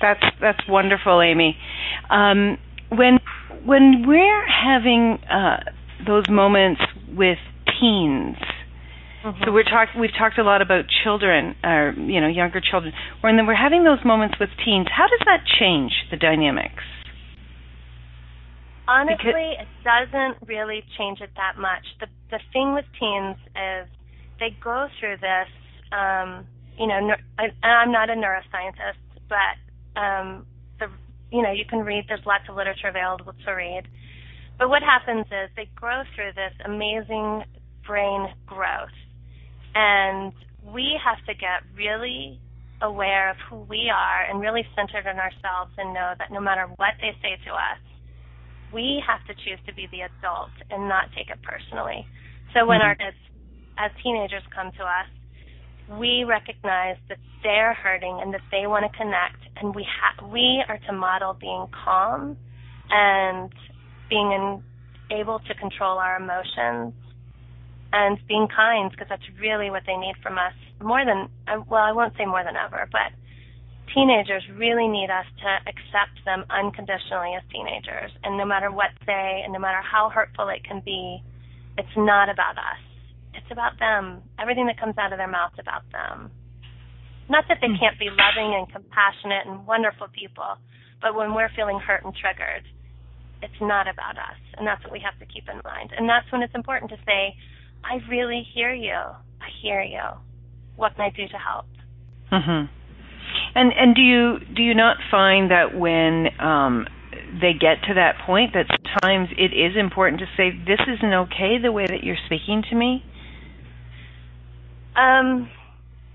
That's 0.02 0.24
that's 0.42 0.62
wonderful, 0.68 1.22
Amy. 1.22 1.58
Um, 2.10 2.58
when 2.90 3.20
when 3.66 4.06
we're 4.08 4.48
having 4.48 5.20
uh, 5.30 5.64
those 6.06 6.30
moments 6.30 6.82
with 7.16 7.38
teens, 7.80 8.38
mm-hmm. 9.24 9.44
so 9.44 9.52
we're 9.52 9.64
talking. 9.64 10.00
We've 10.00 10.16
talked 10.18 10.38
a 10.38 10.44
lot 10.44 10.62
about 10.62 10.86
children, 11.04 11.56
or 11.64 11.94
you 11.98 12.22
know, 12.22 12.28
younger 12.28 12.62
children. 12.62 12.94
When 13.22 13.46
we're 13.46 13.56
having 13.56 13.84
those 13.84 14.04
moments 14.06 14.36
with 14.40 14.50
teens, 14.64 14.88
how 14.96 15.08
does 15.08 15.22
that 15.26 15.44
change 15.60 15.92
the 16.12 16.18
dynamics? 16.18 16.84
Honestly, 18.88 19.18
because, 19.18 19.36
it 19.60 19.68
doesn't 19.84 20.48
really 20.48 20.84
change 20.98 21.20
it 21.20 21.32
that 21.36 21.60
much. 21.60 21.84
The 22.00 22.08
the 22.32 22.40
thing 22.54 22.74
with 22.74 22.86
teens 23.00 23.36
is 23.52 23.90
they 24.40 24.56
go 24.64 24.88
through 25.00 25.18
this. 25.18 25.50
Um, 25.92 26.46
you 26.80 26.88
know, 26.88 27.16
I, 27.40 27.66
I'm 27.66 27.92
not 27.92 28.10
a 28.10 28.14
neuroscientist, 28.14 29.02
but 29.28 30.00
um, 30.00 30.46
you 31.32 31.42
know 31.42 31.52
you 31.52 31.66
can 31.66 31.80
read. 31.80 32.06
There's 32.08 32.26
lots 32.26 32.44
of 32.50 32.56
literature 32.56 32.88
available 32.88 33.34
to 33.46 33.52
read. 33.52 33.84
But 34.58 34.70
what 34.70 34.82
happens 34.82 35.26
is 35.28 35.50
they 35.56 35.70
grow 35.76 36.02
through 36.16 36.34
this 36.34 36.54
amazing 36.66 37.44
brain 37.86 38.28
growth, 38.46 38.96
and 39.76 40.34
we 40.66 41.00
have 41.04 41.24
to 41.28 41.34
get 41.34 41.62
really 41.76 42.40
aware 42.82 43.30
of 43.30 43.38
who 43.50 43.58
we 43.70 43.90
are 43.90 44.22
and 44.30 44.40
really 44.40 44.66
centered 44.76 45.10
in 45.10 45.18
ourselves 45.18 45.74
and 45.78 45.94
know 45.94 46.14
that 46.18 46.32
no 46.32 46.40
matter 46.40 46.68
what 46.78 46.94
they 47.02 47.14
say 47.22 47.38
to 47.46 47.52
us, 47.52 47.82
we 48.74 49.02
have 49.06 49.24
to 49.26 49.34
choose 49.34 49.60
to 49.66 49.74
be 49.74 49.88
the 49.90 50.06
adult 50.06 50.54
and 50.70 50.88
not 50.88 51.10
take 51.16 51.30
it 51.30 51.42
personally. 51.42 52.06
So 52.54 52.66
when 52.66 52.80
mm-hmm. 52.80 52.88
our 52.88 52.96
kids, 52.96 53.18
as 53.78 53.92
teenagers, 54.04 54.44
come 54.54 54.72
to 54.78 54.84
us, 54.84 55.10
we 55.90 56.24
recognize 56.28 56.98
that 57.10 57.18
they're 57.44 57.74
hurting 57.74 58.20
and 58.22 58.34
that 58.34 58.42
they 58.52 58.68
want 58.68 58.92
to 58.92 58.98
connect, 58.98 59.40
and 59.58 59.74
we 59.74 59.86
ha- 59.86 60.26
we 60.28 60.64
are 60.68 60.80
to 60.88 60.94
model 60.94 61.34
being 61.34 61.68
calm 61.86 62.38
and 62.90 63.52
being 64.10 64.32
in, 64.32 64.64
able 65.18 65.40
to 65.40 65.54
control 65.56 65.98
our 65.98 66.18
emotions 66.18 66.94
and 67.94 68.18
being 68.28 68.48
kind 68.54 68.92
because 68.92 69.08
that's 69.10 69.24
really 69.40 69.70
what 69.70 69.84
they 69.86 69.96
need 69.96 70.16
from 70.22 70.38
us 70.38 70.54
more 70.82 71.06
than 71.06 71.30
uh, 71.48 71.62
well 71.70 71.82
I 71.82 71.92
won't 71.92 72.14
say 72.18 72.26
more 72.26 72.44
than 72.44 72.56
ever, 72.56 72.88
but 72.92 73.16
teenagers 73.96 74.44
really 74.56 74.88
need 74.88 75.10
us 75.10 75.26
to 75.40 75.70
accept 75.70 76.24
them 76.26 76.44
unconditionally 76.50 77.34
as 77.36 77.44
teenagers, 77.52 78.12
and 78.24 78.38
no 78.38 78.46
matter 78.46 78.72
what 78.72 78.92
they 79.06 79.42
and 79.44 79.54
no 79.54 79.60
matter 79.60 79.82
how 79.82 80.10
hurtful 80.10 80.50
it 80.50 80.64
can 80.64 80.82
be, 80.84 81.24
it's 81.78 81.96
not 81.96 82.30
about 82.30 82.58
us 82.58 82.87
it's 83.38 83.52
about 83.52 83.78
them. 83.80 84.22
Everything 84.42 84.66
that 84.68 84.80
comes 84.80 84.98
out 84.98 85.14
of 85.14 85.20
their 85.20 85.30
mouth's 85.30 85.60
about 85.60 85.86
them. 85.92 86.32
Not 87.30 87.46
that 87.50 87.60
they 87.62 87.68
hmm. 87.68 87.80
can't 87.80 88.00
be 88.00 88.10
loving 88.10 88.56
and 88.58 88.66
compassionate 88.72 89.46
and 89.46 89.68
wonderful 89.68 90.08
people, 90.12 90.58
but 91.02 91.16
when 91.16 91.36
we're 91.36 91.52
feeling 91.56 91.80
hurt 91.80 92.04
and 92.04 92.16
triggered, 92.16 92.66
it's 93.42 93.62
not 93.62 93.88
about 93.88 94.18
us. 94.18 94.40
And 94.58 94.66
that's 94.66 94.82
what 94.84 94.92
we 94.92 95.00
have 95.06 95.20
to 95.20 95.26
keep 95.30 95.46
in 95.48 95.62
mind. 95.64 95.94
And 95.96 96.10
that's 96.10 96.26
when 96.32 96.42
it's 96.42 96.56
important 96.56 96.90
to 96.92 96.98
say, 97.06 97.36
I 97.84 98.02
really 98.10 98.42
hear 98.56 98.74
you. 98.74 98.98
I 98.98 99.50
hear 99.62 99.82
you. 99.82 100.02
What 100.76 100.96
can 100.96 101.06
I 101.06 101.10
do 101.10 101.28
to 101.28 101.38
help? 101.38 101.68
Mhm. 102.32 102.70
And 103.56 103.74
and 103.74 103.96
do 103.96 104.02
you 104.02 104.40
do 104.56 104.64
you 104.64 104.74
not 104.74 104.98
find 105.12 105.52
that 105.52 105.76
when 105.76 106.30
um 106.40 106.88
they 107.42 107.54
get 107.54 107.84
to 107.84 107.94
that 107.94 108.18
point 108.26 108.54
that 108.54 108.66
sometimes 108.70 109.30
it 109.38 109.54
is 109.54 109.76
important 109.76 110.20
to 110.22 110.28
say 110.38 110.52
this 110.52 110.80
isn't 110.88 111.14
okay 111.14 111.58
the 111.62 111.72
way 111.72 111.86
that 111.86 112.04
you're 112.04 112.20
speaking 112.26 112.64
to 112.70 112.76
me? 112.76 113.04
Um, 114.98 115.50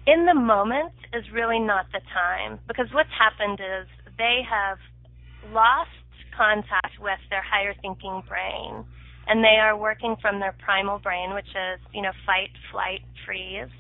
in 0.07 0.27
the 0.27 0.35
moment 0.35 0.93
is 1.15 1.25
really 1.33 1.61
not 1.61 1.87
the 1.93 2.01
time 2.13 2.59
because 2.67 2.87
what's 2.93 3.13
happened 3.17 3.61
is 3.61 3.87
they 4.19 4.41
have 4.49 4.79
lost 5.53 5.91
contact 6.37 6.99
with 7.01 7.21
their 7.31 7.43
higher 7.43 7.75
thinking 7.81 8.23
brain 8.29 8.85
and 9.29 9.45
they 9.45 9.63
are 9.63 9.77
working 9.77 10.17
from 10.21 10.41
their 10.41 10.55
primal 10.59 10.99
brain, 10.99 11.35
which 11.35 11.47
is, 11.47 11.79
you 11.95 12.03
know, 12.03 12.11
fight, 12.27 12.51
flight, 12.73 13.03
freeze. 13.25 13.71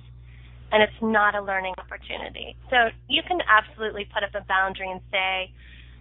And 0.70 0.82
it's 0.82 1.02
not 1.02 1.34
a 1.34 1.42
learning 1.42 1.74
opportunity. 1.76 2.56
So 2.70 2.88
you 3.08 3.22
can 3.26 3.40
absolutely 3.44 4.06
put 4.14 4.22
up 4.22 4.32
a 4.40 4.46
boundary 4.46 4.90
and 4.90 5.00
say, 5.10 5.50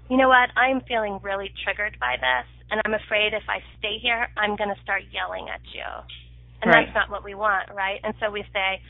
you 0.09 0.17
know 0.17 0.29
what, 0.29 0.49
I'm 0.55 0.81
feeling 0.87 1.19
really 1.23 1.51
triggered 1.63 1.97
by 1.99 2.15
this, 2.15 2.47
and 2.69 2.81
I'm 2.85 2.93
afraid 2.93 3.33
if 3.33 3.43
I 3.47 3.59
stay 3.79 3.97
here, 4.01 4.27
I'm 4.37 4.55
going 4.55 4.69
to 4.69 4.81
start 4.83 5.03
yelling 5.11 5.47
at 5.47 5.61
you. 5.73 5.87
And 6.61 6.69
right. 6.69 6.85
that's 6.85 6.95
not 6.95 7.09
what 7.09 7.23
we 7.23 7.33
want, 7.33 7.69
right? 7.73 7.99
And 8.03 8.13
so 8.19 8.29
we 8.29 8.43
say, 8.53 8.81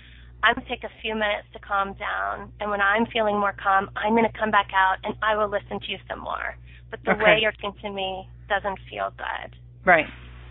I'm 0.44 0.56
going 0.56 0.66
to 0.66 0.70
take 0.70 0.84
a 0.84 0.94
few 1.02 1.14
minutes 1.14 1.48
to 1.54 1.60
calm 1.60 1.94
down. 1.96 2.52
And 2.60 2.70
when 2.70 2.82
I'm 2.82 3.06
feeling 3.14 3.40
more 3.40 3.54
calm, 3.54 3.90
I'm 3.96 4.14
going 4.14 4.28
to 4.28 4.38
come 4.38 4.52
back 4.52 4.70
out 4.74 4.98
and 5.04 5.16
I 5.22 5.38
will 5.38 5.50
listen 5.50 5.80
to 5.80 5.88
you 5.92 5.98
some 6.10 6.20
more. 6.20 6.58
But 6.90 7.00
the 7.06 7.12
okay. 7.12 7.24
way 7.24 7.40
you're 7.42 7.54
talking 7.54 7.74
to 7.82 7.90
me 7.90 8.28
doesn't 8.50 8.80
feel 8.90 9.14
good. 9.16 9.56
Right. 9.86 10.06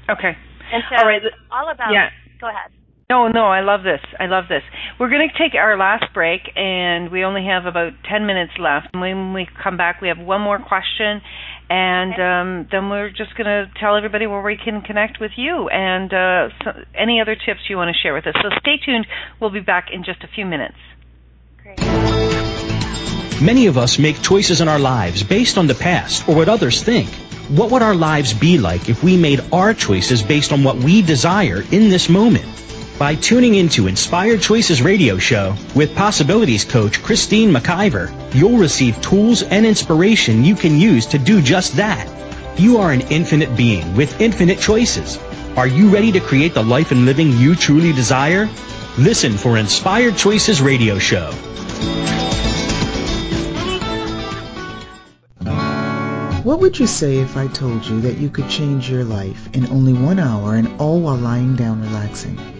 Okay. 0.08 0.32
And 0.72 0.82
so 0.88 0.96
all 0.96 1.06
right. 1.06 1.22
all 1.50 1.70
about 1.70 1.92
yeah. 1.92 2.08
go 2.40 2.48
ahead. 2.48 2.70
No, 3.10 3.26
no, 3.26 3.46
I 3.46 3.60
love 3.60 3.82
this. 3.82 3.98
I 4.20 4.26
love 4.26 4.44
this. 4.48 4.62
We're 5.00 5.10
going 5.10 5.28
to 5.28 5.36
take 5.36 5.58
our 5.58 5.76
last 5.76 6.14
break, 6.14 6.42
and 6.54 7.10
we 7.10 7.24
only 7.24 7.44
have 7.44 7.66
about 7.66 7.90
10 8.08 8.24
minutes 8.24 8.52
left. 8.56 8.94
When 8.94 9.34
we 9.34 9.48
come 9.60 9.76
back, 9.76 10.00
we 10.00 10.06
have 10.06 10.18
one 10.18 10.40
more 10.40 10.60
question, 10.60 11.20
and 11.70 12.14
um, 12.14 12.68
then 12.72 12.90
we're 12.90 13.10
just 13.10 13.36
going 13.36 13.46
to 13.46 13.70
tell 13.78 13.96
everybody 13.96 14.26
where 14.26 14.42
we 14.42 14.56
can 14.56 14.82
connect 14.82 15.20
with 15.20 15.30
you 15.36 15.68
and 15.68 16.12
uh, 16.12 16.48
so, 16.64 16.84
any 16.96 17.20
other 17.20 17.36
tips 17.36 17.60
you 17.68 17.76
want 17.76 17.94
to 17.94 17.98
share 18.02 18.12
with 18.12 18.26
us. 18.26 18.34
So 18.42 18.48
stay 18.58 18.76
tuned. 18.84 19.06
We'll 19.38 19.50
be 19.50 19.60
back 19.60 19.88
in 19.92 20.02
just 20.02 20.24
a 20.24 20.26
few 20.26 20.44
minutes. 20.44 20.74
Great. 21.62 21.78
Many 23.40 23.68
of 23.68 23.78
us 23.78 24.00
make 24.00 24.20
choices 24.20 24.60
in 24.60 24.66
our 24.66 24.80
lives 24.80 25.22
based 25.22 25.58
on 25.58 25.68
the 25.68 25.76
past 25.76 26.28
or 26.28 26.34
what 26.34 26.48
others 26.48 26.82
think. 26.82 27.08
What 27.48 27.70
would 27.70 27.82
our 27.82 27.94
lives 27.94 28.34
be 28.34 28.58
like 28.58 28.88
if 28.88 29.04
we 29.04 29.16
made 29.16 29.40
our 29.52 29.72
choices 29.72 30.22
based 30.22 30.52
on 30.52 30.64
what 30.64 30.76
we 30.76 31.02
desire 31.02 31.62
in 31.70 31.88
this 31.88 32.08
moment? 32.08 32.46
By 33.00 33.14
tuning 33.14 33.54
into 33.54 33.86
Inspired 33.86 34.42
Choices 34.42 34.82
Radio 34.82 35.16
Show 35.16 35.56
with 35.74 35.96
Possibilities 35.96 36.66
Coach 36.66 37.02
Christine 37.02 37.50
McIver, 37.50 38.12
you'll 38.34 38.58
receive 38.58 39.00
tools 39.00 39.42
and 39.42 39.64
inspiration 39.64 40.44
you 40.44 40.54
can 40.54 40.76
use 40.76 41.06
to 41.06 41.18
do 41.18 41.40
just 41.40 41.76
that. 41.76 42.06
You 42.60 42.76
are 42.76 42.92
an 42.92 43.00
infinite 43.08 43.56
being 43.56 43.96
with 43.96 44.20
infinite 44.20 44.60
choices. 44.60 45.18
Are 45.56 45.66
you 45.66 45.88
ready 45.88 46.12
to 46.12 46.20
create 46.20 46.52
the 46.52 46.62
life 46.62 46.90
and 46.90 47.06
living 47.06 47.32
you 47.38 47.54
truly 47.54 47.94
desire? 47.94 48.50
Listen 48.98 49.32
for 49.32 49.56
Inspired 49.56 50.18
Choices 50.18 50.60
Radio 50.60 50.98
Show. 50.98 51.32
What 56.44 56.60
would 56.60 56.78
you 56.78 56.86
say 56.86 57.16
if 57.16 57.38
I 57.38 57.46
told 57.46 57.86
you 57.86 58.02
that 58.02 58.18
you 58.18 58.28
could 58.28 58.50
change 58.50 58.90
your 58.90 59.04
life 59.04 59.48
in 59.54 59.66
only 59.68 59.94
one 59.94 60.18
hour 60.18 60.56
and 60.56 60.68
all 60.78 61.00
while 61.00 61.16
lying 61.16 61.56
down 61.56 61.80
relaxing? 61.80 62.59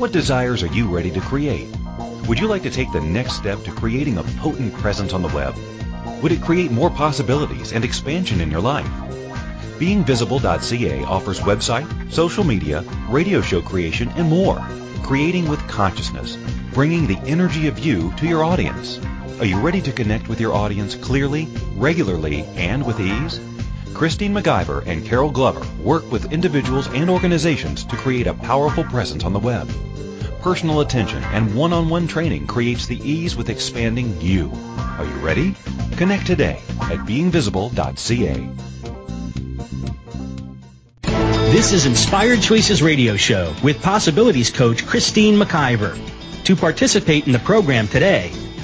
What 0.00 0.12
desires 0.12 0.62
are 0.62 0.74
you 0.74 0.88
ready 0.88 1.10
to 1.10 1.20
create? 1.20 1.68
Would 2.26 2.38
you 2.38 2.46
like 2.46 2.62
to 2.62 2.70
take 2.70 2.90
the 2.90 3.02
next 3.02 3.34
step 3.34 3.62
to 3.64 3.70
creating 3.70 4.16
a 4.16 4.22
potent 4.22 4.72
presence 4.72 5.12
on 5.12 5.20
the 5.20 5.28
web? 5.28 5.54
Would 6.22 6.32
it 6.32 6.40
create 6.40 6.70
more 6.70 6.88
possibilities 6.88 7.74
and 7.74 7.84
expansion 7.84 8.40
in 8.40 8.50
your 8.50 8.62
life? 8.62 8.88
BeingVisible.ca 9.78 11.04
offers 11.04 11.40
website, 11.40 12.10
social 12.10 12.44
media, 12.44 12.82
radio 13.10 13.42
show 13.42 13.60
creation, 13.60 14.08
and 14.16 14.30
more. 14.30 14.66
Creating 15.02 15.50
with 15.50 15.68
consciousness, 15.68 16.38
bringing 16.72 17.06
the 17.06 17.18
energy 17.26 17.66
of 17.66 17.78
you 17.78 18.10
to 18.16 18.26
your 18.26 18.42
audience. 18.42 18.98
Are 19.38 19.44
you 19.44 19.60
ready 19.60 19.82
to 19.82 19.92
connect 19.92 20.28
with 20.28 20.40
your 20.40 20.54
audience 20.54 20.94
clearly, 20.94 21.46
regularly, 21.76 22.44
and 22.56 22.86
with 22.86 22.98
ease? 23.00 23.38
Christine 23.94 24.32
McIver 24.32 24.86
and 24.86 25.04
Carol 25.04 25.30
Glover 25.30 25.66
work 25.82 26.10
with 26.10 26.32
individuals 26.32 26.86
and 26.88 27.10
organizations 27.10 27.84
to 27.84 27.96
create 27.96 28.26
a 28.26 28.34
powerful 28.34 28.84
presence 28.84 29.24
on 29.24 29.32
the 29.32 29.38
web. 29.38 29.70
Personal 30.40 30.80
attention 30.80 31.22
and 31.24 31.54
one-on-one 31.54 32.06
training 32.06 32.46
creates 32.46 32.86
the 32.86 32.98
ease 32.98 33.36
with 33.36 33.50
expanding 33.50 34.20
you. 34.20 34.50
Are 34.98 35.04
you 35.04 35.16
ready? 35.16 35.54
Connect 35.96 36.26
today 36.26 36.60
at 36.80 37.00
beingvisible.ca. 37.00 38.48
This 41.50 41.72
is 41.72 41.84
Inspired 41.84 42.40
Choices 42.40 42.80
Radio 42.80 43.16
Show 43.16 43.54
with 43.62 43.82
Possibilities 43.82 44.50
Coach 44.50 44.86
Christine 44.86 45.34
McIver. 45.34 45.98
To 46.44 46.56
participate 46.56 47.26
in 47.26 47.32
the 47.32 47.38
program 47.38 47.86
today, 47.86 48.32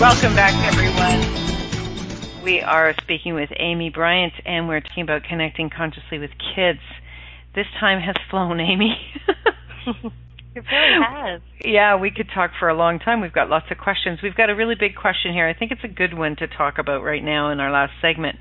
Welcome 0.00 0.34
back, 0.34 0.54
everyone. 0.72 2.42
We 2.42 2.62
are 2.62 2.94
speaking 3.02 3.34
with 3.34 3.50
Amy 3.58 3.90
Brandt, 3.90 4.32
and 4.46 4.66
we're 4.66 4.80
talking 4.80 5.02
about 5.02 5.24
connecting 5.24 5.68
consciously 5.68 6.18
with 6.18 6.30
kids. 6.56 6.80
This 7.54 7.66
time 7.78 8.00
has 8.00 8.16
flown, 8.30 8.60
Amy. 8.60 8.96
It 10.52 10.64
really 10.68 11.06
has. 11.06 11.40
Yeah, 11.64 11.96
we 11.96 12.10
could 12.10 12.28
talk 12.34 12.50
for 12.58 12.68
a 12.68 12.74
long 12.74 12.98
time. 12.98 13.20
We've 13.20 13.32
got 13.32 13.48
lots 13.48 13.66
of 13.70 13.78
questions. 13.78 14.18
We've 14.20 14.34
got 14.34 14.50
a 14.50 14.56
really 14.56 14.74
big 14.74 14.96
question 14.96 15.32
here. 15.32 15.46
I 15.46 15.54
think 15.54 15.70
it's 15.70 15.84
a 15.84 15.88
good 15.88 16.12
one 16.12 16.34
to 16.36 16.48
talk 16.48 16.78
about 16.78 17.04
right 17.04 17.22
now 17.22 17.50
in 17.52 17.60
our 17.60 17.70
last 17.70 17.92
segment. 18.02 18.36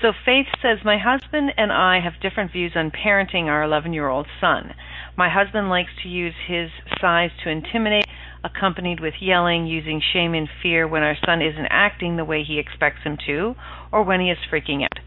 So 0.00 0.12
Faith 0.24 0.46
says, 0.60 0.78
My 0.84 0.98
husband 0.98 1.52
and 1.56 1.70
I 1.70 2.00
have 2.00 2.20
different 2.20 2.50
views 2.50 2.72
on 2.74 2.90
parenting 2.90 3.44
our 3.44 3.62
11 3.62 3.92
year 3.92 4.08
old 4.08 4.26
son. 4.40 4.74
My 5.16 5.28
husband 5.28 5.68
likes 5.68 5.90
to 6.02 6.08
use 6.08 6.34
his 6.48 6.70
size 7.00 7.30
to 7.44 7.50
intimidate, 7.50 8.06
accompanied 8.44 9.00
with 9.00 9.14
yelling, 9.20 9.66
using 9.66 10.00
shame 10.12 10.34
and 10.34 10.48
fear 10.62 10.86
when 10.86 11.02
our 11.02 11.16
son 11.24 11.42
isn't 11.42 11.68
acting 11.70 12.16
the 12.16 12.24
way 12.24 12.42
he 12.42 12.58
expects 12.58 13.02
him 13.04 13.16
to, 13.26 13.54
or 13.92 14.02
when 14.02 14.20
he 14.20 14.30
is 14.30 14.38
freaking 14.50 14.82
out. 14.82 14.98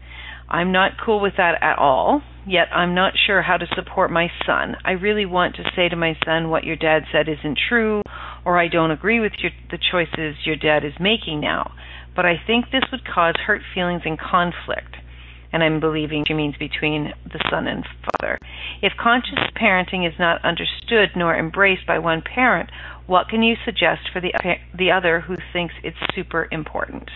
I'm 0.48 0.70
not 0.70 0.92
cool 1.04 1.20
with 1.20 1.34
that 1.38 1.58
at 1.60 1.78
all, 1.78 2.22
yet 2.46 2.68
I'm 2.72 2.94
not 2.94 3.14
sure 3.26 3.42
how 3.42 3.56
to 3.56 3.66
support 3.74 4.10
my 4.10 4.28
son. 4.46 4.76
I 4.84 4.92
really 4.92 5.26
want 5.26 5.56
to 5.56 5.70
say 5.74 5.88
to 5.88 5.96
my 5.96 6.16
son 6.24 6.50
what 6.50 6.64
your 6.64 6.76
dad 6.76 7.02
said 7.10 7.28
isn't 7.28 7.58
true, 7.68 8.02
or 8.44 8.58
I 8.58 8.68
don't 8.68 8.92
agree 8.92 9.18
with 9.18 9.32
your, 9.38 9.50
the 9.70 9.78
choices 9.90 10.36
your 10.44 10.56
dad 10.56 10.84
is 10.84 10.92
making 11.00 11.40
now, 11.40 11.72
but 12.14 12.24
I 12.24 12.34
think 12.46 12.66
this 12.66 12.84
would 12.92 13.04
cause 13.04 13.34
hurt 13.44 13.62
feelings 13.74 14.02
and 14.04 14.18
conflict. 14.18 14.96
And 15.52 15.62
I'm 15.62 15.80
believing 15.80 16.24
she 16.26 16.34
means 16.34 16.54
between 16.58 17.12
the 17.24 17.40
son 17.50 17.66
and 17.66 17.84
father. 18.04 18.38
If 18.82 18.92
conscious 19.00 19.38
parenting 19.60 20.06
is 20.06 20.14
not 20.18 20.44
understood 20.44 21.10
nor 21.16 21.36
embraced 21.36 21.86
by 21.86 21.98
one 21.98 22.20
parent, 22.22 22.68
what 23.06 23.28
can 23.28 23.42
you 23.42 23.56
suggest 23.64 24.08
for 24.12 24.20
the 24.20 24.32
the 24.76 24.90
other 24.90 25.20
who 25.20 25.36
thinks 25.52 25.74
it's 25.82 25.96
super 26.14 26.48
important? 26.50 27.08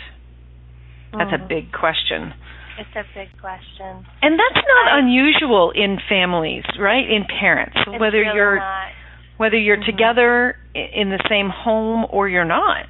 That's 1.12 1.32
a 1.32 1.38
Mhm. 1.38 1.48
big 1.48 1.72
question. 1.72 2.32
It's 2.78 2.94
a 2.96 3.04
big 3.14 3.28
question. 3.40 4.06
And 4.22 4.38
that's 4.38 4.66
not 4.66 4.88
I- 4.92 4.98
unusual 5.00 5.70
in 5.72 5.98
families, 6.08 6.64
right? 6.78 7.08
In 7.08 7.24
parents, 7.24 7.76
whether 7.86 8.18
really 8.20 8.34
you're 8.34 8.56
not. 8.56 8.88
whether 9.38 9.56
you're 9.56 9.76
Mhm. 9.78 9.86
together 9.86 10.56
in 10.74 11.10
the 11.10 11.20
same 11.28 11.48
home 11.48 12.06
or 12.10 12.28
you're 12.28 12.44
not. 12.44 12.86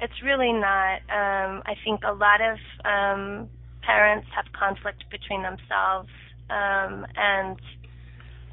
It's 0.00 0.22
really 0.22 0.52
not. 0.52 1.00
Um, 1.10 1.62
I 1.66 1.74
think 1.84 2.00
a 2.04 2.12
lot 2.12 2.40
of 2.40 2.58
um, 2.84 3.50
parents 3.82 4.26
have 4.34 4.50
conflict 4.52 5.04
between 5.10 5.42
themselves 5.42 6.08
um, 6.48 7.06
and 7.16 7.60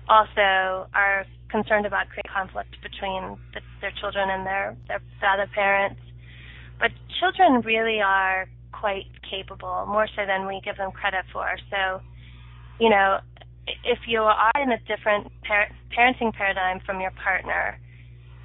also 0.10 0.88
are 0.94 1.26
concerned 1.50 1.86
about 1.86 2.10
creating 2.10 2.32
conflict 2.34 2.76
between 2.82 3.38
the, 3.54 3.62
their 3.82 3.92
children 4.00 4.30
and 4.30 4.46
their, 4.46 4.78
their 4.88 5.02
the 5.22 5.28
other 5.28 5.50
parents. 5.54 6.02
But 6.80 6.92
children 7.20 7.62
really 7.62 8.02
are 8.02 8.48
quite 8.72 9.08
capable, 9.30 9.86
more 9.88 10.08
so 10.16 10.26
than 10.26 10.48
we 10.48 10.62
give 10.64 10.78
them 10.78 10.92
credit 10.92 11.26
for. 11.34 11.58
So, 11.70 12.02
you 12.80 12.90
know, 12.90 13.20
if 13.84 14.00
you 14.08 14.22
are 14.22 14.52
in 14.62 14.72
a 14.72 14.78
different 14.88 15.32
par- 15.48 15.72
parenting 15.96 16.34
paradigm 16.34 16.80
from 16.86 17.02
your 17.02 17.12
partner, 17.12 17.80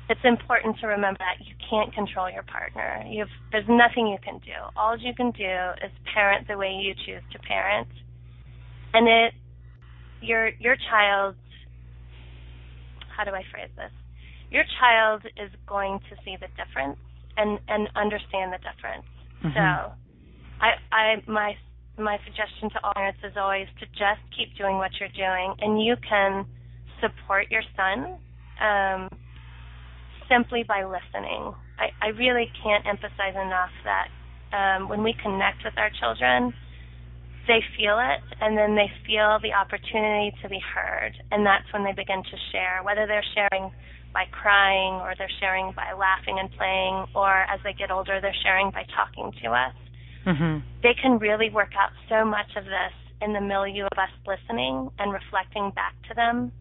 it's 0.08 0.20
important 0.24 0.78
to 0.80 0.86
remember 0.86 1.18
that 1.18 1.46
you 1.46 1.54
can't 1.70 1.94
control 1.94 2.30
your 2.30 2.42
partner. 2.42 3.04
You've, 3.08 3.32
there's 3.52 3.68
nothing 3.68 4.08
you 4.08 4.18
can 4.22 4.38
do. 4.38 4.56
All 4.76 4.96
you 4.98 5.14
can 5.14 5.30
do 5.30 5.54
is 5.84 5.90
parent 6.12 6.48
the 6.48 6.56
way 6.56 6.72
you 6.72 6.94
choose 6.94 7.22
to 7.32 7.38
parent, 7.38 7.88
and 8.92 9.08
it 9.08 9.34
your 10.20 10.48
your 10.60 10.76
child. 10.90 11.36
How 13.14 13.24
do 13.24 13.30
I 13.30 13.42
phrase 13.50 13.70
this? 13.76 13.92
Your 14.50 14.64
child 14.80 15.22
is 15.36 15.50
going 15.66 16.00
to 16.10 16.16
see 16.24 16.36
the 16.40 16.48
difference 16.56 16.98
and 17.36 17.58
and 17.68 17.88
understand 17.96 18.52
the 18.52 18.60
difference. 18.60 19.08
Mm-hmm. 19.44 19.56
So, 19.56 19.92
I 20.60 20.70
I 20.92 21.04
my 21.26 21.56
my 21.98 22.18
suggestion 22.24 22.70
to 22.70 22.78
all 22.84 22.94
parents 22.94 23.20
is 23.24 23.36
always 23.36 23.68
to 23.80 23.86
just 23.86 24.22
keep 24.36 24.56
doing 24.56 24.76
what 24.76 24.90
you're 25.00 25.12
doing, 25.16 25.54
and 25.60 25.82
you 25.82 25.96
can 26.08 26.46
support 27.00 27.50
your 27.50 27.62
son. 27.76 28.18
Um, 28.60 29.08
simply 30.32 30.64
by 30.66 30.84
listening. 30.84 31.52
I, 31.78 31.92
I 32.00 32.08
really 32.16 32.50
can't 32.62 32.86
emphasize 32.86 33.34
enough 33.34 33.74
that 33.84 34.08
um, 34.56 34.88
when 34.88 35.02
we 35.02 35.14
connect 35.22 35.64
with 35.64 35.74
our 35.76 35.90
children, 36.00 36.52
they 37.46 37.60
feel 37.76 37.98
it 37.98 38.22
and 38.40 38.56
then 38.56 38.74
they 38.74 38.90
feel 39.06 39.38
the 39.42 39.52
opportunity 39.52 40.32
to 40.42 40.48
be 40.48 40.60
heard. 40.60 41.12
And 41.30 41.44
that's 41.44 41.66
when 41.72 41.84
they 41.84 41.92
begin 41.92 42.22
to 42.22 42.36
share, 42.52 42.82
whether 42.84 43.06
they're 43.06 43.24
sharing 43.34 43.72
by 44.12 44.24
crying 44.30 45.00
or 45.00 45.14
they're 45.16 45.32
sharing 45.40 45.72
by 45.72 45.92
laughing 45.92 46.38
and 46.38 46.50
playing, 46.52 47.06
or 47.14 47.42
as 47.48 47.60
they 47.64 47.72
get 47.72 47.90
older, 47.90 48.20
they're 48.20 48.42
sharing 48.42 48.70
by 48.70 48.84
talking 48.94 49.32
to 49.42 49.50
us. 49.50 49.74
Mm-hmm. 50.26 50.58
They 50.82 50.94
can 51.00 51.18
really 51.18 51.50
work 51.50 51.72
out 51.78 51.90
so 52.08 52.24
much 52.24 52.54
of 52.56 52.64
this 52.64 52.94
in 53.20 53.32
the 53.32 53.40
milieu 53.40 53.86
of 53.90 53.98
us 53.98 54.12
listening 54.26 54.90
and 54.98 55.12
reflecting 55.12 55.72
back 55.74 55.94
to 56.08 56.14
them. 56.14 56.52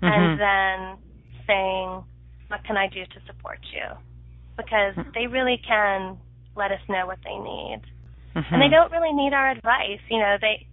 Mm-hmm. 0.00 0.06
And 0.06 0.40
then 0.40 0.98
saying, 1.46 2.04
what 2.48 2.64
can 2.64 2.76
I 2.76 2.86
do 2.86 3.04
to 3.04 3.20
support 3.26 3.58
you? 3.72 3.96
Because 4.56 4.94
mm-hmm. 4.94 5.10
they 5.14 5.26
really 5.26 5.60
can 5.66 6.18
let 6.54 6.70
us 6.70 6.80
know 6.88 7.06
what 7.06 7.18
they 7.24 7.36
need. 7.36 7.82
Mm-hmm. 8.36 8.54
And 8.54 8.62
they 8.62 8.68
don't 8.68 8.92
really 8.92 9.12
need 9.12 9.32
our 9.32 9.50
advice. 9.50 10.00
You 10.10 10.18
know, 10.18 10.36
they 10.40 10.66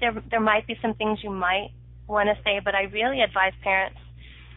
there 0.00 0.12
there 0.30 0.40
might 0.40 0.66
be 0.66 0.74
some 0.82 0.94
things 0.94 1.20
you 1.22 1.30
might 1.30 1.70
want 2.08 2.28
to 2.28 2.42
say, 2.42 2.60
but 2.64 2.74
I 2.74 2.82
really 2.90 3.22
advise 3.22 3.52
parents 3.62 3.98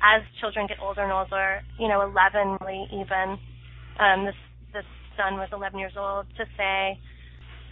as 0.02 0.24
children 0.40 0.66
get 0.68 0.78
older 0.82 1.04
and 1.04 1.12
older, 1.12 1.62
you 1.78 1.88
know, 1.88 2.02
11 2.02 2.58
even, 2.90 3.38
um, 4.00 4.26
this 4.26 4.36
this 4.74 4.86
son 5.16 5.36
was 5.36 5.50
11 5.54 5.78
years 5.78 5.94
old, 5.96 6.26
to 6.38 6.46
say, 6.58 6.98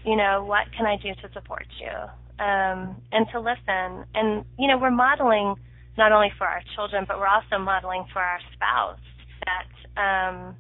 you 0.06 0.16
know, 0.16 0.44
what 0.44 0.68
can 0.78 0.86
I 0.86 0.98
do 0.98 1.10
to 1.22 1.34
support 1.34 1.66
you, 1.82 1.96
um, 2.38 3.02
and 3.12 3.26
to 3.34 3.40
listen. 3.40 4.06
And 4.14 4.46
you 4.60 4.68
know, 4.68 4.78
we're 4.78 4.92
modeling 4.92 5.56
not 5.98 6.12
only 6.12 6.32
for 6.38 6.46
our 6.46 6.62
children, 6.76 7.06
but 7.08 7.18
we're 7.18 7.28
also 7.28 7.58
modeling 7.58 8.06
for 8.14 8.22
our 8.22 8.40
spouse 8.54 9.00
that 9.46 9.72
um, 9.98 10.56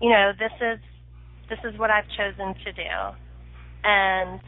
you 0.00 0.10
know 0.10 0.32
this 0.38 0.52
is 0.60 0.78
this 1.50 1.58
is 1.64 1.78
what 1.78 1.90
I've 1.90 2.08
chosen 2.16 2.54
to 2.64 2.72
do, 2.72 2.92
and 3.84 4.40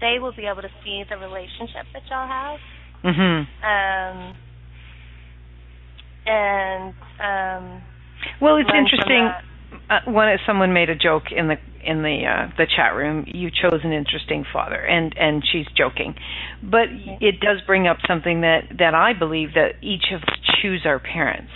they 0.00 0.18
will 0.20 0.36
be 0.36 0.46
able 0.46 0.62
to 0.62 0.70
see 0.84 1.02
the 1.08 1.16
relationship 1.16 1.86
that 1.92 2.02
y'all 2.08 2.28
have. 2.28 2.60
Mm-hmm. 3.02 3.64
Um, 3.64 4.36
and 6.26 6.94
um, 7.20 7.82
well, 8.40 8.56
it's 8.56 8.70
interesting. 8.70 9.30
Uh, 9.90 10.00
one 10.06 10.28
someone 10.46 10.72
made 10.72 10.88
a 10.88 10.94
joke 10.94 11.24
in 11.34 11.48
the 11.48 11.56
in 11.84 12.02
the 12.02 12.22
uh, 12.26 12.50
the 12.56 12.66
chat 12.76 12.94
room. 12.94 13.24
You 13.26 13.50
chose 13.50 13.80
an 13.82 13.92
interesting 13.92 14.44
father, 14.52 14.80
and 14.80 15.14
and 15.18 15.42
she's 15.50 15.66
joking, 15.76 16.14
but 16.62 16.88
it 17.20 17.40
does 17.40 17.60
bring 17.66 17.86
up 17.86 17.98
something 18.06 18.42
that 18.42 18.64
that 18.78 18.94
I 18.94 19.12
believe 19.12 19.54
that 19.54 19.82
each 19.82 20.04
of 20.14 20.22
us 20.22 20.38
choose 20.62 20.82
our 20.84 20.98
parents, 20.98 21.52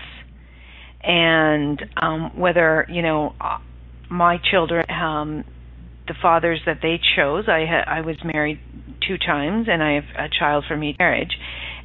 and 1.02 1.82
um, 2.00 2.38
whether 2.38 2.86
you 2.90 3.02
know 3.02 3.34
my 4.10 4.38
children. 4.50 4.84
Um, 4.90 5.44
the 6.08 6.14
fathers 6.20 6.60
that 6.66 6.78
they 6.82 6.98
chose. 7.16 7.44
I 7.46 7.66
ha- 7.66 7.84
I 7.86 8.00
was 8.00 8.16
married 8.24 8.58
two 9.06 9.18
times, 9.18 9.66
and 9.70 9.82
I 9.82 9.92
have 9.94 10.04
a 10.16 10.28
child 10.28 10.64
from 10.66 10.82
each 10.82 10.96
marriage. 10.98 11.38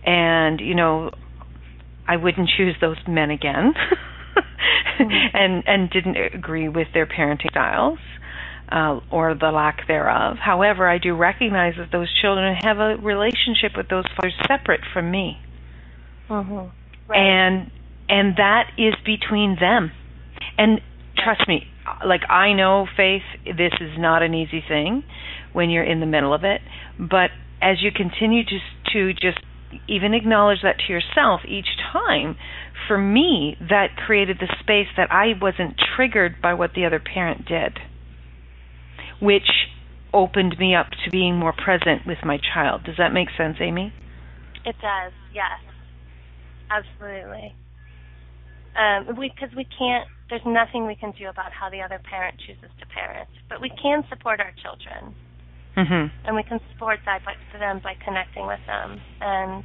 And 0.05 0.59
you 0.59 0.73
know, 0.73 1.11
I 2.07 2.17
wouldn't 2.17 2.49
choose 2.57 2.75
those 2.81 2.97
men 3.07 3.29
again. 3.29 3.73
mm-hmm. 4.99 5.03
and 5.37 5.63
and 5.67 5.89
didn't 5.89 6.17
agree 6.33 6.69
with 6.69 6.87
their 6.93 7.05
parenting 7.05 7.51
styles 7.51 7.99
uh, 8.71 8.99
or 9.11 9.35
the 9.35 9.51
lack 9.51 9.87
thereof. 9.87 10.37
However, 10.37 10.87
I 10.89 10.97
do 10.97 11.15
recognize 11.15 11.73
that 11.77 11.91
those 11.91 12.09
children 12.21 12.55
have 12.63 12.79
a 12.79 12.95
relationship 12.95 13.77
with 13.77 13.89
those 13.89 14.05
fathers 14.15 14.33
separate 14.47 14.81
from 14.93 15.11
me, 15.11 15.37
mm-hmm. 16.29 16.69
right. 17.09 17.17
and 17.17 17.71
and 18.09 18.37
that 18.37 18.71
is 18.77 18.95
between 19.05 19.57
them. 19.59 19.91
And 20.57 20.81
trust 21.17 21.47
me, 21.47 21.67
like 22.05 22.21
I 22.29 22.53
know, 22.53 22.87
Faith, 22.97 23.23
this 23.45 23.73
is 23.79 23.97
not 23.97 24.23
an 24.23 24.33
easy 24.33 24.63
thing 24.67 25.03
when 25.53 25.69
you're 25.69 25.83
in 25.83 25.99
the 25.99 26.05
middle 26.05 26.33
of 26.33 26.43
it. 26.43 26.61
But 26.99 27.29
as 27.61 27.81
you 27.81 27.91
continue 27.91 28.43
to 28.43 28.59
to 28.93 29.13
just 29.13 29.39
even 29.87 30.13
acknowledge 30.13 30.59
that 30.63 30.77
to 30.85 30.93
yourself 30.93 31.41
each 31.47 31.65
time, 31.91 32.35
for 32.87 32.97
me, 32.97 33.57
that 33.69 33.95
created 33.95 34.37
the 34.39 34.53
space 34.59 34.87
that 34.97 35.11
I 35.11 35.33
wasn't 35.39 35.75
triggered 35.95 36.41
by 36.41 36.53
what 36.53 36.73
the 36.75 36.85
other 36.85 36.99
parent 36.99 37.45
did, 37.47 37.79
which 39.19 39.49
opened 40.13 40.57
me 40.59 40.75
up 40.75 40.87
to 41.05 41.11
being 41.11 41.35
more 41.35 41.53
present 41.53 42.05
with 42.05 42.19
my 42.23 42.37
child. 42.53 42.83
Does 42.83 42.97
that 42.97 43.13
make 43.13 43.29
sense, 43.35 43.57
Amy? 43.59 43.91
It 44.65 44.75
does, 44.79 45.11
yes. 45.33 45.59
Absolutely. 46.69 47.55
Um, 48.73 49.05
because 49.15 49.53
we, 49.55 49.63
we 49.63 49.67
can't, 49.77 50.07
there's 50.29 50.45
nothing 50.45 50.87
we 50.87 50.95
can 50.95 51.13
do 51.17 51.29
about 51.29 51.53
how 51.53 51.69
the 51.69 51.81
other 51.81 52.01
parent 52.09 52.39
chooses 52.41 52.71
to 52.79 52.85
parent, 52.87 53.29
but 53.49 53.61
we 53.61 53.69
can 53.69 54.03
support 54.09 54.39
our 54.39 54.53
children. 54.61 55.13
Mm-hmm. 55.77 56.27
And 56.27 56.35
we 56.35 56.43
can 56.43 56.59
support 56.71 56.99
that 57.05 57.25
by, 57.25 57.33
them 57.57 57.81
by 57.83 57.93
connecting 58.05 58.45
with 58.45 58.59
them 58.67 59.01
and 59.21 59.63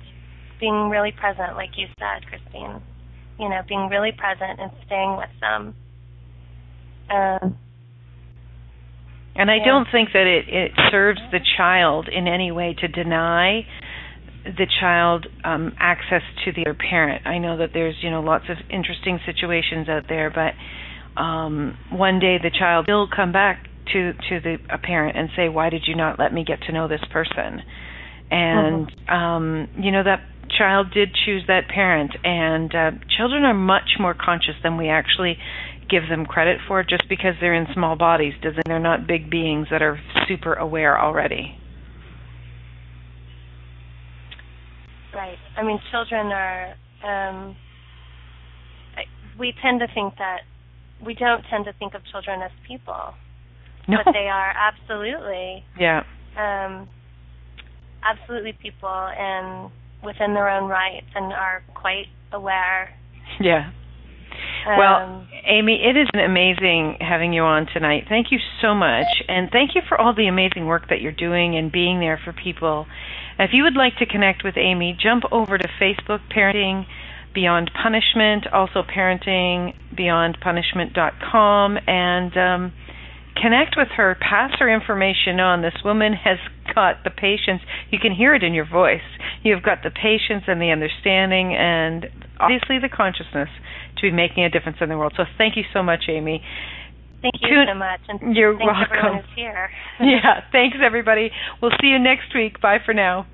being 0.59 0.89
really 0.89 1.13
present, 1.13 1.55
like 1.55 1.71
you 1.77 1.87
said, 1.99 2.27
Christine. 2.29 2.81
You 3.39 3.49
know, 3.49 3.61
being 3.69 3.89
really 3.89 4.11
present 4.11 4.59
and 4.59 4.73
staying 4.85 5.17
with 5.17 5.31
them. 5.41 5.75
Um, 7.09 7.57
and 9.37 9.51
I 9.51 9.57
yeah. 9.57 9.65
don't 9.67 9.87
think 9.93 10.09
that 10.13 10.27
it, 10.27 10.49
it 10.49 10.73
serves 10.91 11.21
the 11.31 11.39
child 11.57 12.09
in 12.09 12.27
any 12.27 12.51
way 12.51 12.75
to 12.81 12.89
deny 12.89 13.65
the 14.45 14.66
child 14.80 15.26
um, 15.45 15.74
access 15.78 16.22
to 16.45 16.53
the 16.53 16.62
other 16.62 16.78
parent. 16.78 17.26
I 17.26 17.39
know 17.39 17.59
that 17.59 17.70
there's 17.72 17.97
you 18.03 18.11
know 18.11 18.20
lots 18.20 18.45
of 18.49 18.57
interesting 18.70 19.18
situations 19.26 19.89
out 19.89 20.05
there, 20.09 20.30
but 20.30 21.20
um, 21.20 21.76
one 21.91 22.18
day 22.18 22.39
the 22.43 22.51
child 22.51 22.86
will 22.89 23.09
come 23.14 23.32
back 23.32 23.66
to 23.93 24.12
to 24.12 24.41
the 24.41 24.57
a 24.70 24.78
parent 24.78 25.16
and 25.16 25.28
say, 25.36 25.49
"Why 25.49 25.70
did 25.70 25.82
you 25.86 25.97
not 25.97 26.18
let 26.18 26.32
me 26.32 26.45
get 26.45 26.62
to 26.62 26.72
know 26.72 26.89
this 26.89 27.03
person?" 27.11 27.62
And 28.30 28.86
mm-hmm. 28.89 29.12
um, 29.12 29.68
you 29.78 29.91
know 29.91 30.03
that 30.05 30.20
child 30.57 30.93
did 30.93 31.11
choose 31.26 31.45
that 31.49 31.68
parent, 31.68 32.12
and 32.24 32.74
uh, 32.74 32.91
children 33.16 33.45
are 33.45 33.55
much 33.55 33.97
more 33.99 34.14
conscious 34.14 34.55
than 34.62 34.76
we 34.76 34.89
actually 34.89 35.36
give 35.91 36.09
them 36.09 36.26
credit 36.26 36.59
for. 36.66 36.82
Just 36.82 37.09
because 37.09 37.34
they're 37.41 37.55
in 37.55 37.66
small 37.74 37.97
bodies 37.97 38.34
doesn't 38.43 38.66
they're 38.66 38.78
not 38.78 39.07
big 39.07 39.30
beings 39.30 39.68
that 39.70 39.82
are 39.82 40.01
super 40.26 40.55
aware 40.55 41.01
already. 41.01 41.58
Right. 45.19 45.39
I 45.57 45.64
mean, 45.64 45.81
children 45.91 46.27
are. 46.29 46.75
Um, 47.03 47.57
we 49.37 49.53
tend 49.61 49.81
to 49.81 49.87
think 49.93 50.14
that 50.19 50.43
we 51.05 51.14
don't 51.14 51.43
tend 51.51 51.64
to 51.64 51.73
think 51.73 51.95
of 51.95 52.03
children 52.12 52.41
as 52.41 52.53
people. 52.66 53.14
No. 53.89 53.99
But 54.05 54.12
they 54.12 54.29
are 54.29 54.53
absolutely. 54.55 55.64
Yeah. 55.79 56.03
Um, 56.39 56.89
absolutely 58.05 58.53
people 58.62 58.89
and 58.89 59.73
within 60.05 60.35
their 60.35 60.49
own 60.49 60.71
rights 60.71 61.07
and 61.16 61.33
are 61.33 61.64
quite 61.75 62.07
aware. 62.33 62.91
Yeah. 63.41 63.71
Um, 64.69 64.79
well, 64.79 65.27
Amy, 65.47 65.81
it 65.83 65.97
is 65.97 66.09
amazing 66.14 66.99
having 67.01 67.33
you 67.33 67.43
on 67.43 67.66
tonight. 67.73 68.05
Thank 68.09 68.29
you 68.31 68.39
so 68.62 68.75
much. 68.75 69.07
And 69.27 69.51
thank 69.51 69.75
you 69.75 69.83
for 69.89 70.01
all 70.01 70.14
the 70.14 70.29
amazing 70.29 70.66
work 70.66 70.89
that 70.91 71.01
you're 71.01 71.11
doing 71.11 71.57
and 71.57 71.73
being 71.73 71.99
there 71.99 72.21
for 72.25 72.33
people. 72.33 72.87
If 73.39 73.51
you 73.53 73.62
would 73.62 73.76
like 73.76 73.97
to 73.99 74.07
connect 74.07 74.43
with 74.43 74.57
Amy, 74.57 74.99
jump 75.01 75.22
over 75.30 75.57
to 75.59 75.68
Facebook 75.80 76.18
Parenting 76.34 76.86
Beyond 77.34 77.70
Punishment, 77.80 78.49
also 78.53 78.82
parentingbeyondpunishment.com, 78.82 81.78
and 81.86 82.36
um, 82.36 82.72
connect 83.41 83.76
with 83.76 83.86
her, 83.97 84.16
pass 84.20 84.51
her 84.59 84.68
information 84.68 85.39
on. 85.39 85.62
This 85.62 85.76
woman 85.84 86.14
has 86.14 86.39
got 86.74 87.05
the 87.05 87.11
patience. 87.11 87.62
You 87.91 88.01
can 88.01 88.12
hear 88.12 88.34
it 88.34 88.43
in 88.43 88.55
your 88.55 88.68
voice. 88.68 89.07
You've 89.43 89.62
got 89.62 89.84
the 89.84 89.91
patience 89.91 90.43
and 90.49 90.61
the 90.61 90.70
understanding 90.70 91.55
and 91.55 92.07
obviously 92.41 92.80
the 92.80 92.89
consciousness 92.89 93.49
to 93.97 94.03
be 94.03 94.11
making 94.11 94.43
a 94.45 94.51
difference 94.51 94.78
in 94.80 94.89
the 94.89 94.99
world. 94.99 95.12
So 95.16 95.24
thank 95.36 95.57
you 95.57 95.62
so 95.72 95.82
much, 95.82 96.05
Amy. 96.09 96.43
Thank 97.23 97.35
you 97.41 97.49
Tune- 97.49 97.66
so 97.69 97.75
much. 97.75 98.01
And 98.09 98.37
You're 98.37 98.57
thanks 98.57 98.71
everyone 98.89 99.01
welcome. 99.03 99.16
who's 99.27 99.35
here. 99.35 99.71
yeah, 100.01 100.45
thanks 100.53 100.77
everybody. 100.83 101.31
We'll 101.61 101.73
see 101.81 101.89
you 101.89 101.99
next 101.99 102.35
week. 102.35 102.61
Bye 102.61 102.79
for 102.85 102.95
now. 102.95 103.27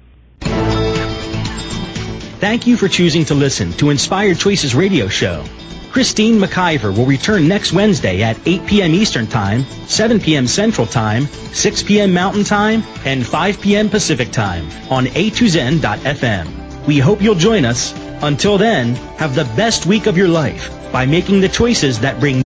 Thank 2.40 2.66
you 2.66 2.76
for 2.76 2.88
choosing 2.88 3.24
to 3.26 3.34
listen 3.34 3.72
to 3.74 3.90
Inspired 3.90 4.38
Choices 4.38 4.74
Radio 4.74 5.08
Show. 5.08 5.44
Christine 5.92 6.38
McIver 6.40 6.94
will 6.96 7.06
return 7.06 7.46
next 7.48 7.72
Wednesday 7.72 8.22
at 8.22 8.36
8 8.46 8.66
p.m. 8.66 8.92
Eastern 8.94 9.26
Time, 9.26 9.62
7 9.86 10.20
p.m. 10.20 10.46
Central 10.46 10.86
Time, 10.86 11.26
6 11.26 11.82
p.m. 11.84 12.12
Mountain 12.12 12.44
Time, 12.44 12.82
and 13.06 13.24
5 13.26 13.60
p.m. 13.60 13.88
Pacific 13.88 14.30
Time 14.32 14.64
on 14.90 15.06
a2zen.fm. 15.06 16.86
We 16.86 16.98
hope 16.98 17.22
you'll 17.22 17.34
join 17.36 17.64
us. 17.64 17.94
Until 18.22 18.58
then, 18.58 18.94
have 19.18 19.34
the 19.34 19.44
best 19.56 19.86
week 19.86 20.06
of 20.06 20.18
your 20.18 20.28
life 20.28 20.70
by 20.92 21.06
making 21.06 21.40
the 21.40 21.48
choices 21.48 22.00
that 22.00 22.18
bring 22.20 22.42